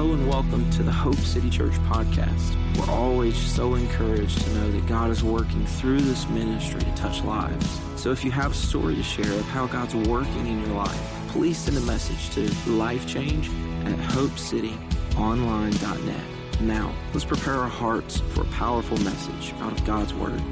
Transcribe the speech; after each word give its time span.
Hello 0.00 0.14
and 0.14 0.24
welcome 0.26 0.64
to 0.70 0.82
the 0.82 0.90
Hope 0.90 1.14
City 1.16 1.50
Church 1.50 1.74
podcast. 1.90 2.56
We're 2.78 2.90
always 2.90 3.36
so 3.36 3.74
encouraged 3.74 4.40
to 4.40 4.50
know 4.54 4.70
that 4.70 4.86
God 4.86 5.10
is 5.10 5.22
working 5.22 5.66
through 5.66 6.00
this 6.00 6.26
ministry 6.30 6.80
to 6.80 6.94
touch 6.94 7.22
lives. 7.22 7.78
So 7.96 8.10
if 8.10 8.24
you 8.24 8.30
have 8.30 8.52
a 8.52 8.54
story 8.54 8.94
to 8.94 9.02
share 9.02 9.30
of 9.30 9.44
how 9.48 9.66
God's 9.66 9.94
working 9.94 10.46
in 10.46 10.60
your 10.60 10.70
life, 10.70 10.98
please 11.28 11.58
send 11.58 11.76
a 11.76 11.82
message 11.82 12.30
to 12.30 12.46
lifechange 12.70 13.50
at 13.84 13.98
hopecityonline.net. 13.98 16.24
Now, 16.62 16.94
let's 17.12 17.26
prepare 17.26 17.56
our 17.56 17.68
hearts 17.68 18.20
for 18.20 18.40
a 18.40 18.48
powerful 18.52 18.96
message 19.00 19.52
out 19.58 19.72
of 19.72 19.84
God's 19.84 20.14
Word. 20.14 20.42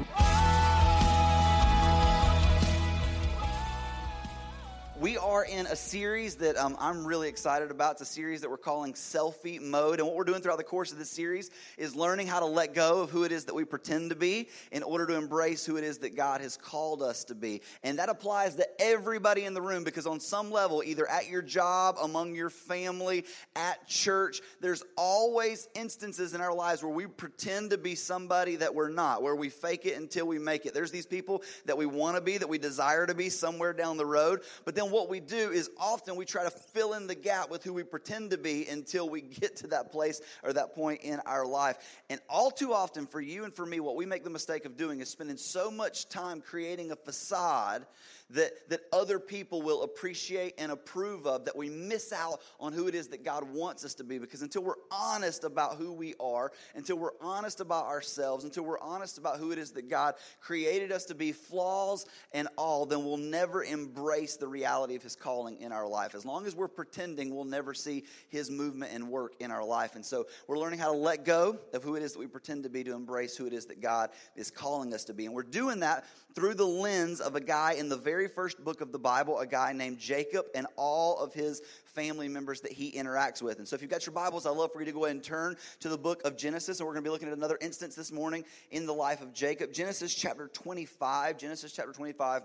In 5.49 5.65
a 5.65 5.75
series 5.75 6.35
that 6.35 6.55
um, 6.57 6.77
I'm 6.79 7.05
really 7.05 7.27
excited 7.27 7.71
about. 7.71 7.93
It's 7.93 8.01
a 8.01 8.05
series 8.05 8.41
that 8.41 8.51
we're 8.51 8.57
calling 8.57 8.93
Selfie 8.93 9.59
Mode. 9.59 9.99
And 9.99 10.07
what 10.07 10.15
we're 10.15 10.23
doing 10.23 10.41
throughout 10.41 10.59
the 10.59 10.63
course 10.63 10.91
of 10.91 10.99
this 10.99 11.09
series 11.09 11.49
is 11.75 11.95
learning 11.95 12.27
how 12.27 12.39
to 12.39 12.45
let 12.45 12.75
go 12.75 13.01
of 13.01 13.09
who 13.09 13.23
it 13.23 13.31
is 13.31 13.45
that 13.45 13.55
we 13.55 13.65
pretend 13.65 14.11
to 14.11 14.15
be 14.15 14.47
in 14.71 14.83
order 14.83 15.07
to 15.07 15.15
embrace 15.15 15.65
who 15.65 15.77
it 15.77 15.83
is 15.83 15.99
that 15.99 16.15
God 16.15 16.41
has 16.41 16.55
called 16.55 17.01
us 17.01 17.23
to 17.25 17.35
be. 17.35 17.61
And 17.81 17.97
that 17.97 18.09
applies 18.09 18.55
to 18.55 18.67
everybody 18.79 19.45
in 19.45 19.55
the 19.55 19.61
room 19.61 19.83
because, 19.83 20.05
on 20.05 20.19
some 20.19 20.51
level, 20.51 20.83
either 20.85 21.09
at 21.09 21.27
your 21.27 21.41
job, 21.41 21.97
among 22.01 22.35
your 22.35 22.51
family, 22.51 23.25
at 23.55 23.87
church, 23.87 24.41
there's 24.61 24.83
always 24.97 25.67
instances 25.73 26.35
in 26.35 26.41
our 26.41 26.53
lives 26.53 26.83
where 26.83 26.93
we 26.93 27.07
pretend 27.07 27.71
to 27.71 27.79
be 27.79 27.95
somebody 27.95 28.57
that 28.57 28.75
we're 28.75 28.89
not, 28.89 29.23
where 29.23 29.35
we 29.35 29.49
fake 29.49 29.87
it 29.87 29.97
until 29.97 30.27
we 30.27 30.37
make 30.37 30.67
it. 30.67 30.75
There's 30.75 30.91
these 30.91 31.07
people 31.07 31.41
that 31.65 31.77
we 31.77 31.87
want 31.87 32.17
to 32.17 32.21
be, 32.21 32.37
that 32.37 32.49
we 32.49 32.59
desire 32.59 33.07
to 33.07 33.15
be 33.15 33.29
somewhere 33.29 33.73
down 33.73 33.97
the 33.97 34.05
road. 34.05 34.41
But 34.63 34.75
then 34.75 34.91
what 34.91 35.09
we 35.09 35.19
do 35.19 35.38
is 35.39 35.69
often 35.77 36.15
we 36.15 36.25
try 36.25 36.43
to 36.43 36.49
fill 36.49 36.93
in 36.93 37.07
the 37.07 37.15
gap 37.15 37.49
with 37.49 37.63
who 37.63 37.73
we 37.73 37.83
pretend 37.83 38.31
to 38.31 38.37
be 38.37 38.67
until 38.67 39.09
we 39.09 39.21
get 39.21 39.55
to 39.57 39.67
that 39.67 39.91
place 39.91 40.21
or 40.43 40.53
that 40.53 40.75
point 40.75 41.01
in 41.01 41.19
our 41.25 41.45
life. 41.45 41.77
And 42.09 42.19
all 42.29 42.51
too 42.51 42.73
often, 42.73 43.07
for 43.07 43.21
you 43.21 43.43
and 43.45 43.53
for 43.53 43.65
me, 43.65 43.79
what 43.79 43.95
we 43.95 44.05
make 44.05 44.23
the 44.23 44.29
mistake 44.29 44.65
of 44.65 44.77
doing 44.77 44.99
is 44.99 45.09
spending 45.09 45.37
so 45.37 45.71
much 45.71 46.09
time 46.09 46.41
creating 46.41 46.91
a 46.91 46.95
facade 46.95 47.85
that, 48.31 48.69
that 48.69 48.81
other 48.93 49.19
people 49.19 49.61
will 49.61 49.83
appreciate 49.83 50.53
and 50.57 50.71
approve 50.71 51.25
of 51.25 51.45
that 51.45 51.55
we 51.55 51.69
miss 51.69 52.13
out 52.13 52.41
on 52.59 52.73
who 52.73 52.87
it 52.87 52.93
is 52.93 53.07
that 53.07 53.23
God 53.23 53.43
wants 53.43 53.83
us 53.83 53.95
to 53.95 54.03
be. 54.03 54.19
Because 54.19 54.41
until 54.41 54.63
we're 54.63 54.75
honest 54.91 55.43
about 55.43 55.77
who 55.77 55.91
we 55.91 56.13
are, 56.19 56.51
until 56.75 56.97
we're 56.97 57.17
honest 57.21 57.59
about 57.59 57.85
ourselves, 57.85 58.43
until 58.43 58.65
we're 58.65 58.79
honest 58.79 59.17
about 59.17 59.37
who 59.37 59.51
it 59.51 59.57
is 59.57 59.71
that 59.71 59.89
God 59.89 60.15
created 60.41 60.91
us 60.91 61.05
to 61.05 61.15
be, 61.15 61.31
flaws 61.31 62.05
and 62.31 62.47
all, 62.55 62.85
then 62.85 63.03
we'll 63.03 63.17
never 63.17 63.63
embrace 63.63 64.35
the 64.35 64.47
reality 64.47 64.95
of 64.95 65.03
His 65.03 65.15
calling 65.19 65.59
in 65.59 65.71
our 65.71 65.87
life. 65.87 66.15
As 66.15 66.25
long 66.25 66.45
as 66.45 66.55
we're 66.55 66.67
pretending, 66.67 67.35
we'll 67.35 67.45
never 67.45 67.73
see 67.73 68.03
His 68.29 68.49
movement 68.49 68.91
and 68.93 69.09
work 69.09 69.33
in 69.39 69.51
our 69.51 69.63
life. 69.63 69.95
And 69.95 70.05
so 70.05 70.27
we're 70.47 70.57
learning 70.57 70.79
how 70.79 70.91
to 70.91 70.97
let 70.97 71.25
go 71.25 71.59
of 71.73 71.83
who 71.83 71.95
it 71.95 72.03
is 72.03 72.13
that 72.13 72.19
we 72.19 72.27
pretend 72.27 72.63
to 72.63 72.69
be 72.69 72.83
to 72.83 72.93
embrace 72.93 73.35
who 73.35 73.45
it 73.45 73.53
is 73.53 73.65
that 73.67 73.81
God 73.81 74.09
is 74.35 74.51
calling 74.51 74.93
us 74.93 75.03
to 75.05 75.13
be. 75.13 75.25
And 75.25 75.35
we're 75.35 75.43
doing 75.43 75.81
that 75.81 76.05
through 76.35 76.53
the 76.53 76.65
lens 76.65 77.19
of 77.19 77.35
a 77.35 77.41
guy 77.41 77.73
in 77.73 77.89
the 77.89 77.97
very 77.97 78.27
first 78.27 78.63
book 78.63 78.81
of 78.81 78.91
the 78.91 78.99
Bible, 78.99 79.39
a 79.39 79.47
guy 79.47 79.73
named 79.73 79.99
Jacob, 79.99 80.45
and 80.55 80.67
all 80.75 81.17
of 81.17 81.33
his 81.33 81.61
family 81.85 82.27
members 82.27 82.61
that 82.61 82.71
he 82.71 82.91
interacts 82.91 83.41
with. 83.41 83.57
And 83.57 83.67
so, 83.67 83.75
if 83.75 83.81
you've 83.81 83.91
got 83.91 84.05
your 84.05 84.13
Bibles, 84.13 84.45
I'd 84.45 84.55
love 84.55 84.71
for 84.71 84.79
you 84.79 84.85
to 84.85 84.91
go 84.91 85.05
ahead 85.05 85.15
and 85.15 85.23
turn 85.23 85.55
to 85.81 85.89
the 85.89 85.97
book 85.97 86.21
of 86.23 86.37
Genesis. 86.37 86.79
And 86.79 86.87
we're 86.87 86.93
going 86.93 87.03
to 87.03 87.07
be 87.07 87.11
looking 87.11 87.27
at 87.27 87.33
another 87.33 87.57
instance 87.61 87.95
this 87.95 88.11
morning 88.11 88.45
in 88.71 88.85
the 88.85 88.93
life 88.93 89.21
of 89.21 89.33
Jacob. 89.33 89.73
Genesis 89.73 90.13
chapter 90.13 90.47
25. 90.47 91.37
Genesis 91.37 91.73
chapter 91.73 91.91
25. 91.91 92.43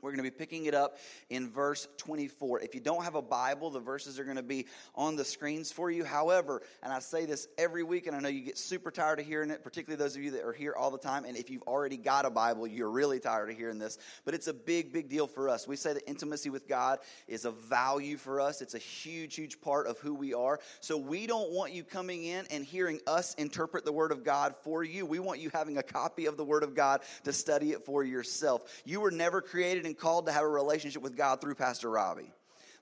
We're 0.00 0.10
going 0.10 0.24
to 0.24 0.30
be 0.30 0.30
picking 0.30 0.66
it 0.66 0.74
up 0.74 0.98
in 1.28 1.50
verse 1.50 1.88
24. 1.96 2.60
If 2.60 2.74
you 2.74 2.80
don't 2.80 3.02
have 3.02 3.16
a 3.16 3.22
Bible, 3.22 3.70
the 3.70 3.80
verses 3.80 4.18
are 4.20 4.24
going 4.24 4.36
to 4.36 4.42
be 4.44 4.66
on 4.94 5.16
the 5.16 5.24
screens 5.24 5.72
for 5.72 5.90
you. 5.90 6.04
However, 6.04 6.62
and 6.84 6.92
I 6.92 7.00
say 7.00 7.26
this 7.26 7.48
every 7.58 7.82
week, 7.82 8.06
and 8.06 8.14
I 8.14 8.20
know 8.20 8.28
you 8.28 8.42
get 8.42 8.58
super 8.58 8.92
tired 8.92 9.18
of 9.18 9.26
hearing 9.26 9.50
it, 9.50 9.64
particularly 9.64 10.02
those 10.02 10.14
of 10.14 10.22
you 10.22 10.30
that 10.32 10.44
are 10.44 10.52
here 10.52 10.74
all 10.76 10.92
the 10.92 10.98
time. 10.98 11.24
And 11.24 11.36
if 11.36 11.50
you've 11.50 11.62
already 11.62 11.96
got 11.96 12.26
a 12.26 12.30
Bible, 12.30 12.66
you're 12.66 12.90
really 12.90 13.18
tired 13.18 13.50
of 13.50 13.56
hearing 13.56 13.78
this. 13.78 13.98
But 14.24 14.34
it's 14.34 14.46
a 14.46 14.54
big, 14.54 14.92
big 14.92 15.08
deal 15.08 15.26
for 15.26 15.48
us. 15.48 15.66
We 15.66 15.74
say 15.74 15.92
that 15.94 16.08
intimacy 16.08 16.50
with 16.50 16.68
God 16.68 17.00
is 17.26 17.44
a 17.44 17.50
value 17.50 18.18
for 18.18 18.40
us, 18.40 18.62
it's 18.62 18.74
a 18.74 18.78
huge, 18.78 19.34
huge 19.34 19.60
part 19.60 19.88
of 19.88 19.98
who 19.98 20.14
we 20.14 20.32
are. 20.32 20.60
So 20.80 20.96
we 20.96 21.26
don't 21.26 21.50
want 21.50 21.72
you 21.72 21.82
coming 21.82 22.24
in 22.24 22.46
and 22.52 22.64
hearing 22.64 23.00
us 23.08 23.34
interpret 23.34 23.84
the 23.84 23.92
Word 23.92 24.12
of 24.12 24.22
God 24.22 24.54
for 24.62 24.84
you. 24.84 25.06
We 25.06 25.18
want 25.18 25.40
you 25.40 25.50
having 25.52 25.76
a 25.76 25.82
copy 25.82 26.26
of 26.26 26.36
the 26.36 26.44
Word 26.44 26.62
of 26.62 26.76
God 26.76 27.00
to 27.24 27.32
study 27.32 27.72
it 27.72 27.84
for 27.84 28.04
yourself. 28.04 28.62
You 28.84 29.00
were 29.00 29.10
never 29.10 29.40
created 29.40 29.87
called 29.94 30.26
to 30.26 30.32
have 30.32 30.42
a 30.42 30.48
relationship 30.48 31.02
with 31.02 31.16
God 31.16 31.40
through 31.40 31.54
Pastor 31.54 31.90
Robbie. 31.90 32.32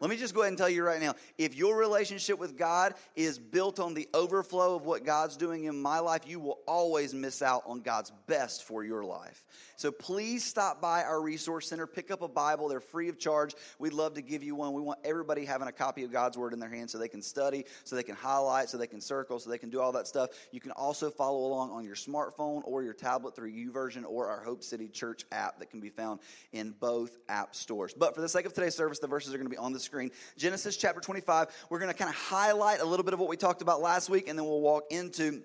Let 0.00 0.10
me 0.10 0.16
just 0.16 0.34
go 0.34 0.42
ahead 0.42 0.50
and 0.50 0.58
tell 0.58 0.68
you 0.68 0.84
right 0.84 1.00
now 1.00 1.14
if 1.38 1.54
your 1.54 1.76
relationship 1.76 2.38
with 2.38 2.56
God 2.56 2.94
is 3.14 3.38
built 3.38 3.80
on 3.80 3.94
the 3.94 4.08
overflow 4.12 4.76
of 4.76 4.84
what 4.84 5.04
God's 5.04 5.36
doing 5.36 5.64
in 5.64 5.80
my 5.80 5.98
life, 5.98 6.22
you 6.26 6.38
will 6.40 6.58
always 6.66 7.14
miss 7.14 7.42
out 7.42 7.62
on 7.66 7.80
God's 7.80 8.12
best 8.26 8.64
for 8.64 8.84
your 8.84 9.04
life. 9.04 9.44
So 9.76 9.90
please 9.90 10.44
stop 10.44 10.80
by 10.80 11.02
our 11.02 11.20
resource 11.20 11.68
center, 11.68 11.86
pick 11.86 12.10
up 12.10 12.22
a 12.22 12.28
Bible. 12.28 12.68
They're 12.68 12.80
free 12.80 13.08
of 13.08 13.18
charge. 13.18 13.54
We'd 13.78 13.92
love 13.92 14.14
to 14.14 14.22
give 14.22 14.42
you 14.42 14.54
one. 14.54 14.72
We 14.72 14.80
want 14.80 15.00
everybody 15.04 15.44
having 15.44 15.68
a 15.68 15.72
copy 15.72 16.04
of 16.04 16.12
God's 16.12 16.38
Word 16.38 16.52
in 16.52 16.58
their 16.58 16.70
hands 16.70 16.92
so 16.92 16.98
they 16.98 17.08
can 17.08 17.22
study, 17.22 17.64
so 17.84 17.96
they 17.96 18.02
can 18.02 18.16
highlight, 18.16 18.68
so 18.68 18.78
they 18.78 18.86
can 18.86 19.00
circle, 19.00 19.38
so 19.38 19.50
they 19.50 19.58
can 19.58 19.70
do 19.70 19.80
all 19.80 19.92
that 19.92 20.06
stuff. 20.06 20.30
You 20.50 20.60
can 20.60 20.70
also 20.72 21.10
follow 21.10 21.46
along 21.46 21.70
on 21.70 21.84
your 21.84 21.94
smartphone 21.94 22.62
or 22.64 22.82
your 22.82 22.94
tablet 22.94 23.36
through 23.36 23.52
YouVersion 23.52 24.04
or 24.06 24.28
our 24.28 24.42
Hope 24.42 24.62
City 24.62 24.88
Church 24.88 25.24
app 25.30 25.58
that 25.58 25.70
can 25.70 25.80
be 25.80 25.90
found 25.90 26.20
in 26.52 26.74
both 26.80 27.16
app 27.28 27.54
stores. 27.54 27.94
But 27.94 28.14
for 28.14 28.20
the 28.20 28.28
sake 28.28 28.46
of 28.46 28.54
today's 28.54 28.74
service, 28.74 28.98
the 28.98 29.06
verses 29.06 29.34
are 29.34 29.38
going 29.38 29.46
to 29.46 29.50
be 29.50 29.58
on 29.58 29.72
the 29.72 29.80
screen. 29.86 30.10
Genesis 30.36 30.76
chapter 30.76 31.00
25, 31.00 31.48
we're 31.70 31.78
going 31.78 31.90
to 31.90 31.96
kind 31.96 32.10
of 32.10 32.16
highlight 32.16 32.80
a 32.80 32.84
little 32.84 33.04
bit 33.04 33.14
of 33.14 33.20
what 33.20 33.28
we 33.28 33.36
talked 33.36 33.62
about 33.62 33.80
last 33.80 34.10
week, 34.10 34.28
and 34.28 34.38
then 34.38 34.44
we'll 34.44 34.60
walk 34.60 34.84
into 34.90 35.42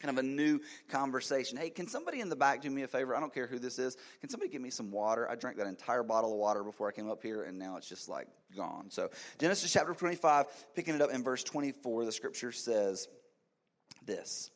kind 0.00 0.18
of 0.18 0.24
a 0.24 0.26
new 0.26 0.60
conversation. 0.88 1.56
Hey, 1.56 1.70
can 1.70 1.86
somebody 1.86 2.20
in 2.20 2.28
the 2.28 2.36
back 2.36 2.60
do 2.60 2.70
me 2.70 2.82
a 2.82 2.88
favor? 2.88 3.14
I 3.14 3.20
don't 3.20 3.32
care 3.32 3.46
who 3.46 3.58
this 3.58 3.78
is. 3.78 3.96
Can 4.20 4.28
somebody 4.28 4.50
give 4.50 4.60
me 4.60 4.70
some 4.70 4.90
water? 4.90 5.30
I 5.30 5.34
drank 5.34 5.56
that 5.58 5.66
entire 5.66 6.02
bottle 6.02 6.32
of 6.32 6.38
water 6.38 6.64
before 6.64 6.88
I 6.88 6.92
came 6.92 7.08
up 7.08 7.22
here, 7.22 7.44
and 7.44 7.58
now 7.58 7.76
it's 7.76 7.88
just 7.88 8.08
like 8.08 8.26
gone. 8.56 8.90
So, 8.90 9.10
Genesis 9.38 9.72
chapter 9.72 9.94
25, 9.94 10.46
picking 10.74 10.94
it 10.94 11.00
up 11.00 11.10
in 11.10 11.22
verse 11.22 11.44
24, 11.44 12.04
the 12.04 12.12
scripture 12.12 12.52
says 12.52 13.08
this. 14.04 14.50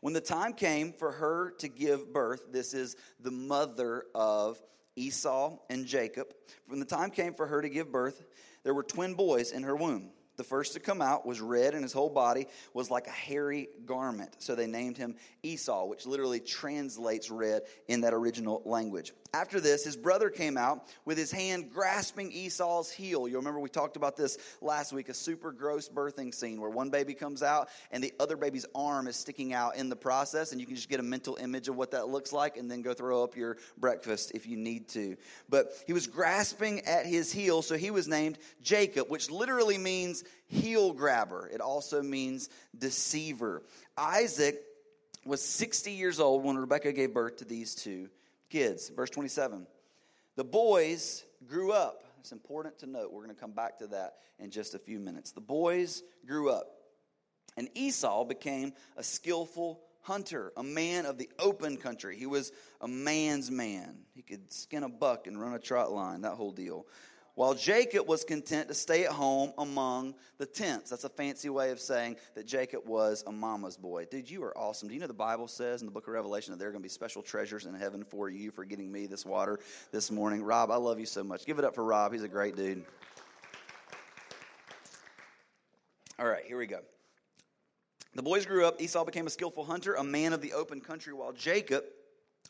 When 0.00 0.14
the 0.14 0.20
time 0.20 0.54
came 0.54 0.92
for 0.92 1.12
her 1.12 1.52
to 1.58 1.68
give 1.68 2.12
birth, 2.12 2.52
this 2.52 2.74
is 2.74 2.96
the 3.20 3.30
mother 3.30 4.04
of 4.14 4.60
Esau 4.96 5.56
and 5.68 5.86
Jacob. 5.86 6.28
When 6.66 6.78
the 6.78 6.86
time 6.86 7.10
came 7.10 7.34
for 7.34 7.46
her 7.46 7.62
to 7.62 7.68
give 7.68 7.90
birth, 7.90 8.22
there 8.62 8.74
were 8.74 8.82
twin 8.82 9.14
boys 9.14 9.52
in 9.52 9.62
her 9.62 9.76
womb. 9.76 10.10
The 10.40 10.44
first 10.44 10.72
to 10.72 10.80
come 10.80 11.02
out 11.02 11.26
was 11.26 11.42
red, 11.42 11.74
and 11.74 11.82
his 11.82 11.92
whole 11.92 12.08
body 12.08 12.46
was 12.72 12.90
like 12.90 13.06
a 13.06 13.10
hairy 13.10 13.68
garment. 13.84 14.36
So 14.38 14.54
they 14.54 14.66
named 14.66 14.96
him 14.96 15.16
Esau, 15.42 15.84
which 15.84 16.06
literally 16.06 16.40
translates 16.40 17.30
red 17.30 17.64
in 17.88 18.00
that 18.00 18.14
original 18.14 18.62
language. 18.64 19.12
After 19.34 19.60
this, 19.60 19.84
his 19.84 19.96
brother 19.96 20.30
came 20.30 20.56
out 20.56 20.88
with 21.04 21.18
his 21.18 21.30
hand 21.30 21.70
grasping 21.72 22.32
Esau's 22.32 22.90
heel. 22.90 23.28
You 23.28 23.36
remember 23.36 23.60
we 23.60 23.68
talked 23.68 23.96
about 23.96 24.16
this 24.16 24.38
last 24.60 24.92
week 24.92 25.10
a 25.10 25.14
super 25.14 25.52
gross 25.52 25.88
birthing 25.90 26.34
scene 26.34 26.60
where 26.60 26.70
one 26.70 26.88
baby 26.88 27.14
comes 27.14 27.42
out 27.42 27.68
and 27.92 28.02
the 28.02 28.12
other 28.18 28.36
baby's 28.36 28.66
arm 28.74 29.06
is 29.06 29.16
sticking 29.16 29.52
out 29.52 29.76
in 29.76 29.90
the 29.90 29.94
process, 29.94 30.52
and 30.52 30.60
you 30.60 30.66
can 30.66 30.74
just 30.74 30.88
get 30.88 31.00
a 31.00 31.02
mental 31.02 31.36
image 31.36 31.68
of 31.68 31.76
what 31.76 31.90
that 31.90 32.08
looks 32.08 32.32
like 32.32 32.56
and 32.56 32.70
then 32.70 32.80
go 32.80 32.94
throw 32.94 33.22
up 33.22 33.36
your 33.36 33.58
breakfast 33.76 34.32
if 34.34 34.46
you 34.46 34.56
need 34.56 34.88
to. 34.88 35.18
But 35.50 35.74
he 35.86 35.92
was 35.92 36.06
grasping 36.06 36.80
at 36.86 37.04
his 37.04 37.30
heel, 37.30 37.60
so 37.60 37.76
he 37.76 37.90
was 37.90 38.08
named 38.08 38.38
Jacob, 38.62 39.10
which 39.10 39.30
literally 39.30 39.76
means 39.76 40.24
heel 40.46 40.92
grabber. 40.92 41.48
It 41.52 41.60
also 41.60 42.02
means 42.02 42.48
deceiver. 42.76 43.62
Isaac 43.96 44.62
was 45.24 45.42
60 45.42 45.92
years 45.92 46.20
old 46.20 46.44
when 46.44 46.56
Rebekah 46.56 46.92
gave 46.92 47.14
birth 47.14 47.36
to 47.38 47.44
these 47.44 47.74
two 47.74 48.08
kids. 48.48 48.88
Verse 48.88 49.10
27. 49.10 49.66
The 50.36 50.44
boys 50.44 51.24
grew 51.46 51.72
up. 51.72 52.04
It's 52.20 52.32
important 52.32 52.78
to 52.80 52.86
note. 52.86 53.12
We're 53.12 53.24
going 53.24 53.34
to 53.34 53.40
come 53.40 53.52
back 53.52 53.78
to 53.78 53.86
that 53.88 54.16
in 54.38 54.50
just 54.50 54.74
a 54.74 54.78
few 54.78 54.98
minutes. 54.98 55.32
The 55.32 55.40
boys 55.40 56.02
grew 56.26 56.50
up. 56.50 56.66
And 57.56 57.68
Esau 57.74 58.24
became 58.24 58.72
a 58.96 59.02
skillful 59.02 59.80
hunter, 60.02 60.52
a 60.56 60.62
man 60.62 61.04
of 61.06 61.18
the 61.18 61.28
open 61.38 61.76
country. 61.76 62.16
He 62.16 62.26
was 62.26 62.52
a 62.80 62.88
man's 62.88 63.50
man. 63.50 63.98
He 64.14 64.22
could 64.22 64.52
skin 64.52 64.82
a 64.82 64.88
buck 64.88 65.26
and 65.26 65.40
run 65.40 65.54
a 65.54 65.58
trot 65.58 65.92
line, 65.92 66.22
that 66.22 66.32
whole 66.32 66.52
deal 66.52 66.86
while 67.40 67.54
Jacob 67.54 68.06
was 68.06 68.22
content 68.22 68.68
to 68.68 68.74
stay 68.74 69.06
at 69.06 69.12
home 69.12 69.54
among 69.56 70.14
the 70.36 70.44
tents. 70.44 70.90
That's 70.90 71.04
a 71.04 71.08
fancy 71.08 71.48
way 71.48 71.70
of 71.70 71.80
saying 71.80 72.16
that 72.34 72.44
Jacob 72.44 72.86
was 72.86 73.24
a 73.26 73.32
mama's 73.32 73.78
boy. 73.78 74.04
Dude, 74.10 74.30
you 74.30 74.42
are 74.44 74.54
awesome. 74.58 74.88
Do 74.88 74.94
you 74.94 75.00
know 75.00 75.06
the 75.06 75.14
Bible 75.14 75.48
says 75.48 75.80
in 75.80 75.86
the 75.86 75.90
book 75.90 76.06
of 76.06 76.12
Revelation 76.12 76.52
that 76.52 76.58
there 76.58 76.68
are 76.68 76.70
going 76.70 76.82
to 76.82 76.86
be 76.86 76.90
special 76.90 77.22
treasures 77.22 77.64
in 77.64 77.72
heaven 77.72 78.04
for 78.04 78.28
you 78.28 78.50
for 78.50 78.66
getting 78.66 78.92
me 78.92 79.06
this 79.06 79.24
water 79.24 79.58
this 79.90 80.10
morning? 80.10 80.42
Rob, 80.42 80.70
I 80.70 80.76
love 80.76 81.00
you 81.00 81.06
so 81.06 81.24
much. 81.24 81.46
Give 81.46 81.58
it 81.58 81.64
up 81.64 81.74
for 81.74 81.82
Rob. 81.82 82.12
He's 82.12 82.24
a 82.24 82.28
great 82.28 82.56
dude. 82.56 82.84
All 86.18 86.26
right, 86.26 86.44
here 86.44 86.58
we 86.58 86.66
go. 86.66 86.80
The 88.16 88.22
boys 88.22 88.44
grew 88.44 88.66
up. 88.66 88.82
Esau 88.82 89.06
became 89.06 89.26
a 89.26 89.30
skillful 89.30 89.64
hunter, 89.64 89.94
a 89.94 90.04
man 90.04 90.34
of 90.34 90.42
the 90.42 90.52
open 90.52 90.82
country, 90.82 91.14
while 91.14 91.32
Jacob 91.32 91.84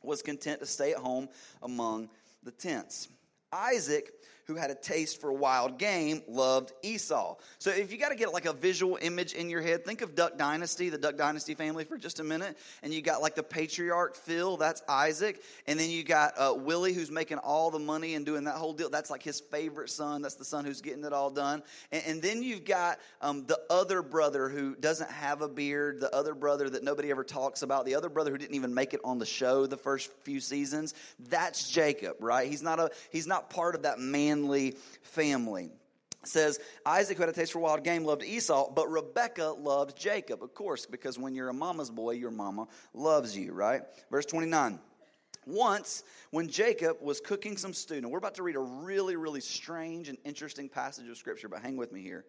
was 0.03 0.21
content 0.21 0.59
to 0.59 0.67
stay 0.67 0.91
at 0.91 0.99
home 0.99 1.29
among 1.63 2.11
the 2.43 2.51
tents. 2.51 3.07
Isaac 3.53 4.11
who 4.51 4.57
had 4.57 4.71
a 4.71 4.75
taste 4.75 5.21
for 5.21 5.33
wild 5.33 5.79
game, 5.79 6.23
loved 6.27 6.73
Esau. 6.83 7.37
So 7.59 7.71
if 7.71 7.93
you 7.93 7.99
got 7.99 8.09
to 8.09 8.17
get 8.17 8.33
like 8.33 8.47
a 8.47 8.53
visual 8.53 8.99
image 9.01 9.33
in 9.33 9.49
your 9.49 9.61
head, 9.61 9.85
think 9.85 10.03
of 10.03 10.17
Duck 10.17 10.37
Dynasty, 10.37 10.89
the 10.89 10.99
Duck 10.99 11.17
Dynasty 11.17 11.55
family 11.55 11.85
for 11.85 11.97
just 11.97 12.19
a 12.19 12.25
minute. 12.25 12.59
And 12.83 12.93
you 12.93 13.01
got 13.01 13.23
like 13.23 13.37
the 13.37 13.45
patriarch 13.45 14.17
Phil, 14.17 14.57
that's 14.57 14.83
Isaac. 14.89 15.41
And 15.69 15.79
then 15.79 15.89
you 15.89 16.03
got 16.03 16.33
uh, 16.37 16.53
Willie, 16.57 16.93
who's 16.93 17.13
making 17.13 17.39
all 17.39 17.71
the 17.71 17.79
money 17.79 18.17
and 18.17 18.27
doing 18.27 18.45
that 18.45 18.57
whole 18.57 18.73
deal. 18.73 18.91
That's 18.91 19.09
like 19.09 19.23
his 19.23 19.39
favorite 19.39 19.91
son. 19.91 20.21
That's 20.21 20.35
the 20.35 20.45
son 20.45 20.65
who's 20.65 20.81
getting 20.81 21.05
it 21.05 21.13
all 21.13 21.31
done. 21.31 21.63
And, 21.93 22.03
and 22.07 22.23
then 22.23 22.43
you've 22.43 22.65
got 22.65 22.99
um, 23.21 23.47
the 23.47 23.61
other 23.71 24.03
brother 24.03 24.49
who 24.49 24.75
doesn't 24.75 25.11
have 25.13 25.43
a 25.43 25.49
beard, 25.49 26.01
the 26.01 26.13
other 26.13 26.35
brother 26.35 26.69
that 26.71 26.83
nobody 26.83 27.11
ever 27.13 27.23
talks 27.23 27.63
about, 27.63 27.87
the 27.87 27.95
other 27.95 28.09
brother 28.09 28.33
who 28.33 28.39
didn't 28.39 28.57
even 28.57 28.75
make 28.75 28.95
it 28.95 29.01
on 29.05 29.19
the 29.19 29.27
show 29.27 29.67
the 29.67 29.77
first 29.77 30.11
few 30.25 30.41
seasons. 30.41 30.95
That's 31.29 31.71
Jacob, 31.71 32.17
right? 32.19 32.51
He's 32.51 32.63
not 32.63 32.81
a 32.81 32.91
he's 33.11 33.29
not 33.29 33.51
part 33.51 33.75
of 33.75 33.83
that 33.83 34.01
man 34.01 34.40
manly 34.41 34.77
family. 35.03 35.71
It 36.23 36.29
says 36.29 36.61
Isaac, 36.85 37.17
who 37.17 37.23
had 37.23 37.31
a 37.31 37.33
taste 37.33 37.53
for 37.53 37.61
wild 37.61 37.83
game, 37.83 38.05
loved 38.05 38.23
Esau, 38.23 38.71
but 38.73 38.91
Rebekah 38.91 39.55
loved 39.59 39.97
Jacob, 39.97 40.43
of 40.43 40.55
course, 40.55 40.85
because 40.85 41.19
when 41.19 41.35
you're 41.35 41.49
a 41.49 41.55
mama's 41.55 41.91
boy, 41.91 42.13
your 42.13 42.31
mama 42.31 42.69
loves 42.93 43.37
you, 43.37 43.53
right? 43.53 43.83
Verse 44.11 44.27
29. 44.27 44.79
Once, 45.47 46.05
when 46.31 46.49
Jacob 46.49 46.99
was 47.01 47.19
cooking 47.21 47.57
some 47.57 47.73
stew, 47.73 48.01
now 48.03 48.09
we're 48.09 48.19
about 48.19 48.35
to 48.35 48.43
read 48.43 48.57
a 48.57 48.61
really, 48.61 49.17
really 49.17 49.41
strange 49.41 50.11
and 50.11 50.19
interesting 50.25 50.69
passage 50.69 51.09
of 51.09 51.17
scripture, 51.17 51.49
but 51.49 51.63
hang 51.63 51.79
with 51.79 51.93
me 51.93 52.03
here. 52.03 52.27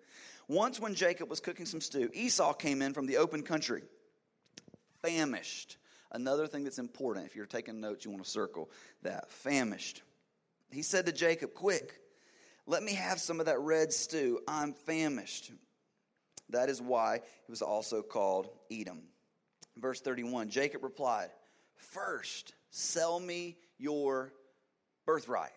Once, 0.48 0.80
when 0.80 0.96
Jacob 0.96 1.30
was 1.30 1.42
cooking 1.42 1.66
some 1.66 1.82
stew, 1.82 2.10
Esau 2.14 2.54
came 2.54 2.82
in 2.82 2.94
from 2.94 3.06
the 3.06 3.18
open 3.18 3.44
country, 3.44 3.84
famished. 5.02 5.76
Another 6.14 6.48
thing 6.48 6.64
that's 6.64 6.80
important, 6.80 7.26
if 7.26 7.36
you're 7.36 7.46
taking 7.46 7.82
notes, 7.82 8.06
you 8.06 8.12
want 8.12 8.24
to 8.24 8.30
circle 8.30 8.70
that 9.02 9.30
famished. 9.30 10.02
He 10.72 10.82
said 10.82 11.06
to 11.06 11.12
Jacob, 11.12 11.54
Quick, 11.54 12.01
let 12.68 12.84
me 12.84 12.94
have 12.94 13.20
some 13.20 13.40
of 13.40 13.48
that 13.48 13.60
red 13.60 13.92
stew. 13.92 14.40
I'm 14.48 14.74
famished. 14.74 15.52
That 16.50 16.70
is 16.70 16.82
why 16.82 17.16
it 17.16 17.50
was 17.50 17.62
also 17.62 18.02
called 18.02 18.50
Edom. 18.72 19.02
Verse 19.78 20.02
31 20.02 20.50
Jacob 20.50 20.84
replied, 20.84 21.30
First, 21.76 22.54
sell 22.70 23.20
me 23.20 23.58
your 23.78 24.34
birthright. 25.06 25.52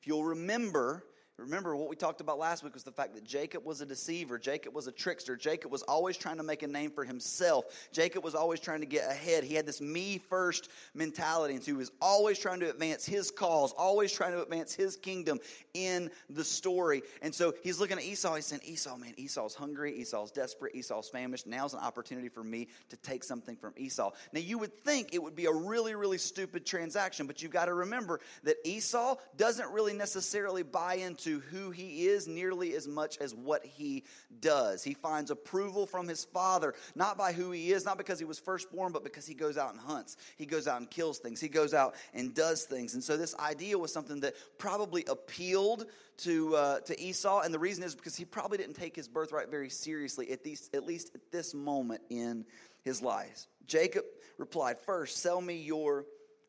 If 0.00 0.06
you'll 0.06 0.24
remember, 0.24 1.04
Remember 1.36 1.74
what 1.74 1.88
we 1.88 1.96
talked 1.96 2.20
about 2.20 2.38
last 2.38 2.62
week 2.62 2.74
was 2.74 2.84
the 2.84 2.92
fact 2.92 3.12
that 3.16 3.24
Jacob 3.24 3.64
was 3.64 3.80
a 3.80 3.86
deceiver. 3.86 4.38
Jacob 4.38 4.72
was 4.72 4.86
a 4.86 4.92
trickster. 4.92 5.36
Jacob 5.36 5.72
was 5.72 5.82
always 5.82 6.16
trying 6.16 6.36
to 6.36 6.44
make 6.44 6.62
a 6.62 6.66
name 6.66 6.92
for 6.92 7.02
himself. 7.02 7.64
Jacob 7.92 8.22
was 8.22 8.36
always 8.36 8.60
trying 8.60 8.78
to 8.80 8.86
get 8.86 9.10
ahead. 9.10 9.42
He 9.42 9.56
had 9.56 9.66
this 9.66 9.80
me 9.80 10.18
first 10.18 10.70
mentality. 10.94 11.54
And 11.54 11.62
so 11.62 11.72
he 11.72 11.76
was 11.76 11.90
always 12.00 12.38
trying 12.38 12.60
to 12.60 12.70
advance 12.70 13.04
his 13.04 13.32
cause, 13.32 13.72
always 13.76 14.12
trying 14.12 14.30
to 14.30 14.42
advance 14.42 14.76
his 14.76 14.96
kingdom 14.96 15.40
in 15.74 16.08
the 16.30 16.44
story. 16.44 17.02
And 17.20 17.34
so 17.34 17.52
he's 17.64 17.80
looking 17.80 17.98
at 17.98 18.04
Esau. 18.04 18.36
He's 18.36 18.46
saying, 18.46 18.62
Esau, 18.64 18.96
man, 18.96 19.14
Esau's 19.16 19.56
hungry. 19.56 19.92
Esau's 19.96 20.30
desperate. 20.30 20.76
Esau's 20.76 21.08
famished. 21.08 21.48
Now's 21.48 21.74
an 21.74 21.80
opportunity 21.80 22.28
for 22.28 22.44
me 22.44 22.68
to 22.90 22.96
take 22.98 23.24
something 23.24 23.56
from 23.56 23.74
Esau. 23.76 24.12
Now, 24.32 24.40
you 24.40 24.56
would 24.58 24.84
think 24.84 25.08
it 25.12 25.20
would 25.20 25.34
be 25.34 25.46
a 25.46 25.52
really, 25.52 25.96
really 25.96 26.18
stupid 26.18 26.64
transaction, 26.64 27.26
but 27.26 27.42
you've 27.42 27.50
got 27.50 27.64
to 27.64 27.74
remember 27.74 28.20
that 28.44 28.56
Esau 28.64 29.16
doesn't 29.36 29.68
really 29.72 29.94
necessarily 29.94 30.62
buy 30.62 30.94
into 30.94 31.23
to 31.24 31.40
who 31.50 31.70
he 31.70 32.06
is 32.06 32.26
nearly 32.28 32.74
as 32.74 32.86
much 32.86 33.18
as 33.18 33.34
what 33.34 33.64
he 33.64 34.04
does. 34.40 34.82
He 34.82 34.94
finds 34.94 35.30
approval 35.30 35.86
from 35.86 36.06
his 36.06 36.24
father, 36.24 36.74
not 36.94 37.18
by 37.18 37.32
who 37.32 37.50
he 37.50 37.72
is, 37.72 37.84
not 37.84 37.98
because 37.98 38.18
he 38.18 38.24
was 38.24 38.38
firstborn, 38.38 38.92
but 38.92 39.04
because 39.04 39.26
he 39.26 39.34
goes 39.34 39.56
out 39.56 39.72
and 39.72 39.80
hunts. 39.80 40.16
He 40.36 40.46
goes 40.46 40.68
out 40.68 40.80
and 40.80 40.90
kills 40.90 41.18
things. 41.18 41.40
He 41.40 41.48
goes 41.48 41.74
out 41.74 41.94
and 42.12 42.34
does 42.34 42.64
things. 42.64 42.94
And 42.94 43.02
so 43.02 43.16
this 43.16 43.34
idea 43.36 43.78
was 43.78 43.92
something 43.92 44.20
that 44.20 44.34
probably 44.58 45.04
appealed 45.08 45.86
to, 46.18 46.56
uh, 46.56 46.80
to 46.80 47.00
Esau. 47.00 47.40
And 47.40 47.52
the 47.52 47.58
reason 47.58 47.84
is 47.84 47.94
because 47.94 48.16
he 48.16 48.24
probably 48.24 48.58
didn't 48.58 48.74
take 48.74 48.94
his 48.94 49.08
birthright 49.08 49.50
very 49.50 49.70
seriously, 49.70 50.30
at 50.30 50.44
least, 50.44 50.74
at 50.74 50.84
least 50.84 51.14
at 51.14 51.32
this 51.32 51.54
moment 51.54 52.02
in 52.10 52.44
his 52.82 53.02
life. 53.02 53.46
Jacob 53.66 54.04
replied, 54.38 54.78
First, 54.78 55.18
sell 55.18 55.40
me 55.40 55.56
your 55.56 56.04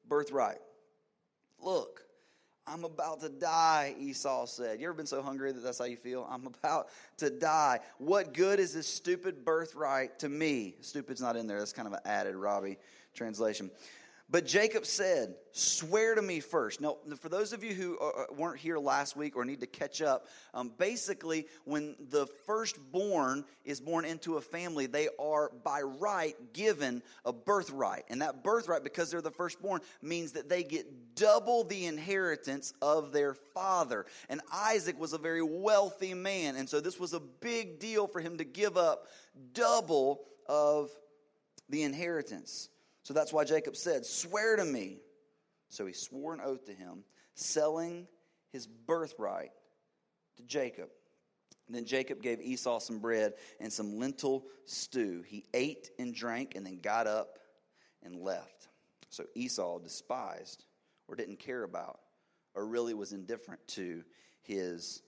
birthright. 0.07 0.59
Look, 1.59 2.04
I'm 2.67 2.83
about 2.83 3.21
to 3.21 3.29
die, 3.29 3.95
Esau 3.99 4.45
said. 4.45 4.79
You 4.79 4.87
ever 4.87 4.95
been 4.95 5.05
so 5.05 5.21
hungry 5.21 5.51
that 5.51 5.61
that's 5.61 5.77
how 5.77 5.85
you 5.85 5.97
feel? 5.97 6.27
I'm 6.29 6.47
about 6.47 6.87
to 7.17 7.29
die. 7.29 7.79
What 7.99 8.33
good 8.33 8.59
is 8.59 8.73
this 8.73 8.87
stupid 8.87 9.45
birthright 9.45 10.17
to 10.19 10.29
me? 10.29 10.75
Stupid's 10.81 11.21
not 11.21 11.35
in 11.35 11.45
there. 11.45 11.59
That's 11.59 11.73
kind 11.73 11.87
of 11.87 11.93
an 11.93 11.99
added 12.05 12.35
Robbie 12.35 12.77
translation. 13.13 13.69
But 14.27 14.47
Jacob 14.47 14.85
said, 14.85 15.35
Swear 15.51 16.15
to 16.15 16.21
me 16.21 16.39
first. 16.41 16.81
Now, 16.81 16.97
for 17.19 17.29
those 17.29 17.53
of 17.53 17.63
you 17.63 17.73
who 17.73 17.97
uh, 17.99 18.25
weren't 18.35 18.59
here 18.59 18.77
last 18.77 19.15
week 19.15 19.37
or 19.37 19.45
need 19.45 19.61
to 19.61 19.67
catch 19.67 20.01
up, 20.01 20.27
um, 20.53 20.71
basically, 20.77 21.45
when 21.63 21.95
the 22.09 22.25
firstborn 22.45 23.45
is 23.63 23.79
born 23.79 24.03
into 24.03 24.35
a 24.35 24.41
family, 24.41 24.87
they 24.87 25.07
are 25.19 25.51
by 25.63 25.81
right 25.81 26.35
given 26.53 27.03
a 27.23 27.31
birthright. 27.31 28.03
And 28.09 28.21
that 28.21 28.43
birthright, 28.43 28.83
because 28.83 29.11
they're 29.11 29.21
the 29.21 29.31
firstborn, 29.31 29.79
means 30.01 30.33
that 30.33 30.49
they 30.49 30.63
get 30.63 31.15
double 31.15 31.63
the 31.63 31.85
inheritance 31.85 32.73
of 32.81 33.13
their 33.13 33.35
father. 33.35 34.07
And 34.27 34.41
Isaac 34.51 34.99
was 34.99 35.13
a 35.13 35.19
very 35.19 35.43
wealthy 35.43 36.15
man. 36.15 36.55
And 36.55 36.67
so 36.67 36.81
this 36.81 36.99
was 36.99 37.13
a 37.13 37.21
big 37.21 37.79
deal 37.79 38.07
for 38.07 38.19
him 38.19 38.39
to 38.39 38.43
give 38.43 38.75
up 38.75 39.07
double 39.53 40.21
of 40.49 40.89
the 41.69 41.83
inheritance. 41.83 42.69
So 43.05 43.13
that's 43.13 43.31
why 43.31 43.43
Jacob 43.43 43.75
said, 43.75 44.03
Swear 44.03 44.55
to 44.55 44.65
me. 44.65 44.97
So 45.69 45.85
he 45.85 45.93
swore 45.93 46.33
an 46.33 46.41
oath 46.43 46.65
to 46.65 46.73
him, 46.73 47.03
selling 47.35 48.07
his 48.51 48.65
birthright 48.65 49.51
to 50.37 50.43
Jacob. 50.43 50.89
And 51.67 51.75
then 51.75 51.85
Jacob 51.85 52.21
gave 52.21 52.41
Esau 52.41 52.79
some 52.79 52.99
bread 52.99 53.33
and 53.59 53.71
some 53.71 53.99
lentil 53.99 54.45
stew. 54.65 55.23
He 55.25 55.45
ate 55.53 55.91
and 55.99 56.15
drank 56.15 56.55
and 56.55 56.65
then 56.65 56.79
got 56.81 57.05
up 57.05 57.37
and 58.03 58.15
left. 58.15 58.69
So 59.09 59.25
Esau 59.35 59.79
despised 59.79 60.65
or 61.07 61.15
didn't 61.15 61.39
care 61.39 61.63
about 61.63 61.99
or 62.55 62.65
really 62.65 62.95
was 62.95 63.13
indifferent 63.13 63.65
to 63.67 64.03
his 64.41 65.03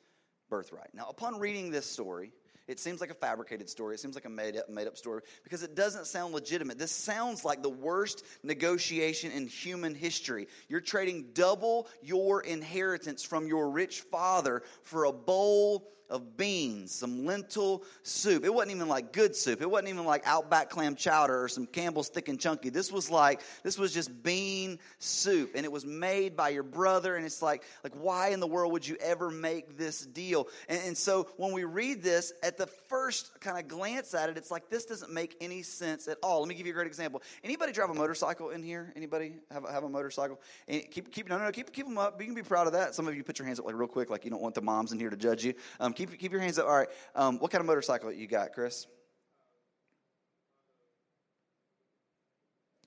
birthright. 0.49 0.93
Now, 0.93 1.07
upon 1.09 1.39
reading 1.39 1.71
this 1.71 1.85
story, 1.85 2.31
it 2.67 2.79
seems 2.79 2.99
like 3.01 3.09
a 3.09 3.15
fabricated 3.15 3.69
story. 3.69 3.95
It 3.95 3.99
seems 3.99 4.15
like 4.15 4.25
a 4.25 4.29
made 4.29 4.57
up, 4.57 4.69
made 4.69 4.87
up 4.87 4.97
story 4.97 5.21
because 5.43 5.63
it 5.63 5.75
doesn't 5.75 6.07
sound 6.07 6.33
legitimate. 6.33 6.77
This 6.77 6.91
sounds 6.91 7.45
like 7.45 7.63
the 7.63 7.69
worst 7.69 8.25
negotiation 8.43 9.31
in 9.31 9.47
human 9.47 9.95
history. 9.95 10.47
You're 10.67 10.81
trading 10.81 11.29
double 11.33 11.87
your 12.01 12.41
inheritance 12.41 13.23
from 13.23 13.47
your 13.47 13.69
rich 13.69 14.01
father 14.01 14.63
for 14.83 15.05
a 15.05 15.13
bowl 15.13 15.89
of 16.09 16.37
beans, 16.37 16.91
some 16.91 17.25
lentil 17.25 17.83
soup. 18.03 18.45
It 18.45 18.53
wasn't 18.53 18.75
even 18.75 18.87
like 18.87 19.11
good 19.11 19.35
soup. 19.35 19.61
It 19.61 19.69
wasn't 19.69 19.89
even 19.89 20.05
like 20.05 20.25
Outback 20.25 20.69
clam 20.69 20.95
chowder 20.95 21.43
or 21.43 21.47
some 21.47 21.65
Campbell's 21.65 22.09
thick 22.09 22.29
and 22.29 22.39
chunky. 22.39 22.69
This 22.69 22.91
was 22.91 23.09
like 23.09 23.41
this 23.63 23.77
was 23.77 23.93
just 23.93 24.23
bean 24.23 24.79
soup, 24.99 25.51
and 25.55 25.65
it 25.65 25.71
was 25.71 25.85
made 25.85 26.35
by 26.35 26.49
your 26.49 26.63
brother. 26.63 27.15
And 27.15 27.25
it's 27.25 27.41
like 27.41 27.63
like 27.83 27.93
why 27.95 28.29
in 28.29 28.39
the 28.39 28.47
world 28.47 28.71
would 28.71 28.87
you 28.87 28.95
ever 29.01 29.29
make 29.29 29.77
this 29.77 30.05
deal? 30.05 30.47
And, 30.69 30.79
and 30.87 30.97
so 30.97 31.27
when 31.37 31.51
we 31.51 31.63
read 31.63 32.01
this 32.01 32.33
at 32.43 32.57
the 32.57 32.67
first 32.67 33.39
kind 33.39 33.57
of 33.57 33.67
glance 33.67 34.13
at 34.13 34.29
it, 34.29 34.37
it's 34.37 34.51
like 34.51 34.69
this 34.69 34.85
doesn't 34.85 35.11
make 35.11 35.35
any 35.41 35.61
sense 35.61 36.07
at 36.07 36.17
all. 36.23 36.39
Let 36.39 36.49
me 36.49 36.55
give 36.55 36.65
you 36.65 36.73
a 36.73 36.75
great 36.75 36.87
example. 36.87 37.21
Anybody 37.43 37.71
drive 37.71 37.89
a 37.89 37.93
motorcycle 37.93 38.49
in 38.51 38.63
here? 38.63 38.93
Anybody 38.95 39.35
have 39.51 39.65
a, 39.65 39.71
have 39.71 39.83
a 39.83 39.89
motorcycle? 39.89 40.39
And 40.67 40.89
keep 40.89 41.11
keep 41.11 41.27
no 41.27 41.37
no 41.37 41.51
keep 41.51 41.71
keep 41.73 41.85
them 41.85 41.97
up. 41.97 42.19
You 42.19 42.25
can 42.25 42.35
be 42.35 42.43
proud 42.43 42.67
of 42.67 42.73
that. 42.73 42.95
Some 42.95 43.07
of 43.07 43.15
you 43.15 43.23
put 43.23 43.39
your 43.39 43.45
hands 43.45 43.59
up 43.59 43.65
like 43.65 43.75
real 43.75 43.87
quick, 43.87 44.09
like 44.09 44.23
you 44.23 44.31
don't 44.31 44.41
want 44.41 44.55
the 44.55 44.61
moms 44.61 44.91
in 44.91 44.99
here 44.99 45.09
to 45.09 45.17
judge 45.17 45.43
you. 45.43 45.53
Um, 45.79 45.93
keep, 45.97 46.17
keep 46.17 46.31
your 46.31 46.41
hands 46.41 46.59
up. 46.59 46.67
All 46.67 46.77
right. 46.77 46.87
Um, 47.15 47.39
what 47.39 47.51
kind 47.51 47.59
of 47.59 47.65
motorcycle 47.65 48.11
you 48.11 48.27
got, 48.27 48.53
Chris? 48.53 48.87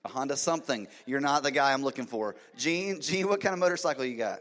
A 0.05 0.09
Honda 0.09 0.37
something. 0.37 0.89
You're 1.05 1.21
not 1.21 1.43
the 1.43 1.51
guy 1.51 1.73
I'm 1.73 1.83
looking 1.83 2.07
for. 2.07 2.37
Gene, 2.57 3.01
Gene, 3.01 3.29
what 3.29 3.41
kind 3.41 3.53
of 3.53 3.59
motorcycle 3.59 4.05
you 4.05 4.17
got? 4.17 4.41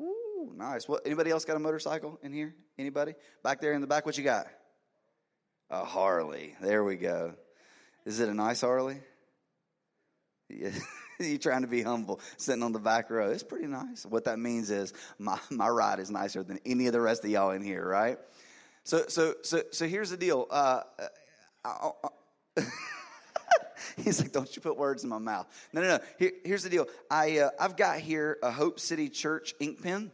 Ooh, 0.00 0.52
nice. 0.54 0.86
What? 0.86 1.02
Anybody 1.04 1.30
else 1.30 1.44
got 1.44 1.56
a 1.56 1.60
motorcycle 1.60 2.20
in 2.22 2.32
here? 2.32 2.54
Anybody? 2.78 3.14
Back 3.42 3.60
there 3.60 3.72
in 3.72 3.80
the 3.80 3.86
back, 3.88 4.06
what 4.06 4.16
you 4.16 4.22
got? 4.22 4.46
A 5.70 5.84
Harley. 5.84 6.54
There 6.60 6.84
we 6.84 6.94
go. 6.94 7.34
Is 8.04 8.20
it 8.20 8.28
a 8.28 8.34
nice 8.34 8.60
Harley? 8.60 9.00
Yeah. 10.48 10.70
you 11.20 11.38
trying 11.38 11.62
to 11.62 11.68
be 11.68 11.82
humble, 11.82 12.20
sitting 12.36 12.62
on 12.62 12.72
the 12.72 12.78
back 12.78 13.10
row. 13.10 13.30
It's 13.30 13.42
pretty 13.42 13.66
nice. 13.66 14.04
What 14.04 14.24
that 14.24 14.38
means 14.38 14.70
is 14.70 14.92
my, 15.18 15.38
my 15.50 15.68
ride 15.68 16.00
is 16.00 16.10
nicer 16.10 16.42
than 16.42 16.58
any 16.66 16.86
of 16.86 16.92
the 16.92 17.00
rest 17.00 17.24
of 17.24 17.30
y'all 17.30 17.50
in 17.50 17.62
here, 17.62 17.86
right? 17.86 18.18
So, 18.84 19.04
so, 19.08 19.34
so, 19.42 19.62
so 19.72 19.86
here's 19.86 20.10
the 20.10 20.16
deal. 20.16 20.46
Uh, 20.50 20.82
I, 21.64 21.90
I, 22.56 22.62
He's 23.96 24.20
like, 24.20 24.32
don't 24.32 24.54
you 24.54 24.62
put 24.62 24.76
words 24.76 25.04
in 25.04 25.10
my 25.10 25.18
mouth. 25.18 25.46
No, 25.72 25.80
no, 25.80 25.88
no. 25.88 25.98
Here, 26.18 26.32
here's 26.44 26.62
the 26.62 26.70
deal. 26.70 26.86
I, 27.10 27.38
uh, 27.38 27.50
I've 27.58 27.76
got 27.76 27.98
here 27.98 28.38
a 28.42 28.50
Hope 28.50 28.78
City 28.78 29.08
Church 29.08 29.54
ink 29.58 29.82
pen, 29.82 30.12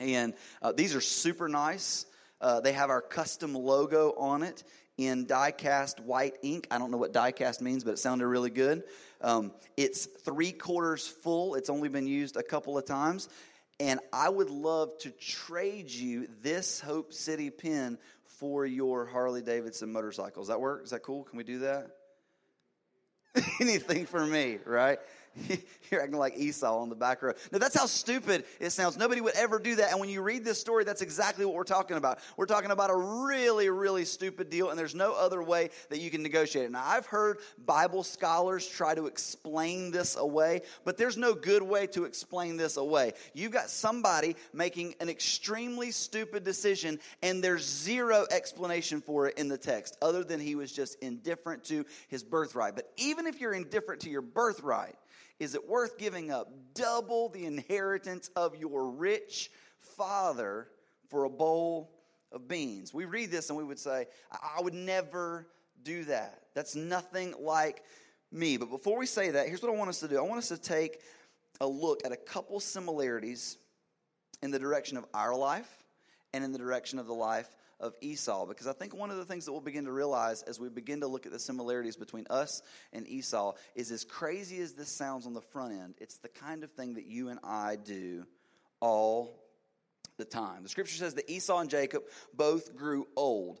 and 0.00 0.34
uh, 0.62 0.72
these 0.72 0.94
are 0.94 1.00
super 1.00 1.48
nice. 1.48 2.06
Uh, 2.40 2.60
they 2.60 2.72
have 2.72 2.90
our 2.90 3.02
custom 3.02 3.54
logo 3.54 4.14
on 4.16 4.42
it 4.42 4.64
in 5.06 5.26
die 5.26 5.50
cast 5.50 6.00
white 6.00 6.36
ink. 6.42 6.66
I 6.70 6.78
don't 6.78 6.90
know 6.90 6.96
what 6.96 7.12
die 7.12 7.32
cast 7.32 7.60
means, 7.60 7.84
but 7.84 7.92
it 7.92 7.98
sounded 7.98 8.26
really 8.26 8.50
good. 8.50 8.84
Um, 9.20 9.52
it's 9.76 10.06
three 10.06 10.52
quarters 10.52 11.06
full. 11.06 11.54
It's 11.54 11.70
only 11.70 11.88
been 11.88 12.06
used 12.06 12.36
a 12.36 12.42
couple 12.42 12.76
of 12.76 12.84
times. 12.84 13.28
and 13.80 14.00
I 14.12 14.28
would 14.28 14.50
love 14.50 14.96
to 14.98 15.10
trade 15.10 15.90
you 15.90 16.28
this 16.42 16.80
Hope 16.80 17.12
City 17.12 17.50
pen 17.50 17.98
for 18.24 18.66
your 18.66 19.06
Harley 19.06 19.42
Davidson 19.42 19.92
motorcycle. 19.92 20.42
Does 20.42 20.48
that 20.48 20.60
work? 20.60 20.84
Is 20.84 20.90
that 20.90 21.02
cool? 21.02 21.24
Can 21.24 21.36
we 21.36 21.44
do 21.44 21.60
that? 21.60 21.90
Anything 23.60 24.06
for 24.06 24.24
me, 24.26 24.58
right? 24.64 24.98
You're 25.90 26.02
acting 26.02 26.18
like 26.18 26.36
Esau 26.36 26.78
on 26.78 26.88
the 26.88 26.94
back 26.94 27.22
row. 27.22 27.32
No, 27.50 27.58
that's 27.58 27.76
how 27.76 27.86
stupid 27.86 28.44
it 28.60 28.70
sounds. 28.70 28.98
Nobody 28.98 29.20
would 29.20 29.34
ever 29.34 29.58
do 29.58 29.76
that. 29.76 29.90
And 29.90 30.00
when 30.00 30.08
you 30.08 30.22
read 30.22 30.44
this 30.44 30.60
story, 30.60 30.84
that's 30.84 31.02
exactly 31.02 31.44
what 31.44 31.54
we're 31.54 31.64
talking 31.64 31.96
about. 31.96 32.18
We're 32.36 32.46
talking 32.46 32.70
about 32.70 32.90
a 32.90 32.96
really, 32.96 33.70
really 33.70 34.04
stupid 34.04 34.50
deal, 34.50 34.70
and 34.70 34.78
there's 34.78 34.94
no 34.94 35.14
other 35.14 35.42
way 35.42 35.70
that 35.88 36.00
you 36.00 36.10
can 36.10 36.22
negotiate 36.22 36.66
it. 36.66 36.70
Now, 36.70 36.82
I've 36.84 37.06
heard 37.06 37.38
Bible 37.64 38.02
scholars 38.02 38.66
try 38.66 38.94
to 38.94 39.06
explain 39.06 39.90
this 39.90 40.16
away, 40.16 40.62
but 40.84 40.98
there's 40.98 41.16
no 41.16 41.34
good 41.34 41.62
way 41.62 41.86
to 41.88 42.04
explain 42.04 42.56
this 42.56 42.76
away. 42.76 43.12
You've 43.32 43.52
got 43.52 43.70
somebody 43.70 44.36
making 44.52 44.94
an 45.00 45.08
extremely 45.08 45.90
stupid 45.90 46.44
decision, 46.44 46.98
and 47.22 47.42
there's 47.42 47.64
zero 47.64 48.26
explanation 48.30 49.00
for 49.00 49.28
it 49.28 49.38
in 49.38 49.48
the 49.48 49.58
text, 49.58 49.96
other 50.02 50.24
than 50.24 50.40
he 50.40 50.54
was 50.54 50.72
just 50.72 50.98
indifferent 51.00 51.64
to 51.64 51.86
his 52.08 52.22
birthright. 52.22 52.74
But 52.74 52.90
even 52.96 53.26
if 53.26 53.40
you're 53.40 53.54
indifferent 53.54 54.02
to 54.02 54.10
your 54.10 54.22
birthright, 54.22 54.94
is 55.42 55.56
it 55.56 55.68
worth 55.68 55.98
giving 55.98 56.30
up 56.30 56.52
double 56.72 57.28
the 57.28 57.46
inheritance 57.46 58.30
of 58.36 58.54
your 58.54 58.90
rich 58.90 59.50
father 59.80 60.68
for 61.08 61.24
a 61.24 61.28
bowl 61.28 61.90
of 62.30 62.46
beans? 62.46 62.94
We 62.94 63.06
read 63.06 63.32
this 63.32 63.48
and 63.50 63.58
we 63.58 63.64
would 63.64 63.80
say, 63.80 64.06
I 64.30 64.60
would 64.62 64.72
never 64.72 65.48
do 65.82 66.04
that. 66.04 66.42
That's 66.54 66.76
nothing 66.76 67.34
like 67.40 67.82
me. 68.30 68.56
But 68.56 68.70
before 68.70 68.96
we 68.96 69.06
say 69.06 69.30
that, 69.30 69.48
here's 69.48 69.60
what 69.62 69.72
I 69.72 69.76
want 69.76 69.90
us 69.90 69.98
to 70.00 70.08
do 70.08 70.16
I 70.16 70.22
want 70.22 70.38
us 70.38 70.48
to 70.48 70.56
take 70.56 71.00
a 71.60 71.66
look 71.66 72.02
at 72.04 72.12
a 72.12 72.16
couple 72.16 72.60
similarities 72.60 73.58
in 74.44 74.52
the 74.52 74.60
direction 74.60 74.96
of 74.96 75.04
our 75.12 75.34
life 75.34 75.82
and 76.32 76.44
in 76.44 76.52
the 76.52 76.58
direction 76.58 77.00
of 77.00 77.08
the 77.08 77.14
life 77.14 77.48
of 77.82 77.94
Esau 78.00 78.46
because 78.46 78.66
I 78.66 78.72
think 78.72 78.94
one 78.94 79.10
of 79.10 79.16
the 79.16 79.24
things 79.24 79.44
that 79.44 79.52
we'll 79.52 79.60
begin 79.60 79.84
to 79.84 79.92
realize 79.92 80.42
as 80.42 80.58
we 80.58 80.68
begin 80.68 81.00
to 81.00 81.08
look 81.08 81.26
at 81.26 81.32
the 81.32 81.38
similarities 81.38 81.96
between 81.96 82.26
us 82.30 82.62
and 82.92 83.06
Esau 83.06 83.54
is 83.74 83.90
as 83.90 84.04
crazy 84.04 84.60
as 84.60 84.72
this 84.72 84.88
sounds 84.88 85.26
on 85.26 85.34
the 85.34 85.42
front 85.42 85.74
end, 85.74 85.94
it's 85.98 86.18
the 86.18 86.28
kind 86.28 86.64
of 86.64 86.70
thing 86.72 86.94
that 86.94 87.06
you 87.06 87.28
and 87.28 87.40
I 87.42 87.76
do 87.76 88.24
all 88.80 89.41
the 90.18 90.24
time. 90.24 90.62
The 90.62 90.68
scripture 90.68 90.96
says 90.96 91.14
that 91.14 91.30
Esau 91.30 91.58
and 91.58 91.70
Jacob 91.70 92.04
both 92.34 92.76
grew 92.76 93.06
old. 93.16 93.60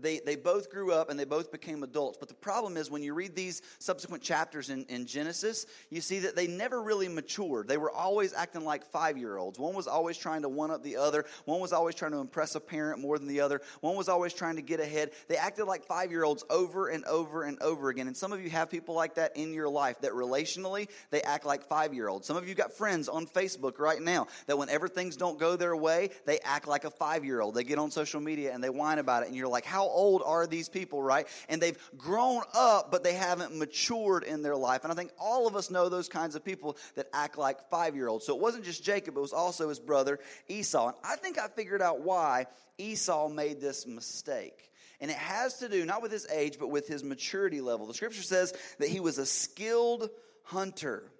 They, 0.00 0.20
they 0.24 0.36
both 0.36 0.70
grew 0.70 0.92
up 0.92 1.10
and 1.10 1.18
they 1.18 1.24
both 1.24 1.50
became 1.50 1.82
adults. 1.82 2.18
But 2.18 2.28
the 2.28 2.34
problem 2.34 2.76
is 2.76 2.90
when 2.90 3.02
you 3.02 3.14
read 3.14 3.34
these 3.34 3.62
subsequent 3.78 4.22
chapters 4.22 4.70
in, 4.70 4.84
in 4.84 5.06
Genesis, 5.06 5.66
you 5.90 6.00
see 6.00 6.20
that 6.20 6.36
they 6.36 6.46
never 6.46 6.82
really 6.82 7.08
matured. 7.08 7.66
They 7.66 7.76
were 7.76 7.90
always 7.90 8.32
acting 8.32 8.64
like 8.64 8.84
five 8.84 9.18
year 9.18 9.36
olds. 9.36 9.58
One 9.58 9.74
was 9.74 9.86
always 9.86 10.16
trying 10.16 10.42
to 10.42 10.48
one 10.48 10.70
up 10.70 10.82
the 10.82 10.96
other, 10.96 11.24
one 11.44 11.60
was 11.60 11.72
always 11.72 11.94
trying 11.94 12.12
to 12.12 12.18
impress 12.18 12.54
a 12.54 12.60
parent 12.60 13.00
more 13.00 13.18
than 13.18 13.28
the 13.28 13.40
other, 13.40 13.60
one 13.80 13.96
was 13.96 14.08
always 14.08 14.32
trying 14.32 14.56
to 14.56 14.62
get 14.62 14.80
ahead. 14.80 15.10
They 15.28 15.36
acted 15.36 15.64
like 15.64 15.84
five 15.84 16.10
year 16.10 16.24
olds 16.24 16.44
over 16.50 16.88
and 16.88 17.04
over 17.06 17.42
and 17.42 17.60
over 17.60 17.88
again. 17.88 18.06
And 18.06 18.16
some 18.16 18.32
of 18.32 18.42
you 18.42 18.50
have 18.50 18.70
people 18.70 18.94
like 18.94 19.14
that 19.16 19.36
in 19.36 19.52
your 19.52 19.68
life 19.68 20.00
that 20.02 20.12
relationally 20.12 20.88
they 21.10 21.22
act 21.22 21.44
like 21.44 21.64
five 21.64 21.94
year 21.94 22.08
olds. 22.08 22.26
Some 22.26 22.36
of 22.36 22.48
you 22.48 22.54
got 22.54 22.72
friends 22.72 23.08
on 23.08 23.26
Facebook 23.26 23.78
right 23.78 24.00
now 24.00 24.28
that 24.46 24.58
whenever 24.58 24.88
things 24.88 25.16
don't 25.16 25.38
go 25.38 25.56
their 25.56 25.69
way, 25.76 26.10
they 26.26 26.38
act 26.40 26.68
like 26.68 26.84
a 26.84 26.90
five 26.90 27.24
year 27.24 27.40
old. 27.40 27.54
They 27.54 27.64
get 27.64 27.78
on 27.78 27.90
social 27.90 28.20
media 28.20 28.52
and 28.52 28.62
they 28.62 28.70
whine 28.70 28.98
about 28.98 29.22
it. 29.22 29.28
And 29.28 29.36
you're 29.36 29.48
like, 29.48 29.64
how 29.64 29.86
old 29.86 30.22
are 30.24 30.46
these 30.46 30.68
people, 30.68 31.02
right? 31.02 31.26
And 31.48 31.60
they've 31.60 31.78
grown 31.96 32.42
up, 32.54 32.90
but 32.90 33.04
they 33.04 33.14
haven't 33.14 33.56
matured 33.56 34.24
in 34.24 34.42
their 34.42 34.56
life. 34.56 34.84
And 34.84 34.92
I 34.92 34.96
think 34.96 35.10
all 35.18 35.46
of 35.46 35.56
us 35.56 35.70
know 35.70 35.88
those 35.88 36.08
kinds 36.08 36.34
of 36.34 36.44
people 36.44 36.76
that 36.94 37.08
act 37.12 37.38
like 37.38 37.68
five 37.70 37.96
year 37.96 38.08
olds. 38.08 38.26
So 38.26 38.34
it 38.34 38.40
wasn't 38.40 38.64
just 38.64 38.84
Jacob, 38.84 39.16
it 39.16 39.20
was 39.20 39.32
also 39.32 39.68
his 39.68 39.80
brother 39.80 40.18
Esau. 40.48 40.88
And 40.88 40.96
I 41.04 41.16
think 41.16 41.38
I 41.38 41.48
figured 41.48 41.82
out 41.82 42.00
why 42.00 42.46
Esau 42.78 43.28
made 43.28 43.60
this 43.60 43.86
mistake. 43.86 44.70
And 45.00 45.10
it 45.10 45.16
has 45.16 45.58
to 45.58 45.68
do 45.68 45.86
not 45.86 46.02
with 46.02 46.12
his 46.12 46.26
age, 46.30 46.58
but 46.58 46.68
with 46.68 46.86
his 46.86 47.02
maturity 47.02 47.60
level. 47.60 47.86
The 47.86 47.94
scripture 47.94 48.22
says 48.22 48.52
that 48.78 48.88
he 48.88 49.00
was 49.00 49.18
a 49.18 49.26
skilled 49.26 50.10
hunter. 50.44 51.10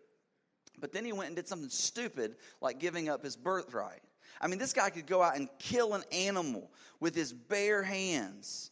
But 0.78 0.92
then 0.92 1.04
he 1.04 1.12
went 1.12 1.28
and 1.28 1.36
did 1.36 1.48
something 1.48 1.70
stupid 1.70 2.36
like 2.60 2.78
giving 2.78 3.08
up 3.08 3.24
his 3.24 3.36
birthright. 3.36 4.00
I 4.40 4.46
mean, 4.46 4.58
this 4.58 4.72
guy 4.72 4.90
could 4.90 5.06
go 5.06 5.22
out 5.22 5.36
and 5.36 5.48
kill 5.58 5.94
an 5.94 6.02
animal 6.12 6.70
with 6.98 7.14
his 7.14 7.32
bare 7.32 7.82
hands, 7.82 8.70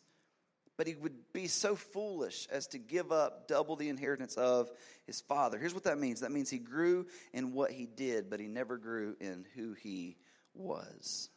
but 0.76 0.86
he 0.86 0.94
would 0.94 1.32
be 1.32 1.46
so 1.46 1.76
foolish 1.76 2.46
as 2.50 2.66
to 2.68 2.78
give 2.78 3.12
up 3.12 3.48
double 3.48 3.76
the 3.76 3.88
inheritance 3.88 4.36
of 4.36 4.70
his 5.06 5.20
father. 5.20 5.58
Here's 5.58 5.74
what 5.74 5.84
that 5.84 5.98
means 5.98 6.20
that 6.20 6.32
means 6.32 6.48
he 6.48 6.58
grew 6.58 7.06
in 7.32 7.52
what 7.52 7.70
he 7.70 7.86
did, 7.86 8.30
but 8.30 8.40
he 8.40 8.46
never 8.46 8.78
grew 8.78 9.16
in 9.20 9.44
who 9.54 9.74
he 9.74 10.16
was. 10.54 11.28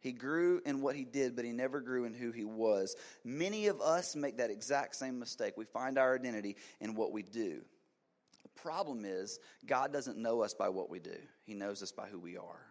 He 0.00 0.12
grew 0.12 0.60
in 0.64 0.80
what 0.80 0.94
he 0.94 1.04
did, 1.04 1.34
but 1.34 1.44
he 1.44 1.52
never 1.52 1.80
grew 1.80 2.04
in 2.04 2.14
who 2.14 2.30
he 2.30 2.44
was. 2.44 2.94
Many 3.24 3.66
of 3.66 3.80
us 3.80 4.14
make 4.14 4.38
that 4.38 4.50
exact 4.50 4.94
same 4.94 5.18
mistake. 5.18 5.54
We 5.56 5.64
find 5.64 5.98
our 5.98 6.14
identity 6.14 6.56
in 6.80 6.94
what 6.94 7.12
we 7.12 7.22
do. 7.22 7.62
The 8.42 8.62
problem 8.62 9.04
is, 9.04 9.40
God 9.66 9.92
doesn't 9.92 10.16
know 10.16 10.42
us 10.42 10.54
by 10.54 10.68
what 10.68 10.88
we 10.88 10.98
do, 11.00 11.16
He 11.44 11.54
knows 11.54 11.82
us 11.82 11.92
by 11.92 12.06
who 12.06 12.18
we 12.18 12.36
are. 12.36 12.67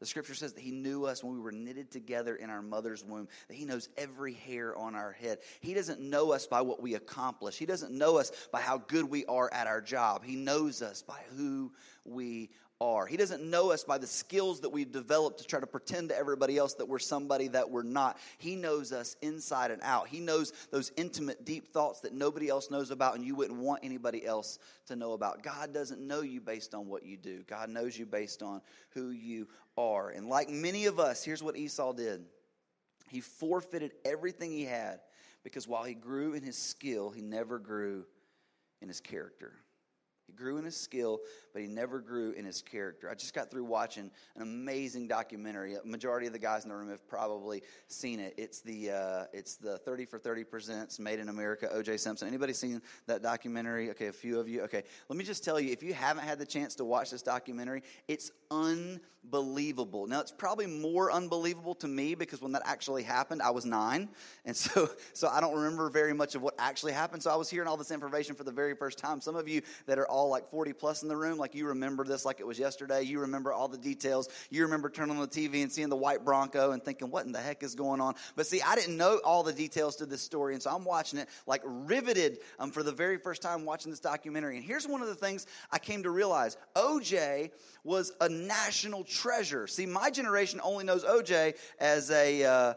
The 0.00 0.06
scripture 0.06 0.34
says 0.34 0.52
that 0.52 0.60
He 0.60 0.70
knew 0.70 1.04
us 1.04 1.24
when 1.24 1.34
we 1.34 1.40
were 1.40 1.52
knitted 1.52 1.90
together 1.90 2.36
in 2.36 2.50
our 2.50 2.62
mother's 2.62 3.04
womb, 3.04 3.28
that 3.48 3.56
He 3.56 3.64
knows 3.64 3.88
every 3.96 4.34
hair 4.34 4.76
on 4.76 4.94
our 4.94 5.12
head. 5.12 5.38
He 5.60 5.74
doesn't 5.74 6.00
know 6.00 6.32
us 6.32 6.46
by 6.46 6.60
what 6.60 6.80
we 6.80 6.94
accomplish, 6.94 7.58
He 7.58 7.66
doesn't 7.66 7.92
know 7.92 8.18
us 8.18 8.30
by 8.52 8.60
how 8.60 8.78
good 8.78 9.10
we 9.10 9.24
are 9.26 9.52
at 9.52 9.66
our 9.66 9.80
job. 9.80 10.24
He 10.24 10.36
knows 10.36 10.82
us 10.82 11.02
by 11.02 11.20
who 11.36 11.72
we 12.04 12.50
are. 12.80 13.06
He 13.06 13.16
doesn't 13.16 13.42
know 13.42 13.72
us 13.72 13.84
by 13.84 13.98
the 13.98 14.06
skills 14.06 14.60
that 14.60 14.68
we've 14.68 14.90
developed 14.90 15.38
to 15.38 15.46
try 15.46 15.58
to 15.60 15.66
pretend 15.66 16.10
to 16.10 16.16
everybody 16.16 16.56
else 16.56 16.74
that 16.74 16.86
we're 16.86 16.98
somebody 16.98 17.48
that 17.48 17.70
we're 17.70 17.82
not. 17.82 18.18
He 18.38 18.56
knows 18.56 18.92
us 18.92 19.16
inside 19.22 19.70
and 19.70 19.82
out. 19.82 20.08
He 20.08 20.20
knows 20.20 20.52
those 20.70 20.92
intimate, 20.96 21.44
deep 21.44 21.72
thoughts 21.72 22.00
that 22.00 22.12
nobody 22.12 22.48
else 22.48 22.70
knows 22.70 22.90
about 22.90 23.16
and 23.16 23.24
you 23.24 23.34
wouldn't 23.34 23.58
want 23.58 23.84
anybody 23.84 24.24
else 24.24 24.58
to 24.86 24.96
know 24.96 25.12
about. 25.12 25.42
God 25.42 25.72
doesn't 25.74 26.00
know 26.00 26.20
you 26.20 26.40
based 26.40 26.74
on 26.74 26.86
what 26.86 27.04
you 27.04 27.16
do, 27.16 27.42
God 27.46 27.68
knows 27.68 27.98
you 27.98 28.06
based 28.06 28.42
on 28.42 28.60
who 28.90 29.10
you 29.10 29.48
are. 29.76 30.10
And 30.10 30.28
like 30.28 30.48
many 30.48 30.86
of 30.86 31.00
us, 31.00 31.24
here's 31.24 31.42
what 31.42 31.56
Esau 31.56 31.92
did 31.92 32.24
he 33.08 33.20
forfeited 33.20 33.92
everything 34.04 34.50
he 34.50 34.64
had 34.64 35.00
because 35.42 35.66
while 35.66 35.84
he 35.84 35.94
grew 35.94 36.34
in 36.34 36.42
his 36.42 36.58
skill, 36.58 37.10
he 37.10 37.22
never 37.22 37.58
grew 37.58 38.04
in 38.80 38.88
his 38.88 39.00
character. 39.00 39.54
He 40.26 40.34
grew 40.34 40.58
in 40.58 40.64
his 40.64 40.76
skill, 40.76 41.20
but 41.58 41.64
he 41.64 41.74
never 41.74 41.98
grew 41.98 42.30
in 42.30 42.44
his 42.44 42.62
character. 42.62 43.10
I 43.10 43.14
just 43.14 43.34
got 43.34 43.50
through 43.50 43.64
watching 43.64 44.12
an 44.36 44.42
amazing 44.42 45.08
documentary. 45.08 45.74
A 45.74 45.84
majority 45.84 46.28
of 46.28 46.32
the 46.32 46.38
guys 46.38 46.62
in 46.62 46.68
the 46.68 46.76
room 46.76 46.88
have 46.88 47.04
probably 47.08 47.64
seen 47.88 48.20
it. 48.20 48.32
It's 48.38 48.60
the 48.60 48.92
uh, 48.92 49.24
it's 49.32 49.56
the 49.56 49.76
Thirty 49.78 50.04
for 50.04 50.20
Thirty 50.20 50.44
presents 50.44 51.00
Made 51.00 51.18
in 51.18 51.28
America. 51.28 51.68
O.J. 51.72 51.96
Simpson. 51.96 52.28
Anybody 52.28 52.52
seen 52.52 52.80
that 53.08 53.24
documentary? 53.24 53.90
Okay, 53.90 54.06
a 54.06 54.12
few 54.12 54.38
of 54.38 54.48
you. 54.48 54.62
Okay, 54.62 54.84
let 55.08 55.16
me 55.18 55.24
just 55.24 55.42
tell 55.42 55.58
you, 55.58 55.72
if 55.72 55.82
you 55.82 55.94
haven't 55.94 56.22
had 56.22 56.38
the 56.38 56.46
chance 56.46 56.76
to 56.76 56.84
watch 56.84 57.10
this 57.10 57.22
documentary, 57.22 57.82
it's 58.06 58.30
unbelievable. 58.52 60.06
Now 60.06 60.20
it's 60.20 60.30
probably 60.30 60.68
more 60.68 61.10
unbelievable 61.10 61.74
to 61.74 61.88
me 61.88 62.14
because 62.14 62.40
when 62.40 62.52
that 62.52 62.62
actually 62.66 63.02
happened, 63.02 63.42
I 63.42 63.50
was 63.50 63.66
nine, 63.66 64.10
and 64.44 64.56
so 64.56 64.88
so 65.12 65.26
I 65.26 65.40
don't 65.40 65.56
remember 65.56 65.90
very 65.90 66.12
much 66.12 66.36
of 66.36 66.42
what 66.42 66.54
actually 66.56 66.92
happened. 66.92 67.20
So 67.24 67.32
I 67.32 67.36
was 67.36 67.50
hearing 67.50 67.68
all 67.68 67.76
this 67.76 67.90
information 67.90 68.36
for 68.36 68.44
the 68.44 68.52
very 68.52 68.76
first 68.76 68.96
time. 68.96 69.20
Some 69.20 69.34
of 69.34 69.48
you 69.48 69.62
that 69.86 69.98
are 69.98 70.06
all 70.06 70.28
like 70.28 70.48
40 70.48 70.72
plus 70.72 71.02
in 71.02 71.08
the 71.08 71.16
room, 71.16 71.36
like 71.48 71.54
you 71.54 71.68
remember 71.68 72.04
this 72.04 72.26
like 72.26 72.40
it 72.40 72.46
was 72.46 72.58
yesterday. 72.58 73.00
You 73.02 73.20
remember 73.20 73.54
all 73.54 73.68
the 73.68 73.78
details. 73.78 74.28
You 74.50 74.64
remember 74.64 74.90
turning 74.90 75.16
on 75.16 75.22
the 75.22 75.28
TV 75.28 75.62
and 75.62 75.72
seeing 75.72 75.88
the 75.88 75.96
white 75.96 76.22
Bronco 76.22 76.72
and 76.72 76.84
thinking, 76.84 77.10
what 77.10 77.24
in 77.24 77.32
the 77.32 77.38
heck 77.38 77.62
is 77.62 77.74
going 77.74 78.02
on? 78.02 78.16
But 78.36 78.46
see, 78.46 78.60
I 78.60 78.74
didn't 78.74 78.98
know 78.98 79.18
all 79.24 79.42
the 79.42 79.52
details 79.54 79.96
to 79.96 80.06
this 80.06 80.20
story. 80.20 80.52
And 80.52 80.62
so 80.62 80.70
I'm 80.70 80.84
watching 80.84 81.18
it 81.18 81.28
like 81.46 81.62
riveted 81.64 82.40
um, 82.58 82.70
for 82.70 82.82
the 82.82 82.92
very 82.92 83.16
first 83.16 83.40
time 83.40 83.64
watching 83.64 83.90
this 83.90 83.98
documentary. 83.98 84.56
And 84.56 84.64
here's 84.64 84.86
one 84.86 85.00
of 85.00 85.08
the 85.08 85.14
things 85.14 85.46
I 85.72 85.78
came 85.78 86.02
to 86.02 86.10
realize 86.10 86.58
OJ 86.76 87.50
was 87.82 88.12
a 88.20 88.28
national 88.28 89.04
treasure. 89.04 89.66
See, 89.66 89.86
my 89.86 90.10
generation 90.10 90.60
only 90.62 90.84
knows 90.84 91.02
OJ 91.02 91.54
as 91.80 92.10
a. 92.10 92.44
Uh, 92.44 92.74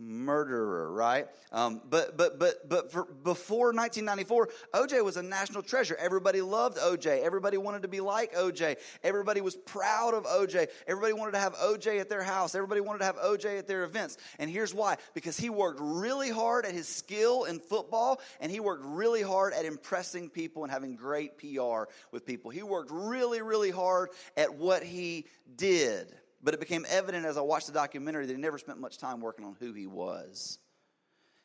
murderer, 0.00 0.92
right? 0.92 1.26
Um, 1.50 1.80
but 1.88 2.16
but 2.16 2.38
but 2.38 2.68
but 2.68 2.92
for, 2.92 3.04
before 3.04 3.72
1994, 3.72 4.48
OJ 4.74 5.04
was 5.04 5.16
a 5.16 5.22
national 5.22 5.62
treasure. 5.62 5.96
Everybody 5.98 6.40
loved 6.40 6.78
OJ. 6.78 7.22
Everybody 7.22 7.56
wanted 7.56 7.82
to 7.82 7.88
be 7.88 8.00
like 8.00 8.34
OJ. 8.34 8.76
Everybody 9.02 9.40
was 9.40 9.56
proud 9.56 10.14
of 10.14 10.24
OJ. 10.24 10.68
Everybody 10.86 11.12
wanted 11.14 11.32
to 11.32 11.38
have 11.38 11.54
OJ 11.54 12.00
at 12.00 12.08
their 12.08 12.22
house. 12.22 12.54
Everybody 12.54 12.80
wanted 12.80 13.00
to 13.00 13.04
have 13.06 13.16
OJ 13.16 13.58
at 13.58 13.66
their 13.66 13.84
events. 13.84 14.18
And 14.38 14.48
here's 14.48 14.72
why: 14.72 14.96
because 15.14 15.36
he 15.36 15.50
worked 15.50 15.80
really 15.82 16.30
hard 16.30 16.64
at 16.64 16.72
his 16.72 16.88
skill 16.88 17.44
in 17.44 17.58
football, 17.58 18.20
and 18.40 18.52
he 18.52 18.60
worked 18.60 18.84
really 18.84 19.22
hard 19.22 19.52
at 19.52 19.64
impressing 19.64 20.30
people 20.30 20.62
and 20.62 20.72
having 20.72 20.94
great 20.94 21.38
PR 21.38 21.84
with 22.12 22.24
people. 22.24 22.50
He 22.50 22.62
worked 22.62 22.90
really 22.92 23.42
really 23.42 23.70
hard 23.70 24.10
at 24.36 24.54
what 24.54 24.82
he 24.82 25.26
did. 25.56 26.14
But 26.42 26.54
it 26.54 26.60
became 26.60 26.86
evident 26.88 27.26
as 27.26 27.36
I 27.36 27.40
watched 27.40 27.66
the 27.66 27.72
documentary 27.72 28.26
that 28.26 28.32
he 28.32 28.40
never 28.40 28.58
spent 28.58 28.78
much 28.78 28.98
time 28.98 29.20
working 29.20 29.44
on 29.44 29.56
who 29.58 29.72
he 29.72 29.86
was. 29.86 30.58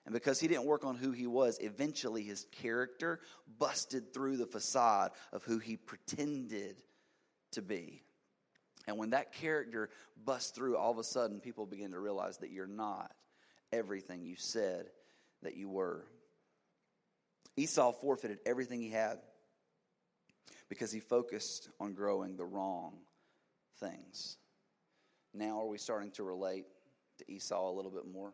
And 0.05 0.13
because 0.13 0.39
he 0.39 0.47
didn't 0.47 0.65
work 0.65 0.85
on 0.85 0.95
who 0.95 1.11
he 1.11 1.27
was, 1.27 1.57
eventually 1.59 2.23
his 2.23 2.45
character 2.51 3.19
busted 3.57 4.13
through 4.13 4.37
the 4.37 4.45
facade 4.45 5.11
of 5.31 5.43
who 5.43 5.59
he 5.59 5.77
pretended 5.77 6.75
to 7.51 7.61
be. 7.61 8.03
And 8.85 8.97
when 8.97 9.11
that 9.11 9.31
character 9.33 9.89
busts 10.25 10.51
through, 10.51 10.77
all 10.77 10.91
of 10.91 10.97
a 10.97 11.03
sudden 11.03 11.39
people 11.39 11.65
begin 11.65 11.91
to 11.91 11.99
realize 11.99 12.37
that 12.39 12.51
you're 12.51 12.67
not 12.67 13.11
everything 13.71 14.25
you 14.25 14.35
said 14.37 14.87
that 15.41 15.55
you 15.55 15.69
were. 15.69 16.05
Esau 17.55 17.93
forfeited 17.93 18.39
everything 18.45 18.81
he 18.81 18.89
had 18.89 19.19
because 20.69 20.91
he 20.91 20.99
focused 20.99 21.69
on 21.79 21.93
growing 21.93 22.35
the 22.35 22.45
wrong 22.45 22.97
things. 23.79 24.37
Now, 25.33 25.59
are 25.59 25.67
we 25.67 25.77
starting 25.77 26.11
to 26.11 26.23
relate 26.23 26.65
to 27.17 27.31
Esau 27.31 27.69
a 27.69 27.73
little 27.73 27.91
bit 27.91 28.05
more? 28.11 28.33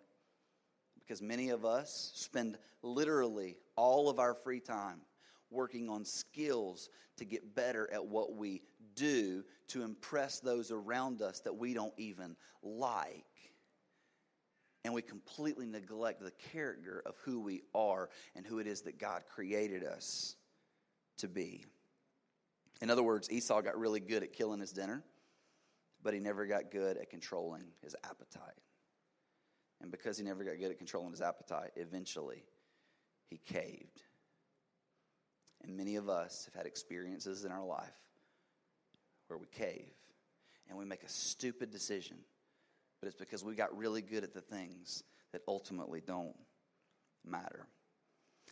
Because 1.00 1.22
many 1.22 1.50
of 1.50 1.66
us 1.66 2.12
spend 2.16 2.58
literally 2.84 3.58
all 3.76 4.10
of 4.10 4.20
our 4.20 4.34
free 4.34 4.60
time 4.60 5.02
working 5.50 5.90
on 5.90 6.06
skills 6.06 6.90
to 7.18 7.26
get 7.26 7.56
better 7.56 7.90
at 7.92 8.06
what 8.06 8.36
we 8.36 8.62
do 8.96 9.44
to 9.70 9.84
impress 9.84 10.40
those 10.40 10.72
around 10.72 11.22
us 11.22 11.40
that 11.42 11.56
we 11.56 11.74
don't 11.74 11.94
even 11.98 12.36
like. 12.62 13.26
And 14.86 14.94
we 14.94 15.02
completely 15.02 15.66
neglect 15.66 16.22
the 16.22 16.32
character 16.52 17.02
of 17.06 17.16
who 17.24 17.40
we 17.40 17.64
are 17.74 18.10
and 18.36 18.46
who 18.46 18.60
it 18.60 18.68
is 18.68 18.82
that 18.82 19.00
God 19.00 19.24
created 19.34 19.84
us 19.84 20.36
to 21.18 21.28
be. 21.28 21.66
In 22.82 22.90
other 22.90 23.04
words, 23.04 23.30
Esau 23.30 23.62
got 23.62 23.78
really 23.78 24.00
good 24.00 24.24
at 24.24 24.32
killing 24.32 24.62
his 24.62 24.72
dinner, 24.72 25.04
but 26.04 26.14
he 26.14 26.20
never 26.20 26.46
got 26.46 26.72
good 26.72 26.98
at 26.98 27.10
controlling 27.10 27.64
his 27.82 27.96
appetite. 28.04 28.56
And 29.82 29.92
because 29.92 30.18
he 30.18 30.24
never 30.24 30.44
got 30.44 30.58
good 30.60 30.72
at 30.72 30.78
controlling 30.78 31.12
his 31.12 31.22
appetite, 31.22 31.72
eventually 31.76 32.44
he 33.30 33.38
caved. 33.38 34.02
And 35.64 35.76
many 35.76 35.96
of 35.96 36.10
us 36.10 36.46
have 36.46 36.54
had 36.54 36.66
experiences 36.66 37.46
in 37.46 37.52
our 37.52 37.64
life 37.64 37.90
where 39.28 39.38
we 39.38 39.48
cave 39.48 39.92
and 40.70 40.78
we 40.78 40.86
make 40.86 41.04
a 41.04 41.10
stupid 41.10 41.72
decision, 41.72 42.18
but 43.00 43.08
it's 43.08 43.18
because 43.18 43.44
we 43.44 43.56
got 43.56 43.76
really 43.78 44.02
good 44.02 44.24
at 44.24 44.34
the 44.34 44.42
things 44.42 45.04
that 45.32 45.42
ultimately 45.48 46.02
don't 46.02 46.36
matter. 47.26 47.68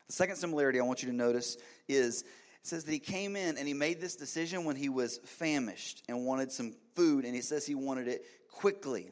The 0.07 0.13
second 0.13 0.35
similarity 0.37 0.79
I 0.79 0.83
want 0.83 1.03
you 1.03 1.09
to 1.09 1.15
notice 1.15 1.57
is 1.87 2.23
it 2.61 2.67
says 2.67 2.83
that 2.83 2.91
he 2.91 2.99
came 2.99 3.35
in 3.35 3.57
and 3.57 3.67
he 3.67 3.73
made 3.73 4.01
this 4.01 4.15
decision 4.15 4.65
when 4.65 4.75
he 4.75 4.89
was 4.89 5.19
famished 5.25 6.03
and 6.09 6.25
wanted 6.25 6.51
some 6.51 6.75
food, 6.95 7.25
and 7.25 7.35
he 7.35 7.41
says 7.41 7.65
he 7.65 7.75
wanted 7.75 8.07
it 8.07 8.25
quickly. 8.51 9.11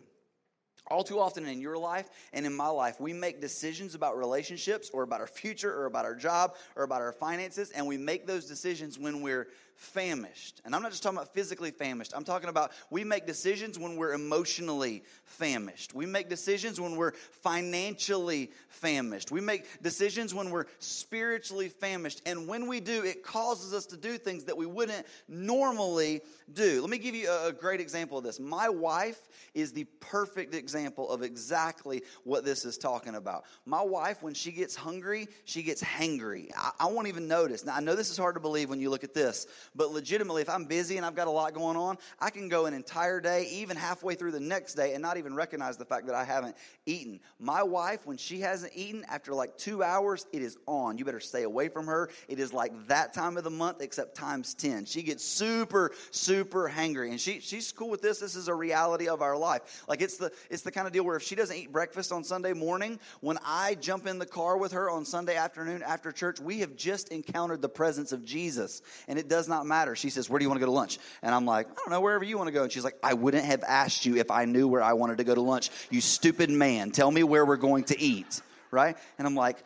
All 0.88 1.04
too 1.04 1.20
often 1.20 1.48
in 1.48 1.62
your 1.62 1.78
life 1.78 2.08
and 2.32 2.46
in 2.46 2.56
my 2.56 2.68
life, 2.68 3.00
we 3.00 3.12
make 3.12 3.42
decisions 3.42 3.96
about 3.96 4.18
relationships 4.18 4.92
or 4.94 5.02
about 5.02 5.20
our 5.20 5.28
future 5.28 5.74
or 5.74 5.88
about 5.88 6.06
our 6.06 6.14
job 6.14 6.56
or 6.76 6.84
about 6.84 7.02
our 7.02 7.12
finances, 7.12 7.72
and 7.72 7.88
we 7.88 7.98
make 7.98 8.28
those 8.28 8.46
decisions 8.46 9.00
when 9.00 9.22
we're 9.22 9.48
famished. 9.76 10.62
And 10.66 10.74
I'm 10.74 10.82
not 10.82 10.92
just 10.92 11.04
talking 11.04 11.18
about 11.18 11.34
physically 11.34 11.72
famished. 11.72 12.14
I'm 12.16 12.24
talking 12.24 12.50
about 12.50 12.72
we 12.90 13.04
make 13.04 13.26
decisions 13.26 13.78
when 13.78 13.98
we're 13.98 14.14
emotionally 14.14 15.04
famished. 15.26 15.94
We 15.94 16.06
make 16.06 16.30
decisions 16.30 16.80
when 16.80 16.96
we're 16.96 17.12
financially 17.42 18.52
famished. 18.70 19.32
We 19.32 19.42
make 19.42 19.66
decisions 19.82 20.34
when 20.34 20.50
we're 20.50 20.66
spiritually 20.80 21.70
famished. 21.70 22.22
And 22.26 22.48
when 22.48 22.68
we 22.68 22.80
do, 22.80 23.04
it 23.04 23.24
causes 23.24 23.74
us 23.74 23.86
to 23.88 23.98
do 23.98 24.18
things 24.18 24.46
that 24.46 24.58
we 24.58 24.66
wouldn't 24.66 25.06
normally 25.28 26.22
do. 26.54 26.82
Let 26.82 26.90
me 26.90 26.98
give 26.98 27.16
you 27.16 27.30
a 27.30 27.52
great 27.52 27.82
example 27.82 28.18
of 28.18 28.24
this. 28.24 28.40
My 28.40 28.70
wife 28.70 29.20
is 29.54 29.74
the 29.74 29.86
perfect 30.00 30.54
example 30.54 31.10
of 31.10 31.22
exactly 31.22 32.04
what 32.24 32.46
this 32.46 32.66
is 32.66 32.78
talking 32.78 33.16
about. 33.16 33.46
My 33.66 33.82
wife, 33.82 34.24
when 34.24 34.34
she 34.34 34.52
gets 34.52 34.76
hungry, 34.76 35.28
she 35.44 35.64
gets 35.64 35.84
hangry. 35.84 36.50
I, 36.56 36.72
I 36.80 36.86
won't 36.88 37.08
even 37.08 37.28
notice. 37.28 37.66
Now, 37.66 37.76
I 37.76 37.82
know 37.82 37.96
this 37.96 38.10
is 38.10 38.18
hard 38.18 38.36
to 38.36 38.42
believe 38.42 38.70
when 38.70 38.80
you 38.80 38.90
look 38.90 39.04
at 39.04 39.14
this, 39.14 39.48
but 39.76 39.92
legitimately, 39.92 40.42
if 40.42 40.50
I'm 40.50 40.66
busy 40.66 40.98
and 40.98 41.06
I've 41.06 41.16
got 41.16 41.28
a 41.28 41.32
lot 41.32 41.54
going 41.54 41.78
on, 41.78 41.98
I 42.20 42.30
can 42.30 42.50
go 42.50 42.66
an 42.66 42.74
entire 42.74 43.20
day, 43.20 43.48
even 43.52 43.78
halfway 43.78 44.16
through 44.16 44.32
the 44.32 44.40
next 44.40 44.74
day, 44.74 44.94
and 44.94 45.02
not 45.02 45.18
even 45.18 45.36
recognize 45.36 45.78
the 45.78 45.86
fact 45.86 46.08
that 46.08 46.16
I 46.16 46.24
haven't 46.24 46.56
eaten. 46.86 47.20
My 47.40 47.64
wife, 47.64 48.06
when 48.06 48.18
she 48.18 48.42
hasn't 48.42 48.74
eaten, 48.76 49.06
after 49.10 49.34
like 49.34 49.58
two 49.58 49.84
hours, 49.84 50.26
it 50.34 50.42
is 50.42 50.58
on. 50.68 50.98
You 50.98 51.06
better 51.06 51.20
stay 51.20 51.44
away 51.44 51.70
from 51.70 51.88
her. 51.88 52.10
It 52.28 52.40
is 52.40 52.54
like 52.54 52.88
that 52.88 53.14
time 53.14 53.38
of 53.38 53.44
the 53.44 53.50
month, 53.50 53.82
except 53.82 54.16
times 54.16 54.54
10. 54.54 54.86
She 54.86 55.02
gets 55.02 55.24
super, 55.24 55.92
super 56.12 56.70
hangry. 56.70 57.10
And 57.10 57.20
she, 57.20 57.40
she's 57.40 57.72
cool 57.72 57.90
with 57.90 58.02
this. 58.02 58.20
This 58.20 58.36
is 58.36 58.48
a 58.48 58.54
reality 58.54 59.08
of 59.08 59.22
our 59.22 59.38
life. 59.38 59.84
Like 59.88 60.02
it's 60.02 60.18
the, 60.18 60.32
it's 60.50 60.64
the 60.64 60.72
kind 60.72 60.88
of 60.88 60.94
deal 60.94 61.04
where 61.04 61.16
if 61.16 61.24
she 61.24 61.36
doesn't 61.36 61.56
eat 61.56 61.72
breakfast 61.72 62.12
on 62.12 62.24
Sunday 62.24 62.54
morning, 62.54 63.00
when 63.22 63.38
I 63.46 63.76
jump 63.76 64.08
in 64.08 64.20
the 64.20 64.26
car 64.26 64.58
with 64.58 64.72
her 64.74 64.90
on 64.90 65.06
Sunday 65.06 65.36
afternoon 65.36 65.84
after 65.84 66.12
church, 66.12 66.40
we 66.40 66.60
have 66.60 66.76
just 66.76 67.10
encountered 67.10 67.62
the 67.62 67.70
presence 67.70 68.12
of 68.12 68.26
Jesus. 68.26 68.82
And 69.08 69.18
it 69.18 69.30
does 69.30 69.48
not 69.48 69.55
not 69.56 69.66
matter. 69.66 69.96
She 69.96 70.10
says, 70.10 70.30
Where 70.30 70.40
do 70.40 70.44
you 70.44 70.50
want 70.50 70.60
to 70.60 70.66
go 70.66 70.72
to 70.72 70.76
lunch? 70.76 71.00
And 71.22 71.34
I'm 71.34 71.46
like, 71.46 71.68
I 71.70 71.74
don't 71.76 71.90
know, 71.90 72.02
wherever 72.02 72.24
you 72.24 72.38
want 72.38 72.48
to 72.48 72.52
go. 72.52 72.64
And 72.64 72.72
she's 72.72 72.84
like, 72.84 72.98
I 73.02 73.14
wouldn't 73.14 73.46
have 73.46 73.64
asked 73.64 74.06
you 74.06 74.18
if 74.18 74.30
I 74.30 74.46
knew 74.46 74.68
where 74.68 74.84
I 74.84 74.94
wanted 74.94 75.18
to 75.20 75.24
go 75.24 75.34
to 75.34 75.42
lunch. 75.42 75.70
You 75.90 76.02
stupid 76.02 76.50
man. 76.50 76.92
Tell 76.92 77.10
me 77.10 77.24
where 77.24 77.46
we're 77.46 77.58
going 77.58 77.86
to 77.86 78.00
eat. 78.00 78.42
Right? 78.72 78.98
And 79.18 79.28
I'm 79.28 79.36
like, 79.36 79.58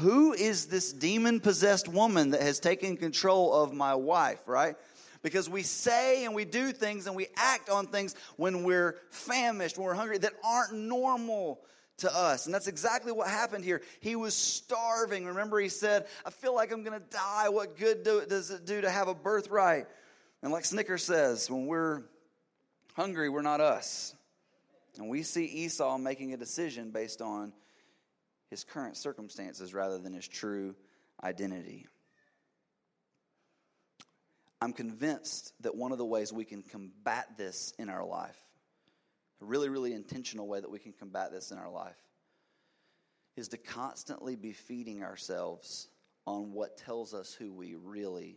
Who 0.00 0.32
is 0.32 0.66
this 0.66 0.92
demon 0.92 1.40
possessed 1.40 1.88
woman 1.88 2.30
that 2.30 2.42
has 2.42 2.58
taken 2.58 2.96
control 2.96 3.54
of 3.62 3.72
my 3.72 3.94
wife? 3.94 4.40
Right? 4.46 4.76
because 5.20 5.50
we 5.50 5.62
say 5.64 6.24
and 6.24 6.32
we 6.32 6.44
do 6.44 6.70
things 6.70 7.08
and 7.08 7.16
we 7.16 7.26
act 7.36 7.68
on 7.68 7.88
things 7.88 8.14
when 8.36 8.62
we're 8.62 8.96
famished, 9.10 9.76
when 9.76 9.84
we're 9.84 9.94
hungry, 9.94 10.16
that 10.16 10.32
aren't 10.44 10.72
normal 10.72 11.60
to 11.98 12.14
us. 12.14 12.46
And 12.46 12.54
that's 12.54 12.66
exactly 12.66 13.12
what 13.12 13.28
happened 13.28 13.64
here. 13.64 13.82
He 14.00 14.16
was 14.16 14.34
starving. 14.34 15.26
Remember, 15.26 15.58
he 15.60 15.68
said, 15.68 16.06
I 16.24 16.30
feel 16.30 16.54
like 16.54 16.72
I'm 16.72 16.82
going 16.82 16.98
to 16.98 17.06
die. 17.10 17.48
What 17.48 17.76
good 17.76 18.02
do, 18.02 18.24
does 18.28 18.50
it 18.50 18.64
do 18.64 18.80
to 18.80 18.90
have 18.90 19.08
a 19.08 19.14
birthright? 19.14 19.86
And 20.42 20.52
like 20.52 20.64
Snickers 20.64 21.04
says, 21.04 21.50
when 21.50 21.66
we're 21.66 22.02
hungry, 22.94 23.28
we're 23.28 23.42
not 23.42 23.60
us. 23.60 24.14
And 24.96 25.08
we 25.08 25.22
see 25.22 25.44
Esau 25.44 25.98
making 25.98 26.32
a 26.32 26.36
decision 26.36 26.90
based 26.90 27.20
on 27.20 27.52
his 28.50 28.64
current 28.64 28.96
circumstances 28.96 29.74
rather 29.74 29.98
than 29.98 30.12
his 30.12 30.26
true 30.26 30.74
identity. 31.22 31.86
I'm 34.60 34.72
convinced 34.72 35.52
that 35.60 35.76
one 35.76 35.92
of 35.92 35.98
the 35.98 36.04
ways 36.04 36.32
we 36.32 36.44
can 36.44 36.62
combat 36.62 37.36
this 37.36 37.72
in 37.78 37.88
our 37.88 38.04
life 38.04 38.36
a 39.40 39.44
really, 39.44 39.68
really 39.68 39.92
intentional 39.92 40.48
way 40.48 40.60
that 40.60 40.70
we 40.70 40.78
can 40.78 40.92
combat 40.92 41.30
this 41.32 41.50
in 41.50 41.58
our 41.58 41.70
life 41.70 41.96
is 43.36 43.48
to 43.48 43.56
constantly 43.56 44.34
be 44.34 44.52
feeding 44.52 45.02
ourselves 45.02 45.88
on 46.26 46.52
what 46.52 46.76
tells 46.76 47.14
us 47.14 47.32
who 47.32 47.52
we 47.52 47.76
really 47.76 48.36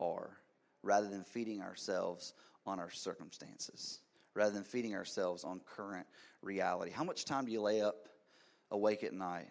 are 0.00 0.36
rather 0.82 1.08
than 1.08 1.24
feeding 1.24 1.62
ourselves 1.62 2.34
on 2.66 2.80
our 2.80 2.90
circumstances, 2.90 4.00
rather 4.34 4.52
than 4.52 4.64
feeding 4.64 4.94
ourselves 4.94 5.44
on 5.44 5.60
current 5.60 6.06
reality. 6.42 6.90
How 6.90 7.04
much 7.04 7.24
time 7.24 7.44
do 7.44 7.52
you 7.52 7.60
lay 7.60 7.80
up 7.80 8.08
awake 8.70 9.04
at 9.04 9.12
night 9.12 9.48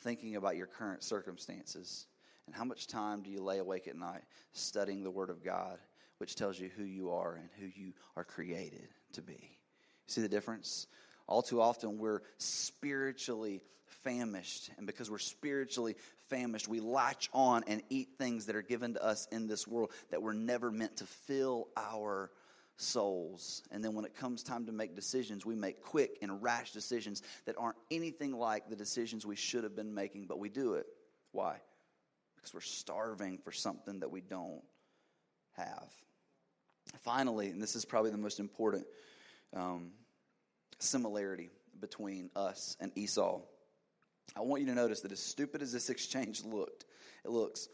thinking 0.00 0.36
about 0.36 0.56
your 0.56 0.66
current 0.66 1.02
circumstances? 1.02 2.06
And 2.46 2.54
how 2.54 2.64
much 2.64 2.86
time 2.86 3.22
do 3.22 3.30
you 3.30 3.42
lay 3.42 3.58
awake 3.58 3.88
at 3.88 3.96
night 3.96 4.22
studying 4.52 5.02
the 5.02 5.10
Word 5.10 5.30
of 5.30 5.44
God, 5.44 5.78
which 6.18 6.36
tells 6.36 6.58
you 6.58 6.70
who 6.76 6.84
you 6.84 7.10
are 7.10 7.34
and 7.34 7.48
who 7.58 7.66
you 7.66 7.92
are 8.16 8.24
created 8.24 8.88
to 9.12 9.22
be? 9.22 9.58
See 10.06 10.20
the 10.20 10.28
difference? 10.28 10.86
All 11.26 11.42
too 11.42 11.60
often, 11.60 11.98
we're 11.98 12.22
spiritually 12.38 13.60
famished. 14.04 14.70
And 14.78 14.86
because 14.86 15.10
we're 15.10 15.18
spiritually 15.18 15.96
famished, 16.28 16.68
we 16.68 16.80
latch 16.80 17.28
on 17.32 17.64
and 17.66 17.82
eat 17.90 18.10
things 18.18 18.46
that 18.46 18.56
are 18.56 18.62
given 18.62 18.94
to 18.94 19.04
us 19.04 19.26
in 19.32 19.48
this 19.48 19.66
world 19.66 19.90
that 20.10 20.22
were 20.22 20.34
never 20.34 20.70
meant 20.70 20.98
to 20.98 21.04
fill 21.04 21.68
our 21.76 22.30
souls. 22.76 23.62
And 23.72 23.84
then 23.84 23.94
when 23.94 24.04
it 24.04 24.14
comes 24.14 24.42
time 24.42 24.66
to 24.66 24.72
make 24.72 24.94
decisions, 24.94 25.44
we 25.44 25.56
make 25.56 25.82
quick 25.82 26.18
and 26.22 26.42
rash 26.42 26.72
decisions 26.72 27.22
that 27.46 27.56
aren't 27.58 27.78
anything 27.90 28.32
like 28.32 28.68
the 28.68 28.76
decisions 28.76 29.26
we 29.26 29.36
should 29.36 29.64
have 29.64 29.74
been 29.74 29.94
making, 29.94 30.26
but 30.26 30.38
we 30.38 30.48
do 30.48 30.74
it. 30.74 30.86
Why? 31.32 31.56
Because 32.36 32.54
we're 32.54 32.60
starving 32.60 33.38
for 33.38 33.50
something 33.50 34.00
that 34.00 34.10
we 34.10 34.20
don't 34.20 34.62
have. 35.56 35.88
Finally, 37.00 37.48
and 37.48 37.60
this 37.60 37.74
is 37.74 37.84
probably 37.84 38.10
the 38.10 38.18
most 38.18 38.38
important 38.38 38.86
um, 39.56 39.90
similarity 40.78 41.50
between 41.80 42.30
us 42.36 42.76
and 42.80 42.92
Esau. 42.96 43.40
I 44.36 44.40
want 44.40 44.62
you 44.62 44.68
to 44.68 44.74
notice 44.74 45.00
that 45.00 45.12
as 45.12 45.20
stupid 45.20 45.62
as 45.62 45.72
this 45.72 45.90
exchange 45.90 46.44
looked, 46.44 46.84
it 47.24 47.30
looks. 47.30 47.68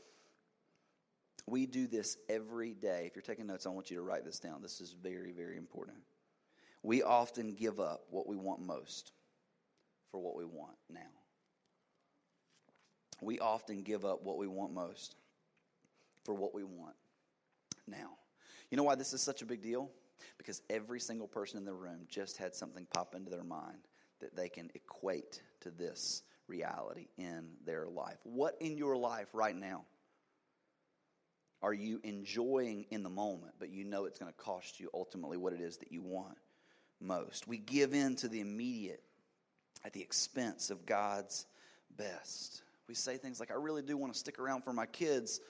We 1.46 1.66
do 1.66 1.88
this 1.88 2.16
every 2.28 2.72
day. 2.72 3.04
If 3.06 3.16
you're 3.16 3.22
taking 3.22 3.46
notes, 3.46 3.66
I 3.66 3.70
want 3.70 3.90
you 3.90 3.96
to 3.96 4.02
write 4.02 4.24
this 4.24 4.38
down. 4.38 4.62
This 4.62 4.80
is 4.80 4.92
very, 4.92 5.32
very 5.32 5.56
important. 5.56 5.98
We 6.84 7.02
often 7.02 7.54
give 7.54 7.80
up 7.80 8.04
what 8.10 8.26
we 8.28 8.36
want 8.36 8.60
most 8.60 9.12
for 10.10 10.20
what 10.20 10.36
we 10.36 10.44
want 10.44 10.76
now. 10.88 11.00
We 13.20 13.38
often 13.38 13.82
give 13.82 14.04
up 14.04 14.22
what 14.22 14.36
we 14.36 14.46
want 14.46 14.72
most 14.72 15.16
for 16.24 16.34
what 16.34 16.54
we 16.54 16.64
want 16.64 16.94
now. 17.86 18.10
You 18.70 18.76
know 18.76 18.82
why 18.84 18.94
this 18.94 19.12
is 19.12 19.20
such 19.20 19.42
a 19.42 19.46
big 19.46 19.62
deal? 19.62 19.90
Because 20.38 20.62
every 20.70 21.00
single 21.00 21.28
person 21.28 21.58
in 21.58 21.64
the 21.64 21.72
room 21.72 22.06
just 22.08 22.36
had 22.36 22.54
something 22.54 22.86
pop 22.92 23.14
into 23.14 23.30
their 23.30 23.44
mind 23.44 23.88
that 24.20 24.36
they 24.36 24.48
can 24.48 24.70
equate 24.74 25.42
to 25.60 25.70
this 25.70 26.22
reality 26.46 27.08
in 27.16 27.48
their 27.64 27.86
life. 27.86 28.18
What 28.24 28.56
in 28.60 28.76
your 28.76 28.96
life 28.96 29.28
right 29.32 29.56
now 29.56 29.84
are 31.62 31.72
you 31.72 32.00
enjoying 32.02 32.86
in 32.90 33.02
the 33.02 33.10
moment, 33.10 33.54
but 33.58 33.70
you 33.70 33.84
know 33.84 34.04
it's 34.04 34.18
going 34.18 34.32
to 34.32 34.38
cost 34.38 34.80
you 34.80 34.90
ultimately 34.92 35.36
what 35.36 35.52
it 35.52 35.60
is 35.60 35.76
that 35.78 35.92
you 35.92 36.02
want 36.02 36.36
most? 37.00 37.46
We 37.46 37.58
give 37.58 37.94
in 37.94 38.16
to 38.16 38.28
the 38.28 38.40
immediate 38.40 39.02
at 39.84 39.92
the 39.92 40.00
expense 40.00 40.70
of 40.70 40.86
God's 40.86 41.46
best. 41.96 42.62
We 42.88 42.94
say 42.94 43.16
things 43.16 43.38
like, 43.38 43.50
I 43.50 43.54
really 43.54 43.82
do 43.82 43.96
want 43.96 44.12
to 44.12 44.18
stick 44.18 44.38
around 44.38 44.62
for 44.62 44.72
my 44.72 44.86
kids, 44.86 45.40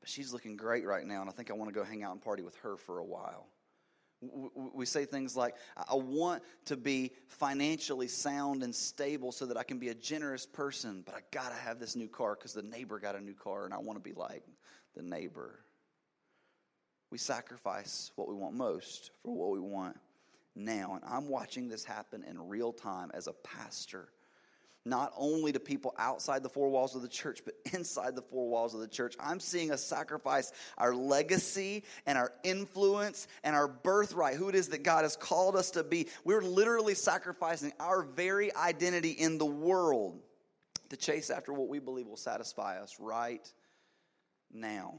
but 0.00 0.08
she's 0.08 0.32
looking 0.32 0.56
great 0.56 0.84
right 0.84 1.06
now, 1.06 1.20
and 1.20 1.30
I 1.30 1.32
think 1.32 1.50
I 1.50 1.54
want 1.54 1.72
to 1.72 1.74
go 1.74 1.84
hang 1.84 2.02
out 2.02 2.12
and 2.12 2.20
party 2.20 2.42
with 2.42 2.56
her 2.56 2.76
for 2.76 2.98
a 2.98 3.04
while. 3.04 3.46
We 4.74 4.86
say 4.86 5.04
things 5.04 5.36
like, 5.36 5.56
I 5.76 5.94
want 5.94 6.42
to 6.66 6.76
be 6.76 7.12
financially 7.26 8.08
sound 8.08 8.62
and 8.62 8.74
stable 8.74 9.32
so 9.32 9.46
that 9.46 9.56
I 9.56 9.64
can 9.64 9.78
be 9.78 9.88
a 9.88 9.94
generous 9.94 10.46
person, 10.46 11.02
but 11.04 11.14
I 11.14 11.20
got 11.32 11.48
to 11.48 11.56
have 11.56 11.78
this 11.78 11.96
new 11.96 12.08
car 12.08 12.36
because 12.36 12.52
the 12.52 12.62
neighbor 12.62 12.98
got 12.98 13.16
a 13.16 13.20
new 13.20 13.34
car 13.34 13.64
and 13.64 13.74
I 13.74 13.78
want 13.78 14.02
to 14.02 14.08
be 14.08 14.14
like 14.14 14.44
the 14.94 15.02
neighbor. 15.02 15.58
We 17.10 17.18
sacrifice 17.18 18.12
what 18.16 18.28
we 18.28 18.34
want 18.34 18.54
most 18.54 19.10
for 19.22 19.34
what 19.34 19.50
we 19.50 19.60
want 19.60 19.98
now. 20.54 20.94
And 20.94 21.04
I'm 21.04 21.28
watching 21.28 21.68
this 21.68 21.84
happen 21.84 22.24
in 22.24 22.48
real 22.48 22.72
time 22.72 23.10
as 23.12 23.26
a 23.26 23.32
pastor 23.32 24.08
not 24.84 25.12
only 25.16 25.52
to 25.52 25.60
people 25.60 25.94
outside 25.96 26.42
the 26.42 26.48
four 26.48 26.68
walls 26.68 26.96
of 26.96 27.02
the 27.02 27.08
church, 27.08 27.42
but 27.44 27.54
inside 27.72 28.16
the 28.16 28.22
four 28.22 28.48
walls 28.48 28.74
of 28.74 28.80
the 28.80 28.88
church. 28.88 29.14
I'm 29.20 29.40
seeing 29.40 29.70
us 29.70 29.82
sacrifice 29.82 30.52
our 30.78 30.94
legacy 30.94 31.84
and 32.06 32.18
our 32.18 32.32
influence 32.42 33.28
and 33.44 33.54
our 33.54 33.68
birthright, 33.68 34.36
who 34.36 34.48
it 34.48 34.54
is 34.54 34.68
that 34.68 34.82
God 34.82 35.02
has 35.02 35.16
called 35.16 35.56
us 35.56 35.70
to 35.72 35.84
be. 35.84 36.08
We're 36.24 36.42
literally 36.42 36.94
sacrificing 36.94 37.72
our 37.78 38.02
very 38.02 38.54
identity 38.54 39.10
in 39.10 39.38
the 39.38 39.46
world 39.46 40.20
to 40.90 40.96
chase 40.96 41.30
after 41.30 41.52
what 41.52 41.68
we 41.68 41.78
believe 41.78 42.06
will 42.06 42.16
satisfy 42.16 42.80
us 42.80 42.96
right 42.98 43.50
now. 44.52 44.94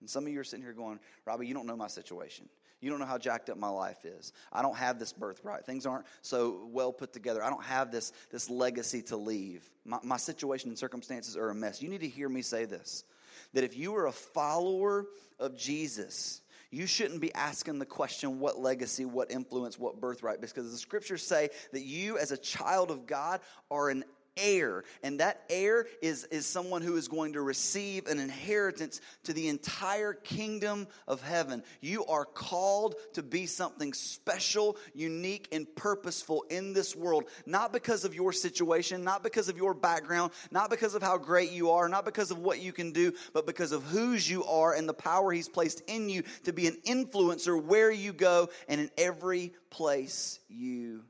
And 0.00 0.10
some 0.10 0.26
of 0.26 0.32
you 0.32 0.40
are 0.40 0.44
sitting 0.44 0.64
here 0.64 0.74
going, 0.74 1.00
Robbie, 1.24 1.46
you 1.46 1.54
don't 1.54 1.66
know 1.66 1.76
my 1.76 1.86
situation. 1.86 2.48
You 2.80 2.90
don't 2.90 2.98
know 2.98 3.06
how 3.06 3.18
jacked 3.18 3.48
up 3.48 3.56
my 3.56 3.68
life 3.68 4.04
is. 4.04 4.32
I 4.52 4.62
don't 4.62 4.76
have 4.76 4.98
this 4.98 5.12
birthright. 5.12 5.64
Things 5.64 5.86
aren't 5.86 6.06
so 6.22 6.68
well 6.70 6.92
put 6.92 7.12
together. 7.12 7.42
I 7.42 7.48
don't 7.48 7.64
have 7.64 7.90
this, 7.90 8.12
this 8.30 8.50
legacy 8.50 9.02
to 9.02 9.16
leave. 9.16 9.68
My, 9.84 9.98
my 10.02 10.16
situation 10.18 10.68
and 10.68 10.78
circumstances 10.78 11.36
are 11.36 11.48
a 11.48 11.54
mess. 11.54 11.80
You 11.80 11.88
need 11.88 12.02
to 12.02 12.08
hear 12.08 12.28
me 12.28 12.42
say 12.42 12.64
this 12.64 13.04
that 13.52 13.64
if 13.64 13.76
you 13.76 13.94
are 13.96 14.06
a 14.06 14.12
follower 14.12 15.06
of 15.38 15.56
Jesus, 15.56 16.42
you 16.70 16.86
shouldn't 16.86 17.20
be 17.20 17.32
asking 17.32 17.78
the 17.78 17.86
question, 17.86 18.40
what 18.40 18.58
legacy, 18.58 19.04
what 19.04 19.30
influence, 19.30 19.78
what 19.78 20.00
birthright, 20.00 20.40
because 20.40 20.70
the 20.70 20.78
scriptures 20.78 21.22
say 21.22 21.48
that 21.72 21.82
you, 21.82 22.18
as 22.18 22.32
a 22.32 22.36
child 22.36 22.90
of 22.90 23.06
God, 23.06 23.40
are 23.70 23.88
an 23.88 24.04
heir. 24.36 24.84
And 25.02 25.20
that 25.20 25.42
heir 25.48 25.86
is, 26.02 26.24
is 26.24 26.46
someone 26.46 26.82
who 26.82 26.96
is 26.96 27.08
going 27.08 27.34
to 27.34 27.42
receive 27.42 28.06
an 28.06 28.18
inheritance 28.18 29.00
to 29.24 29.32
the 29.32 29.48
entire 29.48 30.12
kingdom 30.12 30.86
of 31.06 31.22
heaven. 31.22 31.62
You 31.80 32.04
are 32.06 32.24
called 32.24 32.96
to 33.14 33.22
be 33.22 33.46
something 33.46 33.92
special, 33.92 34.76
unique, 34.94 35.48
and 35.52 35.66
purposeful 35.74 36.44
in 36.50 36.72
this 36.72 36.94
world, 36.94 37.24
not 37.46 37.72
because 37.72 38.04
of 38.04 38.14
your 38.14 38.32
situation, 38.32 39.04
not 39.04 39.22
because 39.22 39.48
of 39.48 39.56
your 39.56 39.74
background, 39.74 40.32
not 40.50 40.70
because 40.70 40.94
of 40.94 41.02
how 41.02 41.18
great 41.18 41.52
you 41.52 41.70
are, 41.70 41.88
not 41.88 42.04
because 42.04 42.30
of 42.30 42.38
what 42.38 42.60
you 42.60 42.72
can 42.72 42.92
do, 42.92 43.12
but 43.32 43.46
because 43.46 43.72
of 43.72 43.82
whose 43.84 44.28
you 44.28 44.44
are 44.44 44.74
and 44.74 44.88
the 44.88 44.94
power 44.94 45.32
He's 45.32 45.48
placed 45.48 45.82
in 45.86 46.08
you 46.08 46.22
to 46.44 46.52
be 46.52 46.66
an 46.66 46.76
influencer 46.86 47.62
where 47.62 47.90
you 47.90 48.12
go 48.12 48.48
and 48.68 48.80
in 48.80 48.90
every 48.96 49.52
place 49.70 50.40
you 50.48 51.04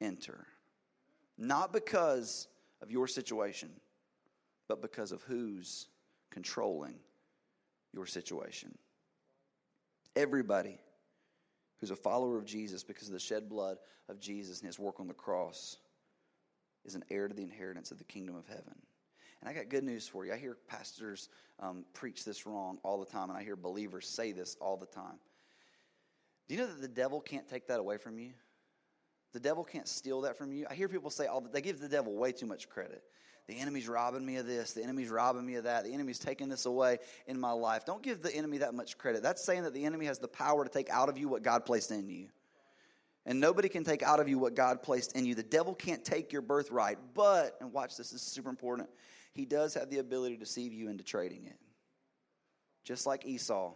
enter. 0.00 0.46
Not 1.38 1.72
because 1.72 2.48
of 2.82 2.90
your 2.90 3.06
situation, 3.06 3.70
but 4.68 4.80
because 4.82 5.12
of 5.12 5.22
who's 5.22 5.88
controlling 6.30 6.96
your 7.92 8.06
situation. 8.06 8.76
Everybody 10.14 10.78
who's 11.78 11.90
a 11.90 11.96
follower 11.96 12.38
of 12.38 12.44
Jesus 12.44 12.82
because 12.82 13.08
of 13.08 13.12
the 13.12 13.20
shed 13.20 13.48
blood 13.48 13.78
of 14.08 14.18
Jesus 14.18 14.60
and 14.60 14.66
his 14.66 14.78
work 14.78 14.98
on 15.00 15.08
the 15.08 15.14
cross 15.14 15.76
is 16.84 16.94
an 16.94 17.04
heir 17.10 17.28
to 17.28 17.34
the 17.34 17.42
inheritance 17.42 17.90
of 17.90 17.98
the 17.98 18.04
kingdom 18.04 18.36
of 18.36 18.46
heaven. 18.46 18.74
And 19.40 19.50
I 19.50 19.52
got 19.52 19.68
good 19.68 19.84
news 19.84 20.08
for 20.08 20.24
you. 20.24 20.32
I 20.32 20.36
hear 20.36 20.56
pastors 20.68 21.28
um, 21.60 21.84
preach 21.92 22.24
this 22.24 22.46
wrong 22.46 22.78
all 22.82 22.98
the 22.98 23.10
time, 23.10 23.28
and 23.28 23.38
I 23.38 23.42
hear 23.42 23.56
believers 23.56 24.08
say 24.08 24.32
this 24.32 24.56
all 24.60 24.76
the 24.76 24.86
time. 24.86 25.18
Do 26.48 26.54
you 26.54 26.60
know 26.60 26.68
that 26.68 26.80
the 26.80 26.88
devil 26.88 27.20
can't 27.20 27.48
take 27.48 27.66
that 27.68 27.80
away 27.80 27.98
from 27.98 28.18
you? 28.18 28.30
The 29.32 29.40
devil 29.40 29.64
can't 29.64 29.88
steal 29.88 30.22
that 30.22 30.36
from 30.36 30.52
you. 30.52 30.66
I 30.68 30.74
hear 30.74 30.88
people 30.88 31.10
say 31.10 31.26
oh, 31.26 31.34
all 31.34 31.40
that 31.42 31.52
they 31.52 31.60
give 31.60 31.80
the 31.80 31.88
devil 31.88 32.14
way 32.14 32.32
too 32.32 32.46
much 32.46 32.68
credit. 32.68 33.02
The 33.46 33.58
enemy's 33.58 33.86
robbing 33.86 34.26
me 34.26 34.36
of 34.36 34.46
this. 34.46 34.72
The 34.72 34.82
enemy's 34.82 35.08
robbing 35.08 35.46
me 35.46 35.54
of 35.54 35.64
that. 35.64 35.84
The 35.84 35.92
enemy's 35.92 36.18
taking 36.18 36.48
this 36.48 36.66
away 36.66 36.98
in 37.26 37.38
my 37.38 37.52
life. 37.52 37.84
Don't 37.84 38.02
give 38.02 38.22
the 38.22 38.34
enemy 38.34 38.58
that 38.58 38.74
much 38.74 38.98
credit. 38.98 39.22
That's 39.22 39.44
saying 39.44 39.62
that 39.62 39.72
the 39.72 39.84
enemy 39.84 40.06
has 40.06 40.18
the 40.18 40.28
power 40.28 40.64
to 40.64 40.70
take 40.70 40.90
out 40.90 41.08
of 41.08 41.16
you 41.16 41.28
what 41.28 41.42
God 41.42 41.64
placed 41.64 41.92
in 41.92 42.08
you. 42.08 42.28
And 43.24 43.40
nobody 43.40 43.68
can 43.68 43.84
take 43.84 44.02
out 44.02 44.20
of 44.20 44.28
you 44.28 44.38
what 44.38 44.54
God 44.54 44.82
placed 44.82 45.16
in 45.16 45.26
you. 45.26 45.34
The 45.34 45.42
devil 45.42 45.74
can't 45.74 46.04
take 46.04 46.32
your 46.32 46.42
birthright, 46.42 46.98
but, 47.14 47.56
and 47.60 47.72
watch 47.72 47.96
this, 47.96 48.10
this 48.10 48.22
is 48.22 48.28
super 48.28 48.50
important. 48.50 48.88
He 49.32 49.44
does 49.44 49.74
have 49.74 49.90
the 49.90 49.98
ability 49.98 50.36
to 50.36 50.40
deceive 50.40 50.72
you 50.72 50.88
into 50.88 51.04
trading 51.04 51.46
it. 51.46 51.58
Just 52.84 53.04
like 53.04 53.26
Esau, 53.26 53.74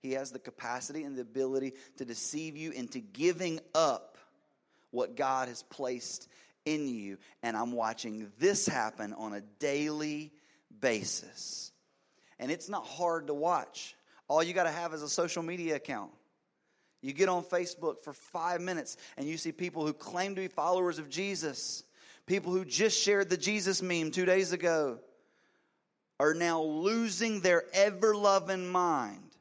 he 0.00 0.12
has 0.12 0.32
the 0.32 0.40
capacity 0.40 1.04
and 1.04 1.16
the 1.16 1.22
ability 1.22 1.74
to 1.98 2.04
deceive 2.04 2.56
you 2.56 2.72
into 2.72 2.98
giving 2.98 3.60
up 3.74 4.11
what 4.92 5.16
God 5.16 5.48
has 5.48 5.64
placed 5.64 6.28
in 6.64 6.86
you. 6.86 7.18
And 7.42 7.56
I'm 7.56 7.72
watching 7.72 8.30
this 8.38 8.66
happen 8.66 9.12
on 9.14 9.34
a 9.34 9.40
daily 9.58 10.30
basis. 10.80 11.72
And 12.38 12.50
it's 12.50 12.68
not 12.68 12.86
hard 12.86 13.26
to 13.26 13.34
watch. 13.34 13.96
All 14.28 14.42
you 14.42 14.54
got 14.54 14.64
to 14.64 14.70
have 14.70 14.94
is 14.94 15.02
a 15.02 15.08
social 15.08 15.42
media 15.42 15.76
account. 15.76 16.12
You 17.00 17.12
get 17.12 17.28
on 17.28 17.42
Facebook 17.42 18.04
for 18.04 18.12
five 18.12 18.60
minutes 18.60 18.96
and 19.16 19.26
you 19.26 19.36
see 19.36 19.50
people 19.50 19.84
who 19.84 19.92
claim 19.92 20.36
to 20.36 20.40
be 20.40 20.48
followers 20.48 21.00
of 21.00 21.08
Jesus, 21.08 21.82
people 22.26 22.52
who 22.52 22.64
just 22.64 23.00
shared 23.00 23.28
the 23.28 23.36
Jesus 23.36 23.82
meme 23.82 24.12
two 24.12 24.24
days 24.24 24.52
ago, 24.52 25.00
are 26.20 26.34
now 26.34 26.62
losing 26.62 27.40
their 27.40 27.64
ever 27.74 28.14
loving 28.14 28.68
mind 28.68 29.31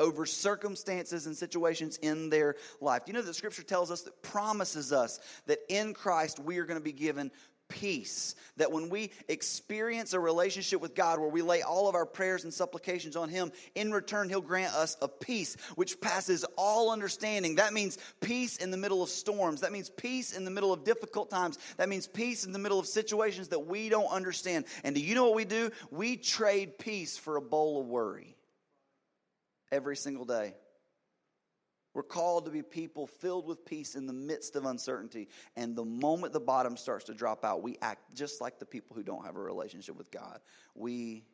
over 0.00 0.26
circumstances 0.26 1.26
and 1.26 1.36
situations 1.36 1.98
in 1.98 2.30
their 2.30 2.56
life. 2.80 3.02
You 3.06 3.12
know 3.12 3.22
that 3.22 3.34
scripture 3.34 3.62
tells 3.62 3.90
us 3.90 4.02
that 4.02 4.22
promises 4.22 4.92
us 4.92 5.20
that 5.46 5.58
in 5.68 5.94
Christ 5.94 6.38
we 6.38 6.58
are 6.58 6.64
going 6.64 6.78
to 6.78 6.84
be 6.84 6.92
given 6.92 7.30
peace. 7.68 8.34
That 8.56 8.72
when 8.72 8.88
we 8.88 9.10
experience 9.28 10.12
a 10.12 10.20
relationship 10.20 10.80
with 10.80 10.94
God 10.94 11.20
where 11.20 11.28
we 11.28 11.42
lay 11.42 11.62
all 11.62 11.88
of 11.88 11.94
our 11.94 12.06
prayers 12.06 12.44
and 12.44 12.52
supplications 12.52 13.16
on 13.16 13.28
Him, 13.28 13.52
in 13.74 13.92
return, 13.92 14.28
He'll 14.28 14.40
grant 14.40 14.74
us 14.74 14.96
a 15.00 15.08
peace 15.08 15.56
which 15.76 16.00
passes 16.00 16.44
all 16.56 16.90
understanding. 16.90 17.56
That 17.56 17.72
means 17.72 17.98
peace 18.20 18.56
in 18.56 18.70
the 18.70 18.76
middle 18.76 19.02
of 19.02 19.08
storms. 19.08 19.60
That 19.60 19.72
means 19.72 19.90
peace 19.90 20.36
in 20.36 20.44
the 20.44 20.50
middle 20.50 20.72
of 20.72 20.84
difficult 20.84 21.30
times. 21.30 21.58
That 21.76 21.88
means 21.88 22.06
peace 22.06 22.44
in 22.44 22.52
the 22.52 22.58
middle 22.58 22.78
of 22.78 22.86
situations 22.86 23.48
that 23.48 23.66
we 23.66 23.88
don't 23.88 24.10
understand. 24.10 24.64
And 24.84 24.94
do 24.94 25.00
you 25.00 25.14
know 25.14 25.26
what 25.26 25.34
we 25.34 25.44
do? 25.44 25.70
We 25.90 26.16
trade 26.16 26.78
peace 26.78 27.16
for 27.16 27.36
a 27.36 27.42
bowl 27.42 27.80
of 27.80 27.86
worry 27.86 28.37
every 29.70 29.96
single 29.96 30.24
day. 30.24 30.54
We're 31.94 32.02
called 32.02 32.44
to 32.44 32.50
be 32.50 32.62
people 32.62 33.06
filled 33.06 33.46
with 33.46 33.64
peace 33.64 33.94
in 33.94 34.06
the 34.06 34.12
midst 34.12 34.56
of 34.56 34.66
uncertainty. 34.66 35.28
And 35.56 35.74
the 35.74 35.84
moment 35.84 36.32
the 36.32 36.40
bottom 36.40 36.76
starts 36.76 37.04
to 37.06 37.14
drop 37.14 37.44
out, 37.44 37.62
we 37.62 37.76
act 37.82 38.14
just 38.14 38.40
like 38.40 38.58
the 38.58 38.66
people 38.66 38.94
who 38.94 39.02
don't 39.02 39.24
have 39.24 39.36
a 39.36 39.40
relationship 39.40 39.96
with 39.96 40.10
God. 40.10 40.40
We 40.74 41.24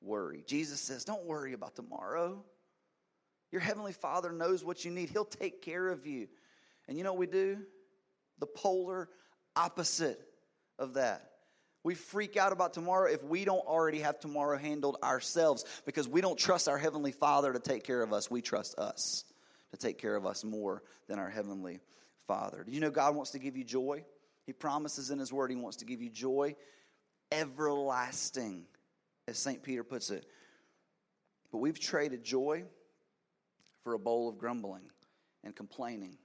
worry. 0.00 0.44
Jesus 0.46 0.80
says, 0.80 1.04
Don't 1.04 1.24
worry 1.24 1.52
about 1.52 1.74
tomorrow. 1.74 2.44
Your 3.50 3.60
Heavenly 3.60 3.92
Father 3.92 4.30
knows 4.30 4.62
what 4.62 4.84
you 4.84 4.90
need, 4.90 5.10
He'll 5.10 5.24
take 5.24 5.62
care 5.62 5.88
of 5.88 6.06
you. 6.06 6.28
And 6.86 6.96
you 6.96 7.04
know 7.04 7.12
what 7.12 7.20
we 7.20 7.26
do? 7.26 7.58
The 8.38 8.46
polar 8.46 9.08
opposite 9.56 10.20
of 10.78 10.94
that. 10.94 11.32
We 11.84 11.94
freak 11.94 12.36
out 12.36 12.52
about 12.52 12.74
tomorrow 12.74 13.10
if 13.10 13.22
we 13.22 13.44
don't 13.44 13.66
already 13.66 14.00
have 14.00 14.18
tomorrow 14.18 14.58
handled 14.58 14.96
ourselves 15.02 15.64
because 15.86 16.08
we 16.08 16.20
don't 16.20 16.38
trust 16.38 16.68
our 16.68 16.78
Heavenly 16.78 17.12
Father 17.12 17.52
to 17.52 17.60
take 17.60 17.84
care 17.84 18.02
of 18.02 18.12
us. 18.12 18.30
We 18.30 18.42
trust 18.42 18.78
us 18.78 19.24
to 19.70 19.76
take 19.76 19.98
care 19.98 20.16
of 20.16 20.26
us 20.26 20.44
more 20.44 20.82
than 21.08 21.18
our 21.18 21.30
Heavenly 21.30 21.80
Father. 22.26 22.64
Do 22.64 22.72
you 22.72 22.80
know 22.80 22.90
God 22.90 23.14
wants 23.14 23.30
to 23.32 23.38
give 23.38 23.56
you 23.56 23.64
joy? 23.64 24.04
He 24.44 24.52
promises 24.52 25.10
in 25.10 25.18
His 25.18 25.32
Word 25.32 25.50
He 25.50 25.56
wants 25.56 25.78
to 25.78 25.84
give 25.84 26.02
you 26.02 26.10
joy 26.10 26.56
everlasting, 27.30 28.64
as 29.26 29.38
St. 29.38 29.62
Peter 29.62 29.84
puts 29.84 30.10
it. 30.10 30.24
But 31.50 31.58
we've 31.58 31.78
traded 31.78 32.24
joy 32.24 32.64
for 33.84 33.94
a 33.94 33.98
bowl 33.98 34.28
of 34.28 34.38
grumbling 34.38 34.90
and 35.44 35.54
complaining 35.54 36.16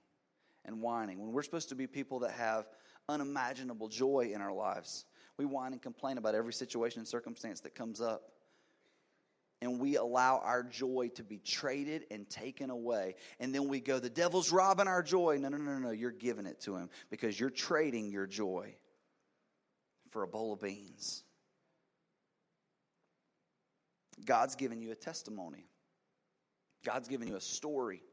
and 0.65 0.81
whining 0.81 1.19
when 1.19 1.31
we're 1.31 1.43
supposed 1.43 1.69
to 1.69 1.75
be 1.75 1.87
people 1.87 2.19
that 2.19 2.31
have 2.31 2.65
unimaginable 3.09 3.89
joy 3.89 4.31
in 4.33 4.41
our 4.41 4.53
lives. 4.53 5.05
We 5.37 5.45
whine 5.45 5.73
and 5.73 5.81
complain 5.81 6.17
about 6.17 6.35
every 6.35 6.53
situation 6.53 6.99
and 6.99 7.07
circumstance 7.07 7.61
that 7.61 7.75
comes 7.75 8.01
up. 8.01 8.31
And 9.61 9.79
we 9.79 9.95
allow 9.95 10.41
our 10.43 10.61
joy 10.61 11.09
to 11.15 11.23
be 11.23 11.37
traded 11.37 12.05
and 12.11 12.29
taken 12.29 12.69
away. 12.69 13.15
And 13.39 13.55
then 13.55 13.69
we 13.69 13.79
go, 13.79 13.97
the 13.97 14.09
devil's 14.09 14.51
robbing 14.51 14.87
our 14.87 15.01
joy. 15.01 15.37
No, 15.39 15.47
no, 15.47 15.57
no, 15.57 15.79
no. 15.79 15.91
You're 15.91 16.11
giving 16.11 16.45
it 16.45 16.59
to 16.61 16.75
him 16.75 16.89
because 17.09 17.39
you're 17.39 17.49
trading 17.49 18.11
your 18.11 18.27
joy 18.27 18.75
for 20.11 20.21
a 20.23 20.27
bowl 20.27 20.53
of 20.53 20.61
beans. 20.61 21.23
God's 24.25 24.55
given 24.55 24.81
you 24.81 24.91
a 24.91 24.95
testimony. 24.95 25.65
God's 26.85 27.07
given 27.07 27.27
you 27.27 27.35
a 27.35 27.41
story, 27.41 28.03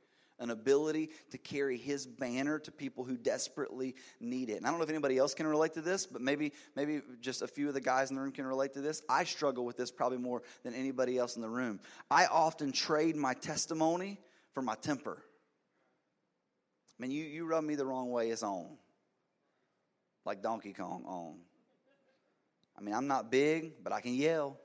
an 0.40 0.50
ability 0.50 1.10
to 1.30 1.38
carry 1.38 1.76
his 1.76 2.06
banner 2.06 2.58
to 2.58 2.72
people 2.72 3.04
who 3.04 3.16
desperately 3.16 3.94
need 4.18 4.50
it. 4.50 4.56
And 4.56 4.66
I 4.66 4.70
don't 4.70 4.78
know 4.78 4.84
if 4.84 4.90
anybody 4.90 5.18
else 5.18 5.34
can 5.34 5.46
relate 5.46 5.74
to 5.74 5.80
this, 5.80 6.06
but 6.06 6.20
maybe 6.20 6.52
maybe 6.74 7.02
just 7.20 7.42
a 7.42 7.46
few 7.46 7.68
of 7.68 7.74
the 7.74 7.80
guys 7.80 8.10
in 8.10 8.16
the 8.16 8.22
room 8.22 8.32
can 8.32 8.46
relate 8.46 8.72
to 8.74 8.80
this. 8.80 9.02
I 9.08 9.24
struggle 9.24 9.64
with 9.64 9.76
this 9.76 9.90
probably 9.90 10.18
more 10.18 10.42
than 10.64 10.74
anybody 10.74 11.18
else 11.18 11.36
in 11.36 11.42
the 11.42 11.48
room. 11.48 11.80
I 12.10 12.26
often 12.26 12.72
trade 12.72 13.16
my 13.16 13.34
testimony 13.34 14.18
for 14.52 14.62
my 14.62 14.74
temper. 14.74 15.22
I 16.98 17.02
mean, 17.02 17.12
you, 17.12 17.24
you 17.24 17.46
rub 17.46 17.64
me 17.64 17.76
the 17.76 17.86
wrong 17.86 18.10
way, 18.10 18.30
it's 18.30 18.42
on. 18.42 18.76
Like 20.26 20.42
Donkey 20.42 20.72
Kong 20.72 21.04
on. 21.06 21.38
I 22.76 22.82
mean, 22.82 22.94
I'm 22.94 23.06
not 23.06 23.30
big, 23.30 23.82
but 23.82 23.92
I 23.92 24.00
can 24.00 24.14
yell. 24.14 24.58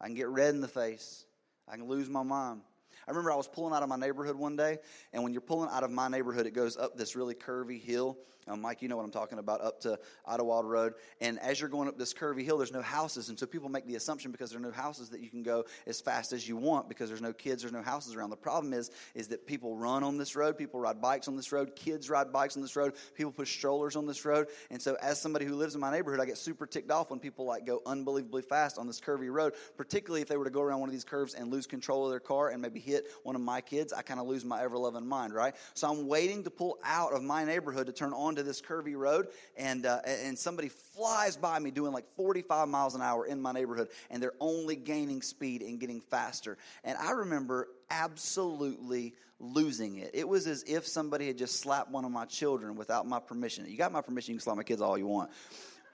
I 0.00 0.06
can 0.06 0.14
get 0.14 0.28
red 0.28 0.54
in 0.54 0.60
the 0.60 0.68
face. 0.68 1.24
I 1.68 1.76
can 1.76 1.86
lose 1.86 2.08
my 2.08 2.22
mind. 2.22 2.62
I 3.10 3.12
remember 3.12 3.32
I 3.32 3.36
was 3.36 3.48
pulling 3.48 3.74
out 3.74 3.82
of 3.82 3.88
my 3.88 3.96
neighborhood 3.96 4.36
one 4.36 4.54
day, 4.54 4.78
and 5.12 5.24
when 5.24 5.32
you're 5.32 5.40
pulling 5.40 5.68
out 5.68 5.82
of 5.82 5.90
my 5.90 6.06
neighborhood, 6.06 6.46
it 6.46 6.52
goes 6.52 6.76
up 6.76 6.96
this 6.96 7.16
really 7.16 7.34
curvy 7.34 7.82
hill. 7.82 8.16
Um, 8.48 8.60
Mike, 8.60 8.82
you 8.82 8.88
know 8.88 8.96
what 8.96 9.04
I'm 9.04 9.10
talking 9.10 9.38
about, 9.38 9.60
up 9.60 9.80
to 9.80 9.98
Idlewild 10.26 10.66
Road. 10.66 10.94
And 11.20 11.38
as 11.38 11.60
you're 11.60 11.68
going 11.68 11.88
up 11.88 11.98
this 11.98 12.14
curvy 12.14 12.44
hill, 12.44 12.58
there's 12.58 12.72
no 12.72 12.82
houses. 12.82 13.28
And 13.28 13.38
so 13.38 13.46
people 13.46 13.68
make 13.68 13.86
the 13.86 13.96
assumption 13.96 14.32
because 14.32 14.50
there 14.50 14.58
are 14.58 14.62
no 14.62 14.70
houses 14.70 15.10
that 15.10 15.20
you 15.20 15.28
can 15.28 15.42
go 15.42 15.64
as 15.86 16.00
fast 16.00 16.32
as 16.32 16.48
you 16.48 16.56
want 16.56 16.88
because 16.88 17.08
there's 17.08 17.20
no 17.20 17.32
kids, 17.32 17.62
there's 17.62 17.72
no 17.72 17.82
houses 17.82 18.14
around. 18.14 18.30
The 18.30 18.36
problem 18.36 18.72
is, 18.72 18.90
is 19.14 19.28
that 19.28 19.46
people 19.46 19.76
run 19.76 20.02
on 20.02 20.18
this 20.18 20.36
road, 20.36 20.56
people 20.56 20.80
ride 20.80 21.00
bikes 21.00 21.28
on 21.28 21.36
this 21.36 21.52
road, 21.52 21.76
kids 21.76 22.08
ride 22.08 22.32
bikes 22.32 22.56
on 22.56 22.62
this 22.62 22.76
road, 22.76 22.94
people 23.14 23.32
push 23.32 23.54
strollers 23.56 23.96
on 23.96 24.06
this 24.06 24.24
road. 24.24 24.48
And 24.70 24.80
so 24.80 24.96
as 25.00 25.20
somebody 25.20 25.44
who 25.44 25.54
lives 25.54 25.74
in 25.74 25.80
my 25.80 25.90
neighborhood, 25.90 26.20
I 26.20 26.24
get 26.24 26.38
super 26.38 26.66
ticked 26.66 26.90
off 26.90 27.10
when 27.10 27.20
people 27.20 27.44
like 27.44 27.66
go 27.66 27.82
unbelievably 27.86 28.42
fast 28.42 28.78
on 28.78 28.86
this 28.86 29.00
curvy 29.00 29.30
road, 29.30 29.54
particularly 29.76 30.22
if 30.22 30.28
they 30.28 30.36
were 30.36 30.44
to 30.44 30.50
go 30.50 30.62
around 30.62 30.80
one 30.80 30.88
of 30.88 30.92
these 30.92 31.04
curves 31.04 31.34
and 31.34 31.50
lose 31.50 31.66
control 31.66 32.04
of 32.04 32.10
their 32.10 32.20
car 32.20 32.48
and 32.48 32.62
maybe 32.62 32.80
hit 32.80 33.06
one 33.22 33.36
of 33.36 33.42
my 33.42 33.60
kids. 33.60 33.92
I 33.92 34.02
kind 34.02 34.20
of 34.20 34.26
lose 34.26 34.44
my 34.44 34.62
ever 34.62 34.78
loving 34.78 35.06
mind, 35.06 35.34
right? 35.34 35.54
So 35.74 35.90
I'm 35.90 36.06
waiting 36.06 36.44
to 36.44 36.50
pull 36.50 36.78
out 36.84 37.12
of 37.12 37.22
my 37.22 37.44
neighborhood 37.44 37.86
to 37.86 37.92
turn 37.92 38.12
onto 38.30 38.42
this 38.42 38.62
curvy 38.62 38.96
road 38.96 39.10
road, 39.10 39.28
and, 39.56 39.86
uh, 39.86 40.00
and 40.06 40.38
somebody 40.38 40.68
flies 40.68 41.36
by 41.36 41.58
me 41.58 41.70
doing 41.70 41.92
like 41.92 42.04
45 42.16 42.68
miles 42.68 42.94
an 42.94 43.02
hour 43.02 43.26
in 43.26 43.40
my 43.40 43.52
neighborhood, 43.52 43.88
and 44.10 44.22
they're 44.22 44.34
only 44.40 44.76
gaining 44.76 45.22
speed 45.22 45.62
and 45.62 45.80
getting 45.80 46.00
faster. 46.00 46.56
And 46.84 46.96
I 46.98 47.12
remember 47.12 47.68
absolutely 47.90 49.14
losing 49.38 49.96
it. 49.96 50.10
It 50.14 50.28
was 50.28 50.46
as 50.46 50.62
if 50.64 50.86
somebody 50.86 51.26
had 51.26 51.38
just 51.38 51.60
slapped 51.60 51.90
one 51.90 52.04
of 52.04 52.12
my 52.12 52.26
children 52.26 52.76
without 52.76 53.06
my 53.06 53.18
permission. 53.20 53.66
You 53.68 53.76
got 53.76 53.92
my 53.92 54.02
permission, 54.02 54.34
you 54.34 54.38
can 54.38 54.44
slap 54.44 54.56
my 54.56 54.62
kids 54.62 54.80
all 54.80 54.98
you 54.98 55.06
want. 55.06 55.30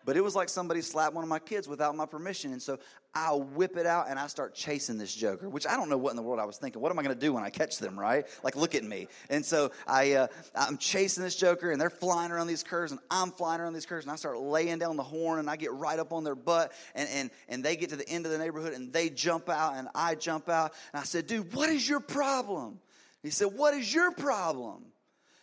But 0.06 0.16
it 0.16 0.22
was 0.22 0.36
like 0.36 0.48
somebody 0.48 0.82
slapped 0.82 1.14
one 1.14 1.24
of 1.24 1.28
my 1.28 1.40
kids 1.40 1.66
without 1.66 1.96
my 1.96 2.06
permission. 2.06 2.52
And 2.52 2.62
so 2.62 2.78
I 3.12 3.32
whip 3.32 3.76
it 3.76 3.86
out 3.86 4.08
and 4.08 4.20
I 4.20 4.28
start 4.28 4.54
chasing 4.54 4.98
this 4.98 5.12
joker, 5.12 5.48
which 5.48 5.66
I 5.66 5.76
don't 5.76 5.88
know 5.88 5.98
what 5.98 6.10
in 6.10 6.16
the 6.16 6.22
world 6.22 6.38
I 6.38 6.44
was 6.44 6.58
thinking. 6.58 6.80
What 6.80 6.92
am 6.92 6.98
I 7.00 7.02
going 7.02 7.14
to 7.14 7.20
do 7.20 7.32
when 7.32 7.42
I 7.42 7.50
catch 7.50 7.78
them, 7.78 7.98
right? 7.98 8.24
Like, 8.44 8.54
look 8.54 8.76
at 8.76 8.84
me. 8.84 9.08
And 9.30 9.44
so 9.44 9.72
I, 9.84 10.12
uh, 10.12 10.26
I'm 10.54 10.78
chasing 10.78 11.24
this 11.24 11.34
joker 11.34 11.72
and 11.72 11.80
they're 11.80 11.90
flying 11.90 12.30
around 12.30 12.46
these 12.46 12.62
curves 12.62 12.92
and 12.92 13.00
I'm 13.10 13.32
flying 13.32 13.60
around 13.60 13.72
these 13.72 13.84
curves 13.84 14.04
and 14.04 14.12
I 14.12 14.16
start 14.16 14.38
laying 14.38 14.78
down 14.78 14.96
the 14.96 15.02
horn 15.02 15.40
and 15.40 15.50
I 15.50 15.56
get 15.56 15.72
right 15.72 15.98
up 15.98 16.12
on 16.12 16.22
their 16.22 16.36
butt 16.36 16.70
and, 16.94 17.08
and, 17.08 17.30
and 17.48 17.64
they 17.64 17.74
get 17.74 17.90
to 17.90 17.96
the 17.96 18.08
end 18.08 18.26
of 18.26 18.32
the 18.32 18.38
neighborhood 18.38 18.74
and 18.74 18.92
they 18.92 19.10
jump 19.10 19.48
out 19.48 19.74
and 19.74 19.88
I 19.92 20.14
jump 20.14 20.48
out. 20.48 20.72
And 20.92 21.00
I 21.00 21.04
said, 21.04 21.26
dude, 21.26 21.52
what 21.52 21.68
is 21.68 21.88
your 21.88 22.00
problem? 22.00 22.78
He 23.24 23.30
said, 23.30 23.48
what 23.48 23.74
is 23.74 23.92
your 23.92 24.12
problem? 24.12 24.84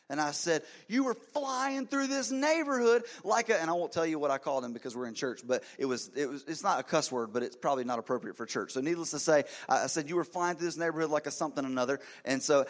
And 0.09 0.19
I 0.19 0.31
said, 0.31 0.63
You 0.87 1.05
were 1.05 1.13
flying 1.13 1.87
through 1.87 2.07
this 2.07 2.29
neighborhood 2.29 3.03
like 3.23 3.49
a, 3.49 3.59
and 3.59 3.69
I 3.69 3.73
won't 3.73 3.91
tell 3.91 4.05
you 4.05 4.19
what 4.19 4.31
I 4.31 4.37
called 4.37 4.65
him 4.65 4.73
because 4.73 4.95
we're 4.95 5.07
in 5.07 5.13
church, 5.13 5.41
but 5.45 5.63
it 5.77 5.85
was, 5.85 6.11
it 6.15 6.29
was, 6.29 6.43
it's 6.47 6.63
not 6.63 6.79
a 6.79 6.83
cuss 6.83 7.11
word, 7.11 7.31
but 7.31 7.41
it's 7.41 7.55
probably 7.55 7.83
not 7.83 7.99
appropriate 7.99 8.35
for 8.35 8.45
church. 8.45 8.73
So 8.73 8.81
needless 8.81 9.11
to 9.11 9.19
say, 9.19 9.45
I 9.69 9.87
said, 9.87 10.09
You 10.09 10.15
were 10.17 10.25
flying 10.25 10.57
through 10.57 10.67
this 10.67 10.77
neighborhood 10.77 11.09
like 11.09 11.25
a 11.25 11.31
something 11.31 11.63
another. 11.63 11.99
And 12.25 12.43
so 12.43 12.65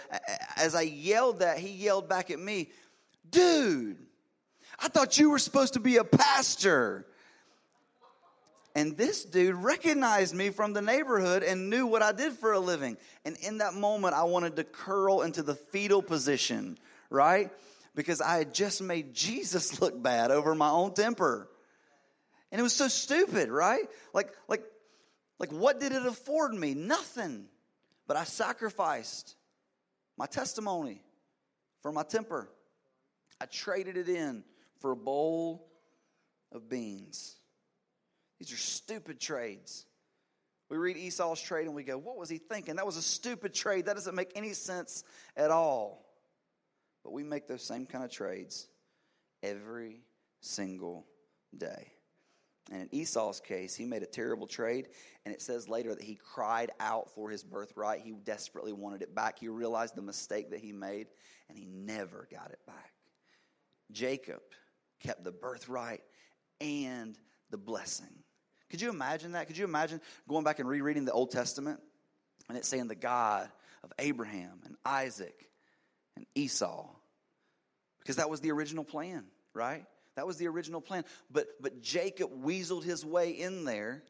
as 0.55 0.75
I 0.75 0.81
yelled 0.81 1.39
that, 1.39 1.57
he 1.57 1.69
yelled 1.69 2.07
back 2.07 2.29
at 2.29 2.39
me, 2.39 2.69
Dude, 3.29 3.97
I 4.79 4.87
thought 4.87 5.17
you 5.17 5.29
were 5.31 5.39
supposed 5.39 5.73
to 5.73 5.79
be 5.79 5.97
a 5.97 6.03
pastor. 6.03 7.05
And 8.75 8.97
this 8.97 9.23
dude 9.23 9.55
recognized 9.55 10.33
me 10.33 10.49
from 10.49 10.73
the 10.73 10.81
neighborhood 10.81 11.43
and 11.43 11.69
knew 11.69 11.85
what 11.85 12.01
I 12.01 12.11
did 12.11 12.33
for 12.33 12.53
a 12.53 12.59
living. 12.59 12.97
And 13.23 13.37
in 13.37 13.59
that 13.59 13.75
moment, 13.75 14.15
I 14.15 14.23
wanted 14.23 14.55
to 14.55 14.63
curl 14.63 15.21
into 15.21 15.43
the 15.43 15.53
fetal 15.53 16.01
position 16.01 16.79
right? 17.13 17.51
Because 17.95 18.19
I 18.19 18.37
had 18.37 18.53
just 18.53 18.81
made 18.81 19.13
Jesus 19.13 19.79
look 19.81 20.01
bad 20.01 20.31
over 20.31 20.53
my 20.55 20.69
own 20.69 20.93
temper. 20.93 21.47
And 22.51 22.59
it 22.59 22.63
was 22.63 22.73
so 22.73 22.87
stupid, 22.87 23.49
right? 23.49 23.83
Like, 24.13 24.31
like, 24.47 24.63
like 25.39 25.51
what 25.51 25.79
did 25.79 25.91
it 25.91 26.05
afford 26.05 26.53
me? 26.53 26.73
Nothing. 26.73 27.45
But 28.07 28.17
I 28.17 28.25
sacrificed 28.25 29.35
my 30.17 30.25
testimony 30.25 31.01
for 31.81 31.91
my 31.91 32.03
temper. 32.03 32.49
I 33.39 33.45
traded 33.45 33.97
it 33.97 34.09
in 34.09 34.43
for 34.79 34.91
a 34.91 34.95
bowl 34.95 35.67
of 36.51 36.69
beans. 36.69 37.35
These 38.39 38.51
are 38.53 38.57
stupid 38.57 39.19
trades. 39.19 39.85
We 40.69 40.77
read 40.77 40.97
Esau's 40.97 41.41
trade 41.41 41.65
and 41.65 41.75
we 41.75 41.83
go, 41.83 41.97
What 41.97 42.17
was 42.17 42.29
he 42.29 42.37
thinking? 42.37 42.75
That 42.75 42.85
was 42.85 42.97
a 42.97 43.01
stupid 43.01 43.53
trade. 43.53 43.85
That 43.85 43.95
doesn't 43.95 44.15
make 44.15 44.31
any 44.35 44.53
sense 44.53 45.03
at 45.37 45.51
all. 45.51 46.02
But 47.03 47.13
we 47.13 47.23
make 47.23 47.47
those 47.47 47.63
same 47.63 47.85
kind 47.85 48.03
of 48.03 48.11
trades 48.11 48.67
every 49.41 50.03
single 50.41 51.05
day. 51.55 51.93
And 52.71 52.81
in 52.81 52.95
Esau's 52.95 53.41
case, 53.41 53.75
he 53.75 53.85
made 53.85 54.03
a 54.03 54.07
terrible 54.07 54.47
trade, 54.47 54.87
and 55.25 55.33
it 55.33 55.41
says 55.41 55.67
later 55.67 55.93
that 55.93 56.03
he 56.03 56.15
cried 56.15 56.71
out 56.79 57.09
for 57.13 57.29
his 57.29 57.43
birthright. 57.43 58.01
He 58.01 58.13
desperately 58.13 58.71
wanted 58.71 59.01
it 59.01 59.13
back. 59.13 59.37
He 59.37 59.49
realized 59.49 59.95
the 59.95 60.01
mistake 60.01 60.51
that 60.51 60.61
he 60.61 60.71
made, 60.71 61.07
and 61.49 61.57
he 61.57 61.65
never 61.65 62.27
got 62.31 62.51
it 62.51 62.59
back. 62.65 62.93
Jacob 63.91 64.41
kept 65.01 65.25
the 65.25 65.31
birthright 65.31 66.01
and 66.61 67.17
the 67.49 67.57
blessing. 67.57 68.23
Could 68.69 68.81
you 68.81 68.89
imagine 68.89 69.33
that? 69.33 69.47
Could 69.47 69.57
you 69.57 69.65
imagine 69.65 69.99
going 70.27 70.43
back 70.43 70.59
and 70.59 70.67
rereading 70.67 71.05
the 71.05 71.11
Old 71.11 71.31
Testament 71.31 71.79
and 72.49 72.57
it 72.57 72.65
saying 72.65 72.87
the 72.87 72.95
God 72.95 73.49
of 73.83 73.91
Abraham 73.99 74.61
and 74.65 74.75
Isaac 74.85 75.49
and 76.15 76.25
Esau. 76.35 76.89
Because 77.99 78.17
that 78.17 78.29
was 78.29 78.41
the 78.41 78.51
original 78.51 78.83
plan, 78.83 79.25
right? 79.53 79.85
That 80.15 80.27
was 80.27 80.37
the 80.37 80.47
original 80.47 80.81
plan. 80.81 81.05
But 81.31 81.47
but 81.61 81.81
Jacob 81.81 82.43
weaseled 82.43 82.83
his 82.83 83.05
way 83.05 83.31
in 83.31 83.65
there, 83.65 84.03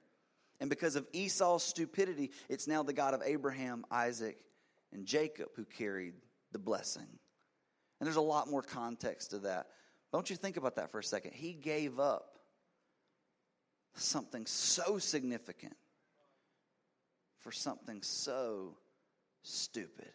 and 0.60 0.70
because 0.70 0.96
of 0.96 1.08
Esau's 1.14 1.64
stupidity, 1.64 2.32
it's 2.50 2.68
now 2.68 2.84
the 2.84 2.94
God 2.94 3.14
of 3.14 3.22
Abraham, 3.24 3.86
Isaac, 3.92 4.38
and 4.92 5.06
Jacob 5.06 5.50
who 5.56 5.66
carried 5.66 6.14
the 6.52 6.60
blessing. 6.60 7.08
And 8.00 8.08
there's 8.08 8.18
a 8.18 8.22
lot 8.22 8.50
more 8.50 8.62
context 8.62 9.32
to 9.32 9.40
that. 9.40 9.68
Don't 10.12 10.30
you 10.30 10.36
think 10.36 10.58
about 10.58 10.76
that 10.76 10.92
for 10.92 11.00
a 11.00 11.04
second? 11.04 11.34
He 11.34 11.54
gave 11.54 12.00
up 12.00 12.40
something 13.96 14.46
so 14.46 14.98
significant 14.98 15.76
for 17.40 17.52
something 17.52 18.02
so 18.02 18.78
stupid. 19.44 20.12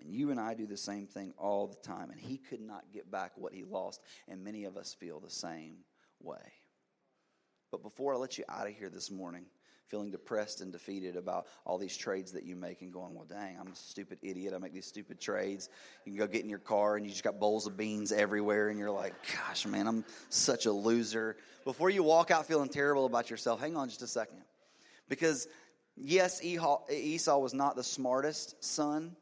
And 0.00 0.12
you 0.12 0.30
and 0.30 0.38
I 0.38 0.54
do 0.54 0.66
the 0.66 0.76
same 0.76 1.06
thing 1.06 1.32
all 1.38 1.66
the 1.66 1.88
time. 1.88 2.10
And 2.10 2.20
he 2.20 2.38
could 2.38 2.60
not 2.60 2.84
get 2.92 3.10
back 3.10 3.32
what 3.36 3.52
he 3.52 3.64
lost. 3.64 4.00
And 4.28 4.44
many 4.44 4.64
of 4.64 4.76
us 4.76 4.94
feel 4.94 5.20
the 5.20 5.30
same 5.30 5.78
way. 6.20 6.52
But 7.70 7.82
before 7.82 8.14
I 8.14 8.16
let 8.16 8.38
you 8.38 8.44
out 8.48 8.66
of 8.66 8.74
here 8.74 8.88
this 8.88 9.10
morning, 9.10 9.44
feeling 9.88 10.10
depressed 10.10 10.60
and 10.60 10.70
defeated 10.70 11.16
about 11.16 11.46
all 11.64 11.78
these 11.78 11.96
trades 11.96 12.32
that 12.32 12.44
you 12.44 12.54
make 12.54 12.82
and 12.82 12.92
going, 12.92 13.14
well, 13.14 13.26
dang, 13.28 13.56
I'm 13.58 13.68
a 13.68 13.76
stupid 13.76 14.18
idiot. 14.22 14.52
I 14.54 14.58
make 14.58 14.74
these 14.74 14.86
stupid 14.86 15.20
trades. 15.20 15.68
You 16.04 16.12
can 16.12 16.18
go 16.18 16.26
get 16.26 16.42
in 16.44 16.50
your 16.50 16.58
car 16.58 16.96
and 16.96 17.06
you 17.06 17.10
just 17.10 17.24
got 17.24 17.40
bowls 17.40 17.66
of 17.66 17.76
beans 17.76 18.12
everywhere 18.12 18.68
and 18.68 18.78
you're 18.78 18.90
like, 18.90 19.14
gosh, 19.34 19.66
man, 19.66 19.86
I'm 19.86 20.04
such 20.28 20.66
a 20.66 20.72
loser. 20.72 21.36
Before 21.64 21.90
you 21.90 22.02
walk 22.02 22.30
out 22.30 22.46
feeling 22.46 22.68
terrible 22.68 23.06
about 23.06 23.30
yourself, 23.30 23.60
hang 23.60 23.76
on 23.76 23.88
just 23.88 24.02
a 24.02 24.06
second. 24.06 24.42
Because, 25.08 25.48
yes, 25.96 26.42
Esau 26.42 27.38
was 27.38 27.54
not 27.54 27.74
the 27.74 27.84
smartest 27.84 28.62
son 28.62 29.16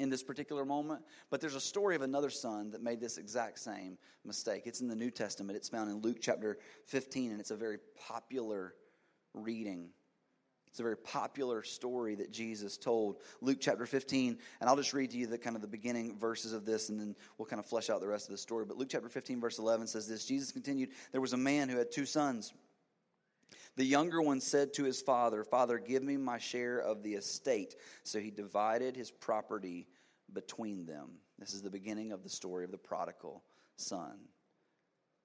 in 0.00 0.08
this 0.08 0.22
particular 0.22 0.64
moment, 0.64 1.02
but 1.28 1.40
there's 1.40 1.54
a 1.54 1.60
story 1.60 1.94
of 1.94 2.00
another 2.00 2.30
son 2.30 2.70
that 2.70 2.82
made 2.82 3.00
this 3.00 3.18
exact 3.18 3.58
same 3.58 3.98
mistake. 4.24 4.62
It's 4.64 4.80
in 4.80 4.88
the 4.88 4.96
New 4.96 5.10
Testament. 5.10 5.56
It's 5.56 5.68
found 5.68 5.90
in 5.90 5.98
Luke 5.98 6.16
chapter 6.20 6.58
15, 6.86 7.32
and 7.32 7.38
it's 7.38 7.50
a 7.50 7.56
very 7.56 7.78
popular 8.08 8.74
reading. 9.34 9.90
It's 10.68 10.80
a 10.80 10.82
very 10.82 10.96
popular 10.96 11.62
story 11.62 12.14
that 12.14 12.32
Jesus 12.32 12.78
told. 12.78 13.18
Luke 13.42 13.58
chapter 13.60 13.84
15, 13.84 14.38
and 14.60 14.70
I'll 14.70 14.76
just 14.76 14.94
read 14.94 15.10
to 15.10 15.18
you 15.18 15.26
the 15.26 15.36
kind 15.36 15.54
of 15.54 15.60
the 15.60 15.68
beginning 15.68 16.16
verses 16.16 16.54
of 16.54 16.64
this, 16.64 16.88
and 16.88 16.98
then 16.98 17.14
we'll 17.36 17.46
kind 17.46 17.60
of 17.60 17.66
flesh 17.66 17.90
out 17.90 18.00
the 18.00 18.08
rest 18.08 18.26
of 18.26 18.32
the 18.32 18.38
story. 18.38 18.64
But 18.64 18.78
Luke 18.78 18.88
chapter 18.90 19.08
15, 19.10 19.38
verse 19.38 19.58
11 19.58 19.86
says 19.86 20.08
this 20.08 20.24
Jesus 20.24 20.50
continued, 20.50 20.90
There 21.12 21.20
was 21.20 21.34
a 21.34 21.38
man 21.38 21.68
who 21.68 21.76
had 21.76 21.90
two 21.90 22.06
sons. 22.06 22.54
The 23.76 23.84
younger 23.84 24.20
one 24.20 24.40
said 24.40 24.74
to 24.74 24.84
his 24.84 25.00
father, 25.00 25.44
Father, 25.44 25.78
give 25.78 26.02
me 26.02 26.16
my 26.16 26.38
share 26.38 26.78
of 26.78 27.02
the 27.02 27.14
estate. 27.14 27.76
So 28.02 28.18
he 28.18 28.30
divided 28.30 28.96
his 28.96 29.10
property 29.10 29.86
between 30.32 30.86
them. 30.86 31.10
This 31.38 31.54
is 31.54 31.62
the 31.62 31.70
beginning 31.70 32.12
of 32.12 32.22
the 32.22 32.28
story 32.28 32.64
of 32.64 32.70
the 32.70 32.78
prodigal 32.78 33.42
son. 33.76 34.18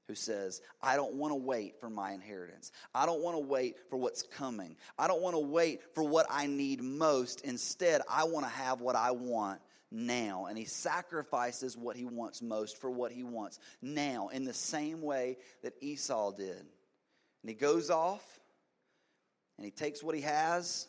who 0.07 0.15
says, 0.15 0.61
I 0.81 0.95
don't 0.95 1.15
want 1.15 1.31
to 1.31 1.35
wait 1.35 1.79
for 1.79 1.89
my 1.89 2.11
inheritance. 2.11 2.71
I 2.93 3.05
don't 3.05 3.21
want 3.21 3.35
to 3.35 3.43
wait 3.43 3.77
for 3.89 3.97
what's 3.97 4.21
coming. 4.21 4.75
I 4.97 5.07
don't 5.07 5.21
want 5.21 5.35
to 5.35 5.39
wait 5.39 5.81
for 5.93 6.03
what 6.03 6.27
I 6.29 6.47
need 6.47 6.81
most. 6.81 7.41
Instead, 7.41 8.01
I 8.09 8.25
want 8.25 8.45
to 8.45 8.51
have 8.51 8.81
what 8.81 8.95
I 8.95 9.11
want 9.11 9.61
now. 9.91 10.45
And 10.45 10.57
he 10.57 10.65
sacrifices 10.65 11.75
what 11.75 11.97
he 11.97 12.05
wants 12.05 12.41
most 12.41 12.79
for 12.79 12.91
what 12.91 13.11
he 13.11 13.23
wants 13.23 13.59
now, 13.81 14.29
in 14.29 14.43
the 14.43 14.53
same 14.53 15.01
way 15.01 15.37
that 15.63 15.73
Esau 15.81 16.31
did. 16.33 16.65
And 17.45 17.49
he 17.51 17.53
goes 17.53 17.91
off 17.91 18.23
and 19.59 19.65
he 19.65 19.69
takes 19.69 20.01
what 20.01 20.15
he 20.15 20.21
has 20.21 20.87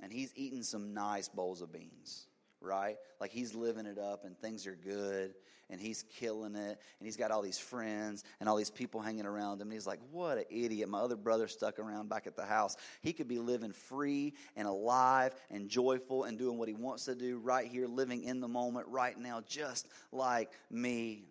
and 0.00 0.12
he's 0.12 0.32
eating 0.36 0.62
some 0.62 0.94
nice 0.94 1.28
bowls 1.28 1.62
of 1.62 1.72
beans, 1.72 2.28
right? 2.60 2.94
Like 3.20 3.32
he's 3.32 3.52
living 3.52 3.86
it 3.86 3.98
up 3.98 4.24
and 4.24 4.38
things 4.38 4.68
are 4.68 4.76
good 4.76 5.34
and 5.68 5.80
he's 5.80 6.04
killing 6.16 6.54
it 6.54 6.80
and 7.00 7.06
he's 7.06 7.16
got 7.16 7.32
all 7.32 7.42
these 7.42 7.58
friends 7.58 8.22
and 8.38 8.48
all 8.48 8.54
these 8.54 8.70
people 8.70 9.00
hanging 9.00 9.26
around 9.26 9.60
him 9.60 9.62
and 9.62 9.72
he's 9.72 9.84
like 9.84 9.98
what 10.12 10.38
an 10.38 10.44
idiot. 10.48 10.88
My 10.88 11.00
other 11.00 11.16
brother 11.16 11.48
stuck 11.48 11.80
around 11.80 12.08
back 12.08 12.28
at 12.28 12.36
the 12.36 12.46
house. 12.46 12.76
He 13.02 13.12
could 13.12 13.26
be 13.26 13.40
living 13.40 13.72
free 13.72 14.32
and 14.54 14.68
alive 14.68 15.34
and 15.50 15.68
joyful 15.68 16.22
and 16.22 16.38
doing 16.38 16.56
what 16.56 16.68
he 16.68 16.74
wants 16.74 17.06
to 17.06 17.16
do 17.16 17.38
right 17.38 17.66
here 17.66 17.88
living 17.88 18.22
in 18.22 18.38
the 18.38 18.46
moment 18.46 18.86
right 18.86 19.18
now 19.18 19.42
just 19.44 19.88
like 20.12 20.52
me 20.70 21.24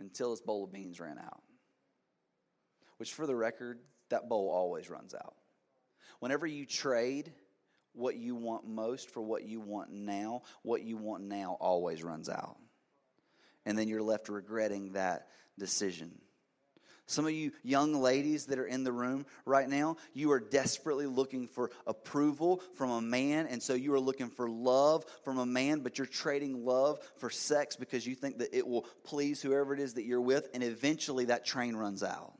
until 0.00 0.32
his 0.32 0.40
bowl 0.40 0.64
of 0.64 0.72
beans 0.72 0.98
ran 0.98 1.18
out 1.18 1.43
which 2.98 3.12
for 3.12 3.26
the 3.26 3.36
record 3.36 3.78
that 4.10 4.28
bowl 4.28 4.50
always 4.50 4.90
runs 4.90 5.14
out 5.14 5.34
whenever 6.20 6.46
you 6.46 6.64
trade 6.64 7.32
what 7.92 8.16
you 8.16 8.34
want 8.34 8.66
most 8.66 9.10
for 9.10 9.20
what 9.20 9.44
you 9.44 9.60
want 9.60 9.90
now, 9.90 10.42
what 10.62 10.82
you 10.82 10.96
want 10.96 11.22
now 11.22 11.56
always 11.60 12.02
runs 12.02 12.28
out. 12.28 12.56
And 13.66 13.78
then 13.78 13.88
you're 13.88 14.02
left 14.02 14.28
regretting 14.28 14.92
that 14.92 15.28
decision. 15.58 16.12
Some 17.06 17.26
of 17.26 17.32
you 17.32 17.52
young 17.62 17.92
ladies 17.92 18.46
that 18.46 18.58
are 18.58 18.66
in 18.66 18.84
the 18.84 18.92
room 18.92 19.26
right 19.44 19.68
now, 19.68 19.96
you 20.14 20.32
are 20.32 20.40
desperately 20.40 21.06
looking 21.06 21.46
for 21.46 21.70
approval 21.86 22.62
from 22.74 22.90
a 22.90 23.02
man. 23.02 23.46
And 23.46 23.62
so 23.62 23.74
you 23.74 23.92
are 23.92 24.00
looking 24.00 24.30
for 24.30 24.48
love 24.48 25.04
from 25.24 25.38
a 25.38 25.44
man, 25.44 25.80
but 25.80 25.98
you're 25.98 26.06
trading 26.06 26.64
love 26.64 26.98
for 27.18 27.28
sex 27.28 27.76
because 27.76 28.06
you 28.06 28.14
think 28.14 28.38
that 28.38 28.56
it 28.56 28.66
will 28.66 28.86
please 29.04 29.42
whoever 29.42 29.74
it 29.74 29.80
is 29.80 29.94
that 29.94 30.04
you're 30.04 30.22
with. 30.22 30.48
And 30.54 30.62
eventually 30.62 31.26
that 31.26 31.44
train 31.44 31.76
runs 31.76 32.02
out. 32.02 32.32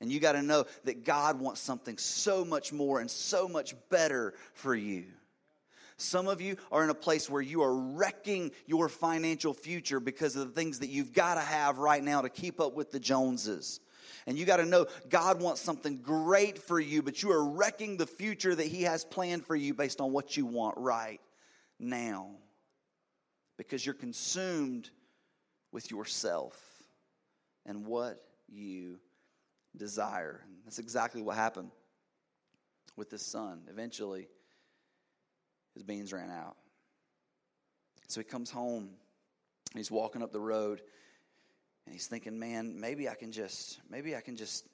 And 0.00 0.10
you 0.10 0.18
got 0.18 0.32
to 0.32 0.42
know 0.42 0.64
that 0.84 1.04
God 1.04 1.40
wants 1.40 1.60
something 1.60 1.98
so 1.98 2.44
much 2.44 2.72
more 2.72 3.00
and 3.00 3.10
so 3.10 3.48
much 3.48 3.74
better 3.90 4.34
for 4.54 4.74
you. 4.74 5.04
Some 5.98 6.28
of 6.28 6.40
you 6.40 6.56
are 6.72 6.82
in 6.82 6.88
a 6.88 6.94
place 6.94 7.28
where 7.28 7.42
you 7.42 7.62
are 7.62 7.74
wrecking 7.74 8.52
your 8.66 8.88
financial 8.88 9.52
future 9.52 10.00
because 10.00 10.34
of 10.34 10.48
the 10.48 10.54
things 10.54 10.78
that 10.78 10.88
you've 10.88 11.12
got 11.12 11.34
to 11.34 11.42
have 11.42 11.76
right 11.76 12.02
now 12.02 12.22
to 12.22 12.30
keep 12.30 12.58
up 12.58 12.74
with 12.74 12.90
the 12.90 12.98
Joneses. 12.98 13.80
And 14.26 14.38
you 14.38 14.46
got 14.46 14.56
to 14.56 14.64
know 14.64 14.86
God 15.10 15.42
wants 15.42 15.60
something 15.60 15.98
great 15.98 16.58
for 16.58 16.80
you, 16.80 17.02
but 17.02 17.22
you 17.22 17.32
are 17.32 17.44
wrecking 17.44 17.98
the 17.98 18.06
future 18.06 18.54
that 18.54 18.66
He 18.66 18.84
has 18.84 19.04
planned 19.04 19.44
for 19.44 19.54
you 19.54 19.74
based 19.74 20.00
on 20.00 20.12
what 20.12 20.36
you 20.38 20.46
want 20.46 20.78
right 20.78 21.20
now 21.78 22.30
because 23.58 23.84
you're 23.84 23.94
consumed 23.94 24.88
with 25.70 25.90
yourself 25.90 26.58
and 27.66 27.84
what 27.84 28.18
you 28.48 28.98
desire. 29.76 30.42
And 30.44 30.56
that's 30.64 30.78
exactly 30.78 31.22
what 31.22 31.36
happened 31.36 31.70
with 32.96 33.10
this 33.10 33.24
son. 33.24 33.62
Eventually, 33.68 34.28
his 35.74 35.82
beans 35.82 36.12
ran 36.12 36.30
out. 36.30 36.56
So 38.08 38.20
he 38.20 38.24
comes 38.24 38.50
home, 38.50 38.90
he's 39.74 39.90
walking 39.90 40.22
up 40.22 40.32
the 40.32 40.40
road, 40.40 40.80
and 41.86 41.94
he's 41.94 42.06
thinking, 42.06 42.38
man, 42.38 42.78
maybe 42.80 43.08
I 43.08 43.14
can 43.14 43.32
just, 43.32 43.80
maybe 43.88 44.16
I 44.16 44.20
can 44.20 44.36
just 44.36 44.66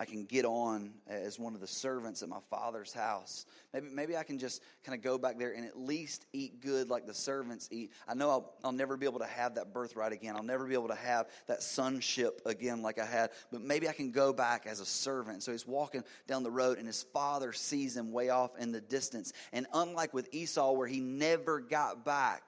I 0.00 0.04
can 0.04 0.24
get 0.24 0.44
on 0.44 0.92
as 1.08 1.40
one 1.40 1.54
of 1.54 1.60
the 1.60 1.66
servants 1.66 2.22
at 2.22 2.28
my 2.28 2.38
father's 2.50 2.92
house. 2.92 3.46
Maybe, 3.72 3.88
maybe 3.92 4.16
I 4.16 4.22
can 4.22 4.38
just 4.38 4.62
kind 4.84 4.96
of 4.96 5.02
go 5.02 5.18
back 5.18 5.38
there 5.38 5.52
and 5.52 5.66
at 5.66 5.76
least 5.76 6.24
eat 6.32 6.60
good 6.60 6.88
like 6.88 7.04
the 7.04 7.14
servants 7.14 7.68
eat. 7.72 7.90
I 8.06 8.14
know 8.14 8.30
I'll, 8.30 8.54
I'll 8.62 8.72
never 8.72 8.96
be 8.96 9.06
able 9.06 9.18
to 9.18 9.26
have 9.26 9.56
that 9.56 9.72
birthright 9.72 10.12
again. 10.12 10.36
I'll 10.36 10.44
never 10.44 10.66
be 10.66 10.74
able 10.74 10.88
to 10.88 10.94
have 10.94 11.26
that 11.48 11.64
sonship 11.64 12.40
again 12.46 12.80
like 12.80 13.00
I 13.00 13.06
had, 13.06 13.30
but 13.50 13.60
maybe 13.60 13.88
I 13.88 13.92
can 13.92 14.12
go 14.12 14.32
back 14.32 14.66
as 14.66 14.78
a 14.78 14.86
servant. 14.86 15.42
So 15.42 15.50
he's 15.50 15.66
walking 15.66 16.04
down 16.28 16.44
the 16.44 16.50
road 16.50 16.78
and 16.78 16.86
his 16.86 17.02
father 17.12 17.52
sees 17.52 17.96
him 17.96 18.12
way 18.12 18.28
off 18.28 18.56
in 18.56 18.70
the 18.70 18.80
distance. 18.80 19.32
And 19.52 19.66
unlike 19.74 20.14
with 20.14 20.28
Esau, 20.32 20.72
where 20.72 20.86
he 20.86 21.00
never 21.00 21.58
got 21.58 22.04
back, 22.04 22.44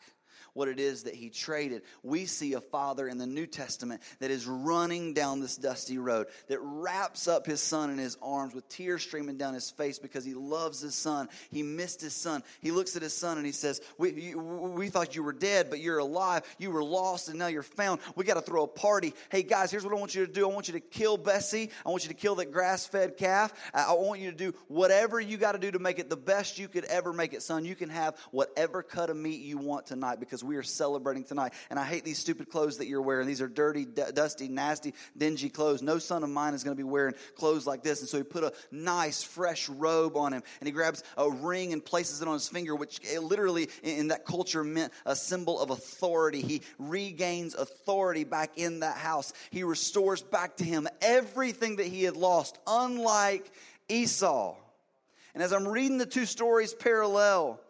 what 0.60 0.68
it 0.68 0.78
is 0.78 1.04
that 1.04 1.14
he 1.14 1.30
traded. 1.30 1.80
We 2.02 2.26
see 2.26 2.52
a 2.52 2.60
father 2.60 3.08
in 3.08 3.16
the 3.16 3.26
New 3.26 3.46
Testament 3.46 4.02
that 4.18 4.30
is 4.30 4.46
running 4.46 5.14
down 5.14 5.40
this 5.40 5.56
dusty 5.56 5.96
road, 5.96 6.26
that 6.48 6.58
wraps 6.60 7.28
up 7.28 7.46
his 7.46 7.62
son 7.62 7.88
in 7.88 7.96
his 7.96 8.18
arms 8.20 8.54
with 8.54 8.68
tears 8.68 9.00
streaming 9.00 9.38
down 9.38 9.54
his 9.54 9.70
face 9.70 9.98
because 9.98 10.22
he 10.22 10.34
loves 10.34 10.82
his 10.82 10.94
son. 10.94 11.30
He 11.50 11.62
missed 11.62 12.02
his 12.02 12.12
son. 12.12 12.42
He 12.60 12.72
looks 12.72 12.94
at 12.94 13.00
his 13.00 13.14
son 13.14 13.38
and 13.38 13.46
he 13.46 13.52
says, 13.52 13.80
We, 13.96 14.12
you, 14.12 14.38
we 14.38 14.90
thought 14.90 15.16
you 15.16 15.22
were 15.22 15.32
dead, 15.32 15.70
but 15.70 15.80
you're 15.80 15.96
alive. 15.96 16.42
You 16.58 16.72
were 16.72 16.84
lost 16.84 17.30
and 17.30 17.38
now 17.38 17.46
you're 17.46 17.62
found. 17.62 18.00
We 18.14 18.26
got 18.26 18.34
to 18.34 18.42
throw 18.42 18.64
a 18.64 18.68
party. 18.68 19.14
Hey, 19.30 19.42
guys, 19.42 19.70
here's 19.70 19.84
what 19.84 19.94
I 19.94 19.98
want 19.98 20.14
you 20.14 20.26
to 20.26 20.32
do 20.32 20.44
I 20.46 20.52
want 20.52 20.68
you 20.68 20.74
to 20.74 20.80
kill 20.80 21.16
Bessie. 21.16 21.70
I 21.86 21.88
want 21.88 22.02
you 22.02 22.08
to 22.08 22.14
kill 22.14 22.34
that 22.34 22.52
grass 22.52 22.86
fed 22.86 23.16
calf. 23.16 23.54
I 23.72 23.94
want 23.94 24.20
you 24.20 24.30
to 24.30 24.36
do 24.36 24.52
whatever 24.68 25.18
you 25.20 25.38
got 25.38 25.52
to 25.52 25.58
do 25.58 25.70
to 25.70 25.78
make 25.78 25.98
it 25.98 26.10
the 26.10 26.18
best 26.18 26.58
you 26.58 26.68
could 26.68 26.84
ever 26.84 27.14
make 27.14 27.32
it, 27.32 27.40
son. 27.40 27.64
You 27.64 27.74
can 27.74 27.88
have 27.88 28.16
whatever 28.30 28.82
cut 28.82 29.08
of 29.08 29.16
meat 29.16 29.40
you 29.40 29.56
want 29.56 29.86
tonight 29.86 30.20
because 30.20 30.40
because 30.42 30.48
we 30.50 30.56
are 30.56 30.62
celebrating 30.64 31.22
tonight. 31.22 31.52
And 31.70 31.78
I 31.78 31.84
hate 31.84 32.04
these 32.04 32.18
stupid 32.18 32.50
clothes 32.50 32.78
that 32.78 32.88
you're 32.88 33.00
wearing. 33.00 33.28
These 33.28 33.40
are 33.40 33.46
dirty, 33.46 33.84
d- 33.84 34.02
dusty, 34.12 34.48
nasty, 34.48 34.94
dingy 35.16 35.48
clothes. 35.48 35.80
No 35.80 35.98
son 35.98 36.24
of 36.24 36.30
mine 36.30 36.54
is 36.54 36.64
going 36.64 36.76
to 36.76 36.82
be 36.82 36.88
wearing 36.88 37.14
clothes 37.36 37.68
like 37.68 37.84
this. 37.84 38.00
And 38.00 38.08
so 38.08 38.16
he 38.16 38.24
put 38.24 38.42
a 38.42 38.52
nice, 38.72 39.22
fresh 39.22 39.68
robe 39.68 40.16
on 40.16 40.32
him. 40.32 40.42
And 40.58 40.66
he 40.66 40.72
grabs 40.72 41.04
a 41.16 41.30
ring 41.30 41.72
and 41.72 41.84
places 41.84 42.20
it 42.20 42.26
on 42.26 42.34
his 42.34 42.48
finger, 42.48 42.74
which 42.74 43.00
eh, 43.08 43.20
literally 43.20 43.68
in 43.84 44.08
that 44.08 44.26
culture 44.26 44.64
meant 44.64 44.92
a 45.06 45.14
symbol 45.14 45.60
of 45.60 45.70
authority. 45.70 46.42
He 46.42 46.62
regains 46.80 47.54
authority 47.54 48.24
back 48.24 48.58
in 48.58 48.80
that 48.80 48.96
house. 48.96 49.32
He 49.50 49.62
restores 49.62 50.20
back 50.20 50.56
to 50.56 50.64
him 50.64 50.88
everything 51.00 51.76
that 51.76 51.86
he 51.86 52.02
had 52.02 52.16
lost, 52.16 52.58
unlike 52.66 53.48
Esau. 53.88 54.56
And 55.32 55.44
as 55.44 55.52
I'm 55.52 55.68
reading 55.68 55.98
the 55.98 56.06
two 56.06 56.26
stories 56.26 56.74
parallel, 56.74 57.60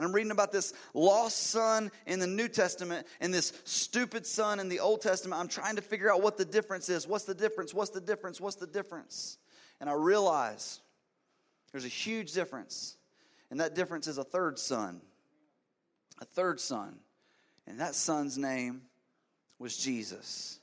and 0.00 0.06
I'm 0.06 0.14
reading 0.14 0.30
about 0.30 0.50
this 0.50 0.72
lost 0.94 1.48
son 1.48 1.90
in 2.06 2.20
the 2.20 2.26
New 2.26 2.48
Testament 2.48 3.06
and 3.20 3.34
this 3.34 3.52
stupid 3.64 4.26
son 4.26 4.58
in 4.58 4.70
the 4.70 4.80
Old 4.80 5.02
Testament. 5.02 5.38
I'm 5.38 5.46
trying 5.46 5.76
to 5.76 5.82
figure 5.82 6.10
out 6.10 6.22
what 6.22 6.38
the 6.38 6.44
difference 6.46 6.88
is. 6.88 7.06
What's 7.06 7.26
the 7.26 7.34
difference? 7.34 7.74
What's 7.74 7.90
the 7.90 8.00
difference? 8.00 8.40
What's 8.40 8.56
the 8.56 8.66
difference? 8.66 9.36
And 9.78 9.90
I 9.90 9.92
realize 9.92 10.80
there's 11.70 11.84
a 11.84 11.88
huge 11.88 12.32
difference. 12.32 12.96
And 13.50 13.60
that 13.60 13.74
difference 13.74 14.06
is 14.06 14.16
a 14.16 14.24
third 14.24 14.58
son. 14.58 15.02
A 16.22 16.24
third 16.24 16.60
son. 16.60 16.94
And 17.66 17.80
that 17.80 17.94
son's 17.94 18.38
name 18.38 18.80
was 19.58 19.76
Jesus. 19.76 20.60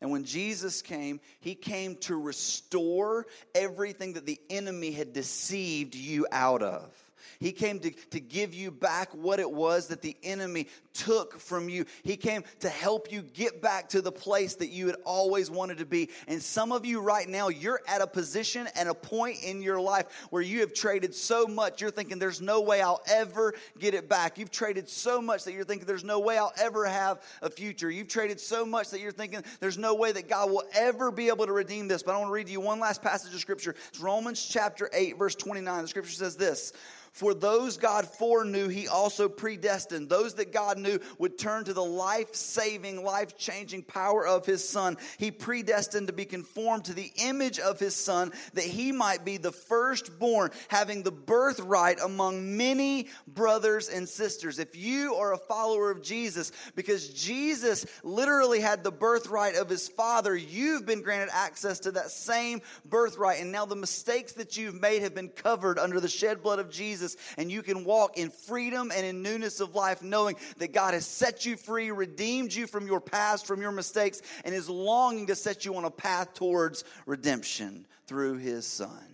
And 0.00 0.10
when 0.10 0.24
Jesus 0.24 0.80
came, 0.80 1.20
he 1.40 1.54
came 1.54 1.96
to 1.96 2.18
restore 2.18 3.26
everything 3.54 4.14
that 4.14 4.24
the 4.24 4.40
enemy 4.48 4.92
had 4.92 5.12
deceived 5.12 5.94
you 5.94 6.26
out 6.32 6.62
of. 6.62 6.90
He 7.38 7.52
came 7.52 7.78
to, 7.80 7.90
to 7.90 8.20
give 8.20 8.54
you 8.54 8.70
back 8.70 9.10
what 9.12 9.40
it 9.40 9.50
was 9.50 9.88
that 9.88 10.02
the 10.02 10.16
enemy 10.22 10.68
took 10.94 11.38
from 11.38 11.68
you. 11.68 11.84
He 12.02 12.16
came 12.16 12.44
to 12.60 12.68
help 12.68 13.10
you 13.10 13.22
get 13.22 13.60
back 13.62 13.88
to 13.90 14.00
the 14.00 14.12
place 14.12 14.54
that 14.56 14.68
you 14.68 14.86
had 14.86 14.96
always 15.04 15.50
wanted 15.50 15.78
to 15.78 15.86
be. 15.86 16.10
And 16.28 16.42
some 16.42 16.72
of 16.72 16.84
you 16.84 17.00
right 17.00 17.28
now, 17.28 17.48
you're 17.48 17.80
at 17.86 18.00
a 18.00 18.06
position 18.06 18.68
and 18.76 18.88
a 18.88 18.94
point 18.94 19.42
in 19.42 19.62
your 19.62 19.80
life 19.80 20.26
where 20.30 20.42
you 20.42 20.60
have 20.60 20.72
traded 20.72 21.14
so 21.14 21.46
much, 21.46 21.80
you're 21.80 21.90
thinking, 21.90 22.18
there's 22.18 22.40
no 22.40 22.60
way 22.60 22.80
I'll 22.80 23.02
ever 23.10 23.54
get 23.78 23.94
it 23.94 24.08
back. 24.08 24.38
You've 24.38 24.50
traded 24.50 24.88
so 24.88 25.20
much 25.20 25.44
that 25.44 25.52
you're 25.52 25.64
thinking, 25.64 25.86
there's 25.86 26.04
no 26.04 26.20
way 26.20 26.38
I'll 26.38 26.52
ever 26.60 26.86
have 26.86 27.22
a 27.40 27.50
future. 27.50 27.90
You've 27.90 28.08
traded 28.08 28.40
so 28.40 28.64
much 28.64 28.90
that 28.90 29.00
you're 29.00 29.12
thinking, 29.12 29.42
there's 29.60 29.78
no 29.78 29.94
way 29.94 30.12
that 30.12 30.28
God 30.28 30.50
will 30.50 30.64
ever 30.74 31.10
be 31.10 31.28
able 31.28 31.46
to 31.46 31.52
redeem 31.52 31.88
this. 31.88 32.02
But 32.02 32.14
I 32.14 32.18
want 32.18 32.28
to 32.28 32.32
read 32.32 32.46
to 32.46 32.52
you 32.52 32.60
one 32.60 32.80
last 32.80 33.02
passage 33.02 33.34
of 33.34 33.40
scripture. 33.40 33.74
It's 33.88 34.00
Romans 34.00 34.44
chapter 34.44 34.90
8, 34.92 35.18
verse 35.18 35.34
29. 35.34 35.82
The 35.82 35.88
scripture 35.88 36.12
says 36.12 36.36
this. 36.36 36.72
For 37.12 37.34
those 37.34 37.76
God 37.76 38.06
foreknew, 38.06 38.68
he 38.68 38.88
also 38.88 39.28
predestined. 39.28 40.08
Those 40.08 40.32
that 40.34 40.50
God 40.50 40.78
knew 40.82 40.98
would 41.18 41.38
turn 41.38 41.64
to 41.64 41.72
the 41.72 41.84
life 41.84 42.34
saving, 42.34 43.04
life 43.04 43.36
changing 43.36 43.82
power 43.82 44.26
of 44.26 44.46
his 44.46 44.66
son. 44.66 44.96
He 45.18 45.30
predestined 45.30 46.06
to 46.06 46.12
be 46.12 46.24
conformed 46.24 46.86
to 46.86 46.94
the 46.94 47.10
image 47.24 47.58
of 47.58 47.78
his 47.78 47.94
son 47.94 48.32
that 48.54 48.64
he 48.64 48.92
might 48.92 49.24
be 49.24 49.36
the 49.36 49.52
firstborn, 49.52 50.50
having 50.68 51.02
the 51.02 51.12
birthright 51.12 52.00
among 52.00 52.56
many 52.56 53.08
brothers 53.26 53.88
and 53.88 54.08
sisters. 54.08 54.58
If 54.58 54.76
you 54.76 55.14
are 55.14 55.32
a 55.32 55.38
follower 55.38 55.90
of 55.90 56.02
Jesus, 56.02 56.52
because 56.74 57.08
Jesus 57.08 57.86
literally 58.02 58.60
had 58.60 58.84
the 58.84 58.92
birthright 58.92 59.56
of 59.56 59.68
his 59.68 59.88
father, 59.88 60.36
you've 60.36 60.86
been 60.86 61.02
granted 61.02 61.30
access 61.32 61.80
to 61.80 61.92
that 61.92 62.10
same 62.10 62.60
birthright. 62.84 63.40
And 63.40 63.52
now 63.52 63.66
the 63.66 63.76
mistakes 63.76 64.32
that 64.34 64.56
you've 64.56 64.80
made 64.80 65.02
have 65.02 65.14
been 65.14 65.28
covered 65.28 65.78
under 65.78 66.00
the 66.00 66.08
shed 66.08 66.42
blood 66.42 66.58
of 66.58 66.70
Jesus 66.70 66.82
Jesus, 66.82 67.16
and 67.36 67.50
you 67.50 67.62
can 67.62 67.84
walk 67.84 68.18
in 68.18 68.30
freedom 68.30 68.90
and 68.94 69.06
in 69.06 69.22
newness 69.22 69.60
of 69.60 69.74
life, 69.74 70.02
knowing 70.02 70.36
that 70.58 70.71
God 70.72 70.94
has 70.94 71.06
set 71.06 71.46
you 71.46 71.56
free, 71.56 71.90
redeemed 71.90 72.52
you 72.52 72.66
from 72.66 72.86
your 72.86 73.00
past, 73.00 73.46
from 73.46 73.60
your 73.60 73.72
mistakes, 73.72 74.22
and 74.44 74.54
is 74.54 74.68
longing 74.68 75.26
to 75.28 75.34
set 75.34 75.64
you 75.64 75.76
on 75.76 75.84
a 75.84 75.90
path 75.90 76.34
towards 76.34 76.84
redemption 77.06 77.86
through 78.06 78.38
his 78.38 78.66
Son. 78.66 79.04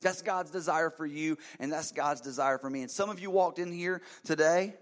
That's 0.00 0.22
God's 0.22 0.50
desire 0.50 0.90
for 0.90 1.06
you, 1.06 1.38
and 1.58 1.72
that's 1.72 1.92
God's 1.92 2.20
desire 2.20 2.58
for 2.58 2.70
me. 2.70 2.82
And 2.82 2.90
some 2.90 3.10
of 3.10 3.18
you 3.18 3.30
walked 3.30 3.58
in 3.58 3.72
here 3.72 4.00
today 4.24 4.74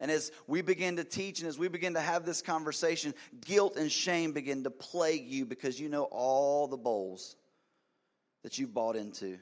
and 0.00 0.10
as 0.10 0.30
we 0.46 0.62
begin 0.62 0.96
to 0.96 1.04
teach 1.04 1.40
and 1.40 1.48
as 1.48 1.58
we 1.58 1.68
begin 1.68 1.94
to 1.94 2.00
have 2.00 2.24
this 2.24 2.40
conversation, 2.40 3.14
guilt 3.44 3.76
and 3.76 3.90
shame 3.90 4.32
begin 4.32 4.64
to 4.64 4.70
plague 4.70 5.26
you 5.26 5.44
because 5.44 5.80
you 5.80 5.88
know 5.88 6.04
all 6.04 6.68
the 6.68 6.76
bowls 6.76 7.34
that 8.44 8.58
you've 8.58 8.72
bought 8.72 8.94
into 8.94 9.38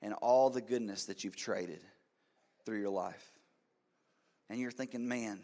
and 0.00 0.14
all 0.14 0.48
the 0.48 0.62
goodness 0.62 1.06
that 1.06 1.24
you've 1.24 1.36
traded 1.36 1.80
through 2.64 2.80
your 2.80 2.90
life. 2.90 3.35
And 4.48 4.60
you're 4.60 4.70
thinking, 4.70 5.08
man, 5.08 5.40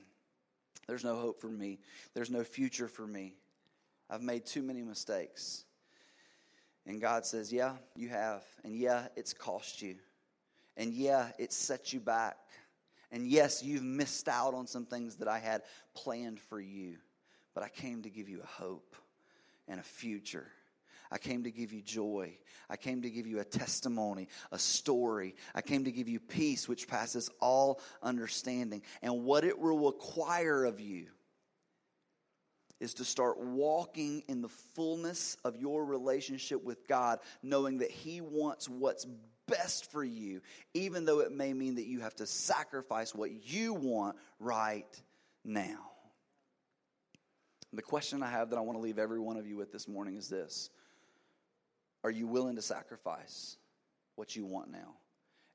there's 0.86 1.05
no 1.05 1.16
hope 1.16 1.40
for 1.40 1.48
me, 1.48 1.78
there's 2.14 2.30
no 2.30 2.44
future 2.44 2.88
for 2.88 3.07
me. 3.07 3.34
I've 4.11 4.22
made 4.22 4.44
too 4.44 4.62
many 4.62 4.82
mistakes. 4.82 5.64
And 6.86 7.00
God 7.00 7.24
says, 7.24 7.53
Yeah, 7.53 7.74
you 7.94 8.09
have. 8.09 8.42
And 8.64 8.76
yeah, 8.76 9.07
it's 9.16 9.32
cost 9.32 9.80
you. 9.82 9.96
And 10.76 10.92
yeah, 10.92 11.28
it 11.38 11.53
set 11.53 11.92
you 11.92 12.00
back. 12.00 12.36
And 13.11 13.26
yes, 13.26 13.62
you've 13.62 13.82
missed 13.82 14.28
out 14.28 14.55
on 14.55 14.66
some 14.66 14.86
things 14.86 15.16
that 15.16 15.28
I 15.28 15.38
had 15.38 15.62
planned 15.94 16.40
for 16.40 16.61
you, 16.61 16.96
but 17.55 17.62
I 17.62 17.68
came 17.68 18.03
to 18.03 18.11
give 18.11 18.28
you 18.28 18.40
a 18.42 18.46
hope 18.46 18.96
and 19.68 19.78
a 19.78 19.82
future. 19.82 20.46
I 21.12 21.18
came 21.18 21.44
to 21.44 21.50
give 21.50 21.74
you 21.74 21.82
joy. 21.82 22.38
I 22.70 22.76
came 22.76 23.02
to 23.02 23.10
give 23.10 23.26
you 23.26 23.40
a 23.40 23.44
testimony, 23.44 24.28
a 24.50 24.58
story. 24.58 25.36
I 25.54 25.60
came 25.60 25.84
to 25.84 25.92
give 25.92 26.08
you 26.08 26.18
peace, 26.18 26.66
which 26.66 26.88
passes 26.88 27.28
all 27.38 27.80
understanding. 28.02 28.80
And 29.02 29.24
what 29.24 29.44
it 29.44 29.58
will 29.58 29.78
require 29.78 30.64
of 30.64 30.80
you 30.80 31.08
is 32.80 32.94
to 32.94 33.04
start 33.04 33.38
walking 33.38 34.24
in 34.26 34.40
the 34.40 34.48
fullness 34.48 35.36
of 35.44 35.56
your 35.58 35.84
relationship 35.84 36.64
with 36.64 36.88
God, 36.88 37.18
knowing 37.42 37.78
that 37.78 37.90
He 37.90 38.22
wants 38.22 38.66
what's 38.66 39.06
best 39.46 39.92
for 39.92 40.02
you, 40.02 40.40
even 40.72 41.04
though 41.04 41.20
it 41.20 41.30
may 41.30 41.52
mean 41.52 41.74
that 41.74 41.86
you 41.86 42.00
have 42.00 42.16
to 42.16 42.26
sacrifice 42.26 43.14
what 43.14 43.30
you 43.52 43.74
want 43.74 44.16
right 44.40 45.02
now. 45.44 45.90
The 47.74 47.82
question 47.82 48.22
I 48.22 48.30
have 48.30 48.50
that 48.50 48.56
I 48.56 48.62
want 48.62 48.78
to 48.78 48.82
leave 48.82 48.98
every 48.98 49.20
one 49.20 49.36
of 49.36 49.46
you 49.46 49.56
with 49.56 49.72
this 49.72 49.86
morning 49.86 50.16
is 50.16 50.28
this 50.28 50.70
Are 52.05 52.11
you 52.11 52.26
willing 52.26 52.57
to 52.57 52.62
sacrifice 52.62 53.57
what 54.16 54.34
you 54.34 54.44
want 54.44 54.70
now 54.70 54.94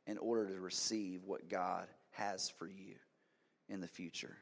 in 0.06 0.18
order 0.18 0.48
to 0.48 0.60
receive 0.60 1.24
what 1.26 1.50
God 1.50 1.88
has 2.12 2.50
for 2.50 2.68
you 2.68 2.96
in 3.70 3.82
the 3.82 3.88
future? 3.88 4.38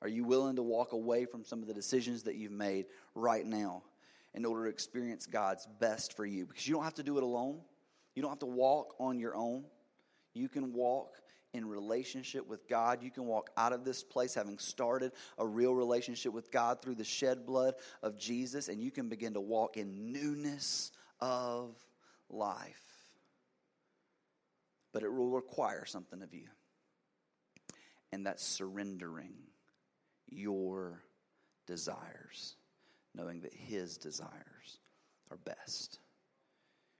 Are 0.00 0.08
you 0.08 0.24
willing 0.24 0.56
to 0.56 0.62
walk 0.62 0.92
away 0.92 1.26
from 1.26 1.44
some 1.44 1.62
of 1.62 1.68
the 1.68 1.74
decisions 1.74 2.24
that 2.24 2.34
you've 2.34 2.50
made 2.50 2.86
right 3.14 3.46
now 3.46 3.82
in 4.34 4.44
order 4.44 4.64
to 4.64 4.70
experience 4.70 5.26
God's 5.26 5.66
best 5.78 6.16
for 6.16 6.26
you? 6.26 6.44
Because 6.44 6.66
you 6.66 6.74
don't 6.74 6.84
have 6.84 6.94
to 6.94 7.04
do 7.04 7.18
it 7.18 7.22
alone. 7.22 7.60
You 8.16 8.22
don't 8.22 8.32
have 8.32 8.40
to 8.40 8.46
walk 8.46 8.96
on 8.98 9.20
your 9.20 9.36
own. 9.36 9.64
You 10.34 10.48
can 10.48 10.72
walk 10.72 11.18
in 11.54 11.68
relationship 11.68 12.48
with 12.48 12.66
God. 12.68 13.02
You 13.02 13.10
can 13.10 13.26
walk 13.26 13.50
out 13.56 13.72
of 13.72 13.84
this 13.84 14.02
place 14.02 14.34
having 14.34 14.58
started 14.58 15.12
a 15.38 15.46
real 15.46 15.74
relationship 15.74 16.32
with 16.32 16.50
God 16.50 16.82
through 16.82 16.96
the 16.96 17.04
shed 17.04 17.46
blood 17.46 17.74
of 18.02 18.18
Jesus, 18.18 18.68
and 18.68 18.82
you 18.82 18.90
can 18.90 19.08
begin 19.08 19.34
to 19.34 19.40
walk 19.40 19.76
in 19.76 20.12
newness 20.12 20.90
of 21.22 21.76
life. 22.28 22.82
But 24.92 25.04
it 25.04 25.12
will 25.12 25.30
require 25.30 25.86
something 25.86 26.20
of 26.20 26.34
you, 26.34 26.48
and 28.12 28.26
that's 28.26 28.44
surrendering 28.44 29.32
your 30.28 31.02
desires, 31.66 32.56
knowing 33.14 33.40
that 33.42 33.54
His 33.54 33.96
desires 33.96 34.80
are 35.30 35.38
best. 35.38 35.98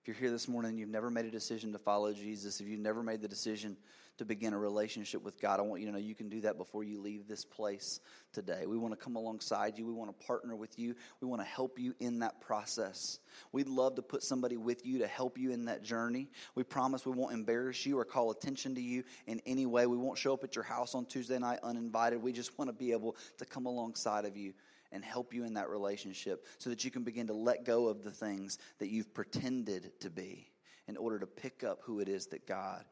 If 0.01 0.09
you're 0.09 0.17
here 0.17 0.31
this 0.31 0.49
morning 0.49 0.79
you've 0.79 0.89
never 0.89 1.11
made 1.11 1.27
a 1.27 1.31
decision 1.31 1.73
to 1.73 1.79
follow 1.79 2.13
Jesus, 2.13 2.61
if 2.61 2.67
you've 2.67 2.81
never 2.81 3.03
made 3.03 3.21
the 3.21 3.29
decision 3.29 3.77
to 4.23 4.27
begin 4.27 4.55
a 4.55 4.59
relationship 4.59 5.23
with 5.23 5.41
God, 5.41 5.59
I 5.59 5.63
want 5.63 5.81
you 5.81 5.89
to 5.89 5.93
know 5.93 5.99
you 5.99 6.15
can 6.15 6.29
do 6.29 6.43
that 6.43 6.57
before 6.57 6.85
you 6.85 7.01
leave 7.01 7.27
this 7.27 7.45
place 7.45 8.01
today. 8.33 8.67
We 8.67 8.79
want 8.79 8.95
to 8.95 8.97
come 8.97 9.17
alongside 9.17 9.77
you. 9.77 9.85
We 9.85 9.93
want 9.93 10.17
to 10.17 10.27
partner 10.27 10.55
with 10.55 10.79
you. 10.79 10.95
We 11.21 11.27
want 11.27 11.43
to 11.43 11.47
help 11.47 11.79
you 11.79 11.95
in 11.99 12.21
that 12.21 12.41
process. 12.41 13.19
We'd 13.51 13.69
love 13.69 13.97
to 13.97 14.03
put 14.03 14.23
somebody 14.23 14.57
with 14.57 14.87
you 14.87 15.01
to 15.01 15.09
help 15.09 15.39
you 15.39 15.51
in 15.51 15.65
that 15.65 15.83
journey. 15.83 16.29
We 16.55 16.63
promise 16.63 17.05
we 17.05 17.13
won't 17.13 17.35
embarrass 17.35 17.85
you 17.85 17.99
or 17.99 18.05
call 18.05 18.31
attention 18.31 18.77
to 18.77 18.81
you 18.81 19.03
in 19.27 19.41
any 19.45 19.67
way. 19.67 19.87
We 19.87 19.97
won't 19.97 20.19
show 20.19 20.33
up 20.33 20.45
at 20.45 20.55
your 20.55 20.65
house 20.65 20.95
on 20.95 21.05
Tuesday 21.07 21.39
night 21.39 21.59
uninvited. 21.65 22.23
We 22.23 22.33
just 22.33 22.57
want 22.57 22.69
to 22.69 22.77
be 22.77 22.93
able 22.93 23.17
to 23.39 23.45
come 23.45 23.67
alongside 23.67 24.25
of 24.25 24.37
you 24.37 24.55
and 24.93 25.05
help 25.05 25.35
you 25.35 25.45
in 25.45 25.55
that 25.55 25.69
relationship 25.69 26.47
so 26.59 26.71
that 26.71 26.85
you 26.85 26.93
can 26.93 27.03
begin 27.03 27.27
to 27.27 27.35
let 27.35 27.65
go 27.65 27.89
of 27.89 28.05
the 28.05 28.11
things 28.11 28.59
that 28.79 28.89
you've 28.89 29.13
pretended 29.13 29.91
to 30.01 30.11
be 30.11 30.47
in 30.87 30.97
order 30.97 31.19
to 31.19 31.27
pick 31.27 31.65
up 31.65 31.81
who 31.83 32.01
it 32.01 32.09
is 32.09 32.27
that 32.27 32.47
God 32.47 32.85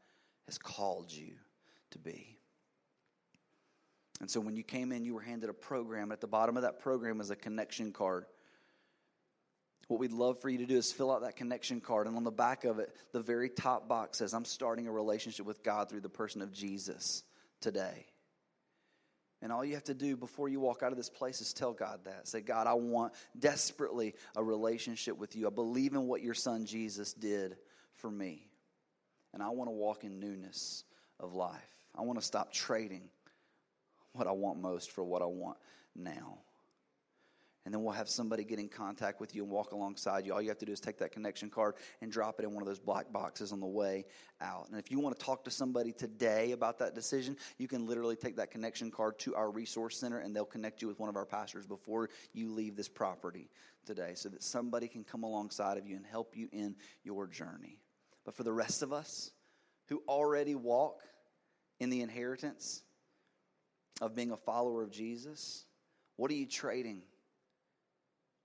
has 0.46 0.58
called 0.58 1.12
you 1.12 1.32
to 1.90 1.98
be. 1.98 2.38
And 4.20 4.30
so 4.30 4.40
when 4.40 4.56
you 4.56 4.62
came 4.62 4.92
in, 4.92 5.04
you 5.04 5.14
were 5.14 5.20
handed 5.20 5.48
a 5.48 5.54
program. 5.54 6.12
At 6.12 6.20
the 6.20 6.26
bottom 6.26 6.56
of 6.56 6.62
that 6.62 6.80
program 6.80 7.20
is 7.20 7.30
a 7.30 7.36
connection 7.36 7.92
card. 7.92 8.26
What 9.88 9.98
we'd 9.98 10.12
love 10.12 10.40
for 10.40 10.48
you 10.48 10.58
to 10.58 10.66
do 10.66 10.76
is 10.76 10.92
fill 10.92 11.10
out 11.10 11.22
that 11.22 11.36
connection 11.36 11.80
card. 11.80 12.06
And 12.06 12.16
on 12.16 12.22
the 12.22 12.30
back 12.30 12.64
of 12.64 12.78
it, 12.78 12.94
the 13.12 13.22
very 13.22 13.48
top 13.48 13.88
box 13.88 14.18
says, 14.18 14.34
I'm 14.34 14.44
starting 14.44 14.86
a 14.86 14.92
relationship 14.92 15.46
with 15.46 15.64
God 15.64 15.88
through 15.88 16.02
the 16.02 16.08
person 16.08 16.42
of 16.42 16.52
Jesus 16.52 17.24
today. 17.60 18.06
And 19.42 19.50
all 19.50 19.64
you 19.64 19.74
have 19.74 19.84
to 19.84 19.94
do 19.94 20.16
before 20.16 20.48
you 20.48 20.60
walk 20.60 20.82
out 20.82 20.92
of 20.92 20.98
this 20.98 21.08
place 21.08 21.40
is 21.40 21.54
tell 21.54 21.72
God 21.72 22.00
that. 22.04 22.28
Say, 22.28 22.42
God, 22.42 22.66
I 22.66 22.74
want 22.74 23.14
desperately 23.38 24.14
a 24.36 24.44
relationship 24.44 25.16
with 25.18 25.34
you. 25.34 25.46
I 25.46 25.50
believe 25.50 25.94
in 25.94 26.06
what 26.06 26.22
your 26.22 26.34
son 26.34 26.66
Jesus 26.66 27.14
did 27.14 27.56
for 27.94 28.10
me. 28.10 28.49
And 29.32 29.42
I 29.42 29.48
want 29.50 29.68
to 29.68 29.72
walk 29.72 30.04
in 30.04 30.18
newness 30.18 30.84
of 31.18 31.34
life. 31.34 31.70
I 31.96 32.02
want 32.02 32.18
to 32.18 32.24
stop 32.24 32.52
trading 32.52 33.02
what 34.12 34.26
I 34.26 34.32
want 34.32 34.60
most 34.60 34.90
for 34.90 35.04
what 35.04 35.22
I 35.22 35.26
want 35.26 35.58
now 35.94 36.38
and 37.66 37.74
then 37.74 37.84
we'll 37.84 37.92
have 37.92 38.08
somebody 38.08 38.42
get 38.42 38.58
in 38.58 38.68
contact 38.68 39.20
with 39.20 39.34
you 39.34 39.42
and 39.42 39.52
walk 39.52 39.72
alongside 39.72 40.24
you. 40.24 40.32
All 40.32 40.40
you 40.40 40.48
have 40.48 40.58
to 40.58 40.66
do 40.66 40.72
is 40.72 40.80
take 40.80 40.98
that 40.98 41.12
connection 41.12 41.50
card 41.50 41.74
and 42.00 42.10
drop 42.10 42.40
it 42.40 42.44
in 42.44 42.52
one 42.52 42.62
of 42.62 42.66
those 42.66 42.78
black 42.78 43.12
boxes 43.12 43.52
on 43.52 43.60
the 43.60 43.66
way 43.66 44.06
out. 44.40 44.68
And 44.70 44.78
if 44.78 44.90
you 44.90 44.98
want 44.98 45.18
to 45.18 45.24
talk 45.24 45.44
to 45.44 45.50
somebody 45.50 45.92
today 45.92 46.52
about 46.52 46.78
that 46.78 46.94
decision, 46.94 47.36
you 47.58 47.68
can 47.68 47.86
literally 47.86 48.16
take 48.16 48.34
that 48.36 48.50
connection 48.50 48.90
card 48.90 49.18
to 49.20 49.34
our 49.34 49.50
resource 49.50 49.98
center 49.98 50.18
and 50.18 50.34
they'll 50.34 50.44
connect 50.44 50.80
you 50.80 50.88
with 50.88 50.98
one 50.98 51.10
of 51.10 51.16
our 51.16 51.26
pastors 51.26 51.66
before 51.66 52.08
you 52.32 52.50
leave 52.50 52.76
this 52.76 52.88
property 52.88 53.50
today 53.84 54.12
so 54.14 54.28
that 54.30 54.42
somebody 54.42 54.88
can 54.88 55.04
come 55.04 55.22
alongside 55.22 55.76
of 55.76 55.86
you 55.86 55.96
and 55.96 56.06
help 56.06 56.36
you 56.36 56.48
in 56.52 56.74
your 57.04 57.26
journey. 57.26 57.78
But 58.24 58.34
for 58.34 58.42
the 58.42 58.52
rest 58.52 58.82
of 58.82 58.92
us 58.92 59.30
who 59.88 60.02
already 60.08 60.54
walk 60.54 61.02
in 61.78 61.90
the 61.90 62.02
inheritance 62.02 62.82
of 64.00 64.14
being 64.14 64.30
a 64.30 64.36
follower 64.36 64.82
of 64.82 64.90
Jesus, 64.90 65.64
what 66.16 66.30
are 66.30 66.34
you 66.34 66.46
trading? 66.46 67.02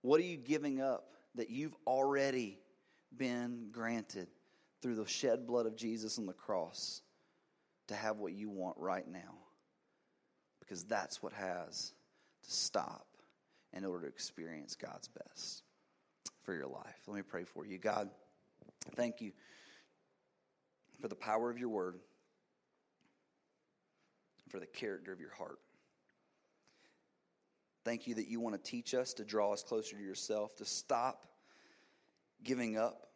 What 0.01 0.19
are 0.19 0.23
you 0.23 0.37
giving 0.37 0.81
up 0.81 1.09
that 1.35 1.49
you've 1.49 1.75
already 1.85 2.59
been 3.15 3.69
granted 3.71 4.27
through 4.81 4.95
the 4.95 5.05
shed 5.05 5.45
blood 5.47 5.65
of 5.65 5.75
Jesus 5.75 6.17
on 6.17 6.25
the 6.25 6.33
cross 6.33 7.01
to 7.87 7.95
have 7.95 8.17
what 8.17 8.33
you 8.33 8.49
want 8.49 8.77
right 8.77 9.07
now? 9.07 9.39
Because 10.59 10.83
that's 10.83 11.21
what 11.21 11.33
has 11.33 11.93
to 12.43 12.51
stop 12.51 13.05
in 13.73 13.83
order 13.83 14.07
to 14.07 14.07
experience 14.07 14.75
God's 14.75 15.09
best 15.09 15.63
for 16.43 16.53
your 16.53 16.67
life. 16.67 17.01
Let 17.07 17.17
me 17.17 17.23
pray 17.23 17.43
for 17.43 17.65
you. 17.65 17.77
God, 17.77 18.09
thank 18.95 19.21
you 19.21 19.31
for 20.99 21.07
the 21.07 21.15
power 21.15 21.49
of 21.49 21.57
your 21.57 21.69
word, 21.69 21.99
for 24.49 24.59
the 24.59 24.65
character 24.65 25.11
of 25.11 25.19
your 25.19 25.33
heart. 25.33 25.59
Thank 27.83 28.07
you 28.07 28.15
that 28.15 28.27
you 28.27 28.39
want 28.39 28.55
to 28.55 28.71
teach 28.71 28.93
us 28.93 29.13
to 29.13 29.25
draw 29.25 29.53
us 29.53 29.63
closer 29.63 29.95
to 29.95 30.03
yourself, 30.03 30.55
to 30.55 30.65
stop 30.65 31.25
giving 32.43 32.77
up 32.77 33.07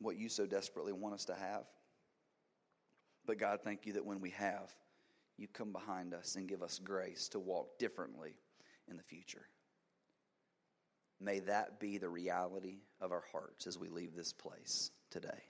what 0.00 0.16
you 0.16 0.28
so 0.28 0.46
desperately 0.46 0.92
want 0.92 1.14
us 1.14 1.24
to 1.26 1.34
have. 1.34 1.64
But 3.26 3.38
God, 3.38 3.60
thank 3.62 3.86
you 3.86 3.94
that 3.94 4.04
when 4.04 4.20
we 4.20 4.30
have, 4.30 4.70
you 5.38 5.48
come 5.48 5.72
behind 5.72 6.12
us 6.12 6.36
and 6.36 6.48
give 6.48 6.62
us 6.62 6.78
grace 6.82 7.28
to 7.28 7.38
walk 7.38 7.78
differently 7.78 8.34
in 8.88 8.96
the 8.96 9.02
future. 9.02 9.46
May 11.20 11.40
that 11.40 11.80
be 11.80 11.98
the 11.98 12.08
reality 12.08 12.78
of 13.00 13.12
our 13.12 13.24
hearts 13.32 13.66
as 13.66 13.78
we 13.78 13.88
leave 13.88 14.14
this 14.14 14.32
place 14.32 14.90
today. 15.10 15.49